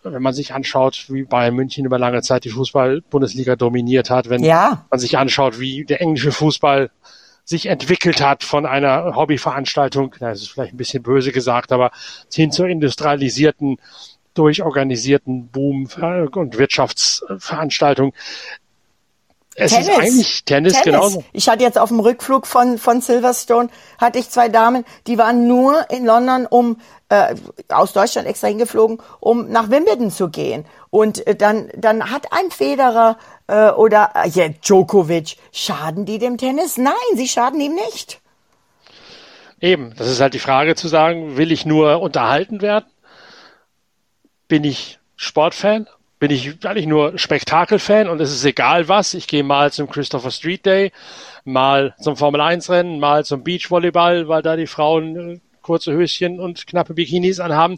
Wenn 0.03 0.21
man 0.21 0.33
sich 0.33 0.53
anschaut, 0.53 1.05
wie 1.09 1.23
Bayern 1.23 1.55
München 1.55 1.85
über 1.85 1.99
lange 1.99 2.21
Zeit 2.21 2.45
die 2.45 2.49
Fußball-Bundesliga 2.49 3.55
dominiert 3.55 4.09
hat, 4.09 4.29
wenn 4.29 4.43
ja. 4.43 4.85
man 4.89 4.99
sich 4.99 5.17
anschaut, 5.17 5.59
wie 5.59 5.85
der 5.85 6.01
englische 6.01 6.31
Fußball 6.31 6.89
sich 7.43 7.65
entwickelt 7.67 8.21
hat 8.21 8.43
von 8.43 8.65
einer 8.65 9.15
Hobbyveranstaltung, 9.15 10.15
das 10.19 10.41
ist 10.41 10.51
vielleicht 10.51 10.73
ein 10.73 10.77
bisschen 10.77 11.03
böse 11.03 11.31
gesagt, 11.31 11.71
aber 11.71 11.91
hin 12.31 12.51
zur 12.51 12.67
industrialisierten 12.67 13.77
durchorganisierten 14.33 15.47
Boom 15.47 15.87
und 16.33 16.57
Wirtschaftsveranstaltung. 16.57 18.13
Es 19.55 19.71
Tennis. 19.71 19.87
ist 19.87 19.95
eigentlich 19.97 20.45
Tennis, 20.45 20.73
Tennis, 20.73 20.83
genauso. 20.83 21.23
Ich 21.33 21.49
hatte 21.49 21.63
jetzt 21.63 21.77
auf 21.77 21.89
dem 21.89 21.99
Rückflug 21.99 22.47
von, 22.47 22.77
von 22.77 23.01
Silverstone, 23.01 23.69
hatte 23.97 24.17
ich 24.17 24.29
zwei 24.29 24.47
Damen, 24.47 24.85
die 25.07 25.17
waren 25.17 25.45
nur 25.45 25.89
in 25.91 26.05
London, 26.05 26.45
um 26.45 26.77
äh, 27.09 27.35
aus 27.67 27.91
Deutschland 27.91 28.27
extra 28.27 28.47
hingeflogen, 28.47 28.99
um 29.19 29.49
nach 29.49 29.69
Wimbledon 29.69 30.09
zu 30.09 30.29
gehen. 30.29 30.65
Und 30.89 31.27
äh, 31.27 31.35
dann, 31.35 31.69
dann 31.75 32.11
hat 32.11 32.31
ein 32.31 32.49
Federer 32.49 33.17
äh, 33.47 33.71
oder 33.71 34.11
äh, 34.15 34.29
ja, 34.29 34.47
Djokovic, 34.47 35.35
schaden 35.51 36.05
die 36.05 36.17
dem 36.17 36.37
Tennis? 36.37 36.77
Nein, 36.77 36.93
sie 37.15 37.27
schaden 37.27 37.59
ihm 37.59 37.75
nicht. 37.75 38.21
Eben, 39.59 39.93
das 39.97 40.07
ist 40.07 40.21
halt 40.21 40.33
die 40.33 40.39
Frage 40.39 40.75
zu 40.75 40.87
sagen, 40.87 41.35
will 41.35 41.51
ich 41.51 41.65
nur 41.65 42.01
unterhalten 42.01 42.61
werden? 42.61 42.85
Bin 44.51 44.65
ich 44.65 44.99
Sportfan? 45.15 45.87
Bin 46.19 46.29
ich 46.29 46.65
eigentlich 46.65 46.85
nur 46.85 47.17
Spektakelfan 47.17 48.09
und 48.09 48.19
es 48.19 48.33
ist 48.33 48.43
egal 48.43 48.89
was? 48.89 49.13
Ich 49.13 49.27
gehe 49.27 49.45
mal 49.45 49.71
zum 49.71 49.89
Christopher 49.89 50.29
Street 50.29 50.65
Day, 50.65 50.91
mal 51.45 51.95
zum 52.01 52.17
Formel 52.17 52.41
1 52.41 52.69
Rennen, 52.69 52.99
mal 52.99 53.23
zum 53.23 53.45
Beachvolleyball, 53.45 54.27
weil 54.27 54.41
da 54.41 54.57
die 54.57 54.67
Frauen 54.67 55.15
äh, 55.15 55.39
kurze 55.61 55.93
Höschen 55.93 56.41
und 56.41 56.67
knappe 56.67 56.95
Bikinis 56.95 57.39
anhaben 57.39 57.77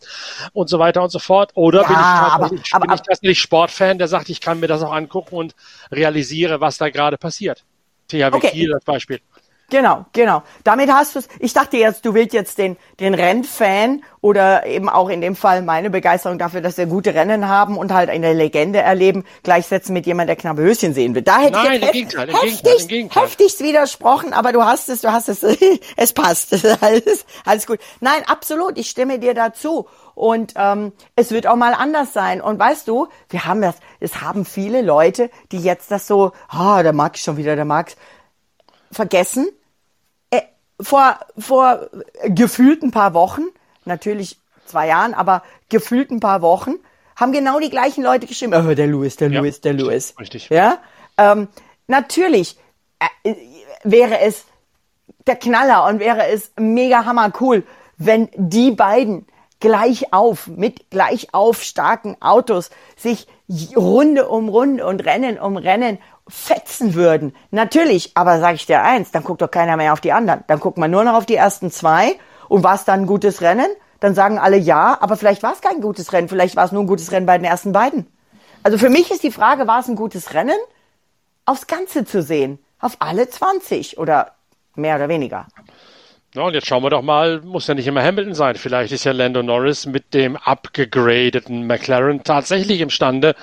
und 0.54 0.68
so 0.68 0.80
weiter 0.80 1.04
und 1.04 1.12
so 1.12 1.20
fort. 1.20 1.52
Oder 1.54 1.84
ja, 1.84 2.40
bin, 2.40 2.58
ich 2.58 2.74
aber, 2.74 2.88
bin 2.88 2.96
ich 2.96 3.02
tatsächlich 3.02 3.40
Sportfan, 3.40 4.00
der 4.00 4.08
sagt, 4.08 4.30
ich 4.30 4.42
kann 4.42 4.60
mir 4.60 4.68
das 4.68 4.82
auch 4.82 4.94
angucken 4.94 5.36
und 5.36 5.56
realisiere, 5.92 6.60
was 6.60 6.80
da 6.80 6.90
gerade 6.90 7.20
passiert. 7.20 7.64
THW 8.08 8.34
okay. 8.34 8.50
Kiel 8.50 8.74
als 8.74 8.84
Beispiel. 8.84 9.20
Genau, 9.74 10.06
genau. 10.14 10.44
Damit 10.64 10.92
hast 10.92 11.16
du 11.16 11.20
es. 11.20 11.28
Ich 11.40 11.54
dachte 11.54 11.78
jetzt, 11.78 12.06
du 12.06 12.14
willst 12.14 12.36
jetzt 12.36 12.60
den, 12.60 12.78
den 13.00 13.16
Rennfan 13.16 14.04
oder 14.22 14.68
eben 14.68 14.88
auch 14.88 15.10
in 15.10 15.20
dem 15.20 15.36
Fall 15.36 15.64
meine 15.64 15.90
Begeisterung 15.90 16.38
dafür, 16.38 16.62
dass 16.62 16.78
wir 16.78 16.86
gute 16.86 17.16
Rennen 17.16 17.48
haben 17.48 17.76
und 17.76 17.92
halt 17.92 18.12
eine 18.12 18.34
Legende 18.34 18.78
erleben, 18.78 19.24
gleichsetzen 19.42 19.94
mit 19.94 20.06
jemandem, 20.06 20.28
der 20.28 20.36
knappe 20.36 20.62
Höschen 20.62 20.94
sehen 20.94 21.16
will. 21.16 21.24
Da 21.24 21.40
hätte 21.40 21.54
Nein, 21.54 21.66
ich 21.66 21.72
jetzt 21.72 21.86
im 21.86 21.92
Gegenteil, 21.92 22.30
im 22.30 22.36
Gegenteil, 22.36 22.82
im 22.82 22.88
Gegenteil. 22.88 23.24
heftigst 23.24 23.64
widersprochen, 23.64 24.32
aber 24.32 24.54
du 24.54 24.64
hast 24.64 24.90
es, 24.90 25.02
du 25.02 25.12
hast 25.12 25.28
es, 25.28 25.42
es 25.98 26.14
passt. 26.14 26.54
alles, 26.82 27.26
alles 27.44 27.66
gut. 27.66 27.80
Nein, 28.00 28.22
absolut, 28.28 28.78
ich 28.78 28.92
stimme 28.92 29.18
dir 29.18 29.34
dazu. 29.34 29.88
Und 30.14 30.54
ähm, 30.56 30.92
es 31.16 31.32
wird 31.32 31.48
auch 31.48 31.56
mal 31.56 31.74
anders 31.74 32.14
sein. 32.14 32.42
Und 32.42 32.60
weißt 32.60 32.88
du, 32.88 33.08
wir 33.30 33.46
haben 33.46 33.64
das, 33.64 33.78
es 34.00 34.22
haben 34.22 34.46
viele 34.46 34.84
Leute, 34.84 35.32
die 35.52 35.58
jetzt 35.58 35.90
das 35.90 36.06
so, 36.06 36.32
ah, 36.50 36.84
der 36.84 36.94
Max 36.94 37.22
schon 37.22 37.38
wieder, 37.38 37.56
der 37.56 37.66
Max, 37.66 37.96
vergessen. 38.92 39.50
Vor, 40.84 41.18
vor 41.38 41.90
gefühlt 42.26 42.84
ein 42.84 42.92
paar 42.92 43.14
Wochen, 43.14 43.44
natürlich 43.86 44.38
zwei 44.66 44.88
Jahren, 44.88 45.14
aber 45.14 45.44
gefühlt 45.70 46.12
ein 46.12 46.20
paar 46.20 46.42
Wochen, 46.42 46.76
haben 47.16 47.32
genau 47.32 47.60
die 47.60 47.70
gleichen 47.70 48.04
Leute 48.04 48.28
geschrieben, 48.28 48.54
oh, 48.54 48.74
der 48.74 48.88
Louis, 48.88 49.16
der 49.16 49.30
Louis, 49.30 49.56
ja, 49.58 49.62
der 49.72 49.74
Louis. 49.74 50.14
Richtig. 50.20 50.50
Ja, 50.50 50.80
ähm, 51.18 51.48
natürlich 51.88 52.58
äh, 53.24 53.36
wäre 53.84 54.20
es 54.20 54.46
der 55.28 55.36
Knaller 55.36 55.86
und 55.88 56.00
wäre 56.00 56.28
es 56.28 56.52
mega 56.58 57.06
hammer 57.06 57.32
cool, 57.40 57.64
wenn 57.98 58.30
die 58.36 58.72
beiden 58.72 59.26
gleich 59.60 60.12
auf, 60.12 60.48
mit 60.48 60.90
gleich 60.90 61.34
auf 61.34 61.64
starken 61.64 62.18
Autos 62.22 62.70
sich 62.98 63.28
Runde 63.76 64.28
um 64.28 64.50
Runde 64.50 64.86
und 64.86 65.06
Rennen 65.06 65.40
um 65.40 65.56
Rennen 65.56 66.00
fetzen 66.28 66.94
würden. 66.94 67.36
Natürlich, 67.52 68.12
aber 68.16 68.40
sage 68.40 68.56
ich 68.56 68.66
dir 68.66 68.82
eins, 68.82 69.12
dann 69.12 69.24
guckt 69.24 69.42
doch 69.42 69.52
keiner 69.52 69.78
mehr 69.78 69.94
auf 69.94 70.02
die 70.02 70.14
anderen. 70.14 70.44
Dann 70.48 70.60
guckt 70.60 70.78
man 70.78 70.92
nur 70.92 71.04
noch 71.04 71.16
auf 71.16 71.26
die 71.26 71.36
ersten 71.36 71.72
zwei 71.72 72.18
und 72.48 72.64
war 72.64 72.76
es 72.76 72.86
dann 72.86 73.02
ein 73.02 73.08
gutes 73.08 73.42
Rennen? 73.42 73.68
Dann 74.00 74.16
sagen 74.16 74.38
alle 74.38 74.58
ja, 74.58 74.98
aber 75.00 75.18
vielleicht 75.18 75.44
war 75.44 75.54
es 75.54 75.62
kein 75.62 75.82
gutes 75.82 76.12
Rennen, 76.14 76.30
vielleicht 76.30 76.56
war 76.56 76.66
es 76.66 76.72
nur 76.72 76.84
ein 76.84 76.88
gutes 76.88 77.12
Rennen 77.12 77.26
bei 77.26 77.38
den 77.38 77.46
ersten 77.46 77.72
beiden. 77.72 78.08
Also 78.62 78.78
für 78.78 78.90
mich 78.90 79.12
ist 79.12 79.24
die 79.24 79.32
Frage, 79.32 79.68
war 79.68 79.80
es 79.80 79.88
ein 79.88 79.96
gutes 79.96 80.34
Rennen? 80.34 80.58
Aufs 81.46 81.68
Ganze 81.68 82.06
zu 82.06 82.22
sehen, 82.22 82.60
auf 82.80 82.96
alle 83.00 83.30
20 83.30 83.98
oder 83.98 84.32
mehr 84.76 84.96
oder 84.96 85.10
weniger. 85.10 85.48
Ja, 86.36 86.42
und 86.42 86.56
jetzt 86.56 86.66
schauen 86.66 86.82
wir 86.82 86.90
doch 86.90 87.04
mal, 87.04 87.42
muss 87.42 87.68
ja 87.68 87.76
nicht 87.76 87.86
immer 87.86 88.02
Hamilton 88.02 88.34
sein. 88.34 88.56
Vielleicht 88.56 88.92
ist 88.92 89.04
ja 89.04 89.12
Lando 89.12 89.44
Norris 89.44 89.86
mit 89.86 90.16
dem 90.16 90.36
abgegradeten 90.36 91.68
McLaren 91.68 92.24
tatsächlich 92.24 92.82
imstande, 92.82 93.36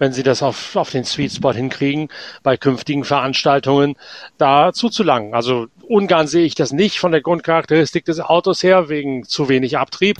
wenn 0.00 0.12
sie 0.12 0.24
das 0.24 0.42
auf, 0.42 0.74
auf 0.74 0.90
den 0.90 1.04
Sweet 1.04 1.30
Spot 1.30 1.52
hinkriegen, 1.52 2.08
bei 2.42 2.56
künftigen 2.56 3.04
Veranstaltungen 3.04 3.94
da 4.38 4.72
zuzulangen. 4.72 5.34
Also 5.34 5.68
Ungarn 5.82 6.26
sehe 6.26 6.44
ich 6.44 6.56
das 6.56 6.72
nicht 6.72 6.98
von 6.98 7.12
der 7.12 7.20
Grundcharakteristik 7.20 8.06
des 8.06 8.18
Autos 8.18 8.64
her, 8.64 8.88
wegen 8.88 9.22
zu 9.22 9.48
wenig 9.48 9.78
Abtrieb. 9.78 10.16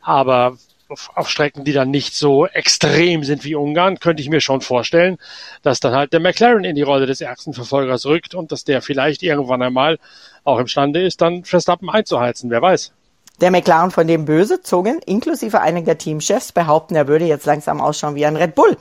Aber 0.00 0.56
auf, 0.94 1.10
auf 1.14 1.28
Strecken, 1.28 1.64
die 1.64 1.72
dann 1.72 1.90
nicht 1.90 2.14
so 2.14 2.46
extrem 2.46 3.24
sind 3.24 3.44
wie 3.44 3.56
Ungarn, 3.56 3.98
könnte 3.98 4.22
ich 4.22 4.30
mir 4.30 4.40
schon 4.40 4.60
vorstellen, 4.60 5.18
dass 5.62 5.80
dann 5.80 5.92
halt 5.92 6.12
der 6.12 6.20
McLaren 6.20 6.64
in 6.64 6.76
die 6.76 6.82
Rolle 6.82 7.06
des 7.06 7.20
ärgsten 7.20 7.52
Verfolgers 7.52 8.06
rückt 8.06 8.34
und 8.34 8.52
dass 8.52 8.64
der 8.64 8.80
vielleicht 8.80 9.22
irgendwann 9.22 9.60
einmal 9.62 9.98
auch 10.44 10.58
imstande 10.58 11.02
ist, 11.02 11.20
dann 11.20 11.44
Verstappen 11.44 11.90
einzuheizen. 11.90 12.48
Wer 12.50 12.62
weiß. 12.62 12.92
Der 13.40 13.50
McLaren 13.50 13.90
von 13.90 14.06
dem 14.06 14.24
Böse 14.24 14.62
zogen, 14.62 15.00
inklusive 15.04 15.60
einiger 15.60 15.98
Teamchefs, 15.98 16.52
behaupten, 16.52 16.94
er 16.94 17.08
würde 17.08 17.24
jetzt 17.24 17.46
langsam 17.46 17.80
ausschauen 17.80 18.14
wie 18.14 18.24
ein 18.24 18.36
Red 18.36 18.54
Bull. 18.54 18.76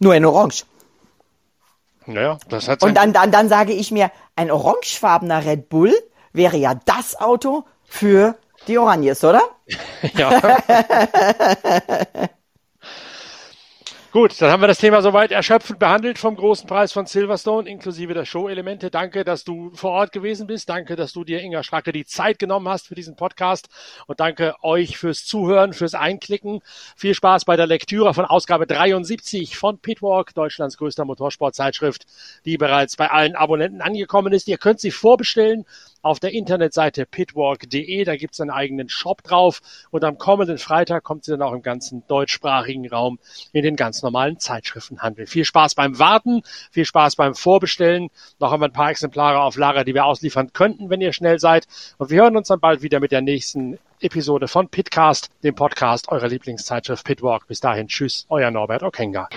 Nur 0.00 0.16
in 0.16 0.24
Orange. 0.24 0.64
Naja, 2.06 2.38
das 2.48 2.68
hat 2.68 2.82
Und 2.82 2.96
dann, 2.96 3.12
dann, 3.12 3.30
dann 3.30 3.48
sage 3.48 3.72
ich 3.72 3.92
mir, 3.92 4.10
ein 4.34 4.50
orangefarbener 4.50 5.44
Red 5.44 5.68
Bull 5.68 5.94
wäre 6.32 6.56
ja 6.56 6.74
das 6.74 7.18
Auto 7.18 7.64
für 7.84 8.36
die 8.68 8.78
Oranjes, 8.78 9.22
oder? 9.24 9.42
ja. 10.14 10.40
Gut, 14.14 14.40
dann 14.40 14.52
haben 14.52 14.62
wir 14.62 14.68
das 14.68 14.78
Thema 14.78 15.02
soweit 15.02 15.32
erschöpfend 15.32 15.80
behandelt 15.80 16.20
vom 16.20 16.36
großen 16.36 16.68
Preis 16.68 16.92
von 16.92 17.04
Silverstone 17.04 17.68
inklusive 17.68 18.14
der 18.14 18.24
Show-Elemente. 18.24 18.88
Danke, 18.88 19.24
dass 19.24 19.42
du 19.42 19.72
vor 19.74 19.90
Ort 19.90 20.12
gewesen 20.12 20.46
bist. 20.46 20.68
Danke, 20.68 20.94
dass 20.94 21.12
du 21.12 21.24
dir, 21.24 21.40
Inga 21.40 21.64
Stracke, 21.64 21.90
die 21.90 22.04
Zeit 22.04 22.38
genommen 22.38 22.68
hast 22.68 22.86
für 22.86 22.94
diesen 22.94 23.16
Podcast. 23.16 23.68
Und 24.06 24.20
danke 24.20 24.54
euch 24.62 24.98
fürs 24.98 25.24
Zuhören, 25.24 25.72
fürs 25.72 25.94
Einklicken. 25.94 26.60
Viel 26.94 27.14
Spaß 27.14 27.44
bei 27.44 27.56
der 27.56 27.66
Lektüre 27.66 28.14
von 28.14 28.24
Ausgabe 28.24 28.68
73 28.68 29.56
von 29.56 29.80
Pitwalk, 29.80 30.32
Deutschlands 30.32 30.76
größter 30.76 31.04
Motorsportzeitschrift, 31.04 32.06
die 32.44 32.56
bereits 32.56 32.94
bei 32.94 33.10
allen 33.10 33.34
Abonnenten 33.34 33.80
angekommen 33.80 34.32
ist. 34.32 34.46
Ihr 34.46 34.58
könnt 34.58 34.78
sie 34.78 34.92
vorbestellen 34.92 35.66
auf 36.04 36.20
der 36.20 36.32
Internetseite 36.32 37.06
pitwalk.de. 37.06 38.04
Da 38.04 38.16
gibt 38.16 38.34
es 38.34 38.40
einen 38.40 38.50
eigenen 38.50 38.88
Shop 38.88 39.22
drauf. 39.22 39.60
Und 39.90 40.04
am 40.04 40.18
kommenden 40.18 40.58
Freitag 40.58 41.02
kommt 41.02 41.24
sie 41.24 41.32
dann 41.32 41.42
auch 41.42 41.52
im 41.52 41.62
ganzen 41.62 42.06
deutschsprachigen 42.06 42.88
Raum 42.88 43.18
in 43.52 43.62
den 43.62 43.76
ganz 43.76 44.02
normalen 44.02 44.38
Zeitschriftenhandel. 44.38 45.26
Viel 45.26 45.44
Spaß 45.44 45.74
beim 45.74 45.98
Warten, 45.98 46.42
viel 46.70 46.84
Spaß 46.84 47.16
beim 47.16 47.34
Vorbestellen. 47.34 48.10
Noch 48.38 48.52
haben 48.52 48.60
wir 48.60 48.66
ein 48.66 48.72
paar 48.72 48.90
Exemplare 48.90 49.40
auf 49.40 49.56
Lager, 49.56 49.84
die 49.84 49.94
wir 49.94 50.04
ausliefern 50.04 50.52
könnten, 50.52 50.90
wenn 50.90 51.00
ihr 51.00 51.12
schnell 51.12 51.38
seid. 51.38 51.66
Und 51.98 52.10
wir 52.10 52.22
hören 52.22 52.36
uns 52.36 52.48
dann 52.48 52.60
bald 52.60 52.82
wieder 52.82 53.00
mit 53.00 53.12
der 53.12 53.22
nächsten 53.22 53.78
Episode 54.00 54.48
von 54.48 54.68
Pitcast, 54.68 55.30
dem 55.42 55.54
Podcast 55.54 56.08
eurer 56.08 56.28
Lieblingszeitschrift 56.28 57.04
Pitwalk. 57.04 57.46
Bis 57.46 57.60
dahin, 57.60 57.88
tschüss, 57.88 58.26
euer 58.28 58.50
Norbert 58.50 58.82
Okenga. 58.82 59.28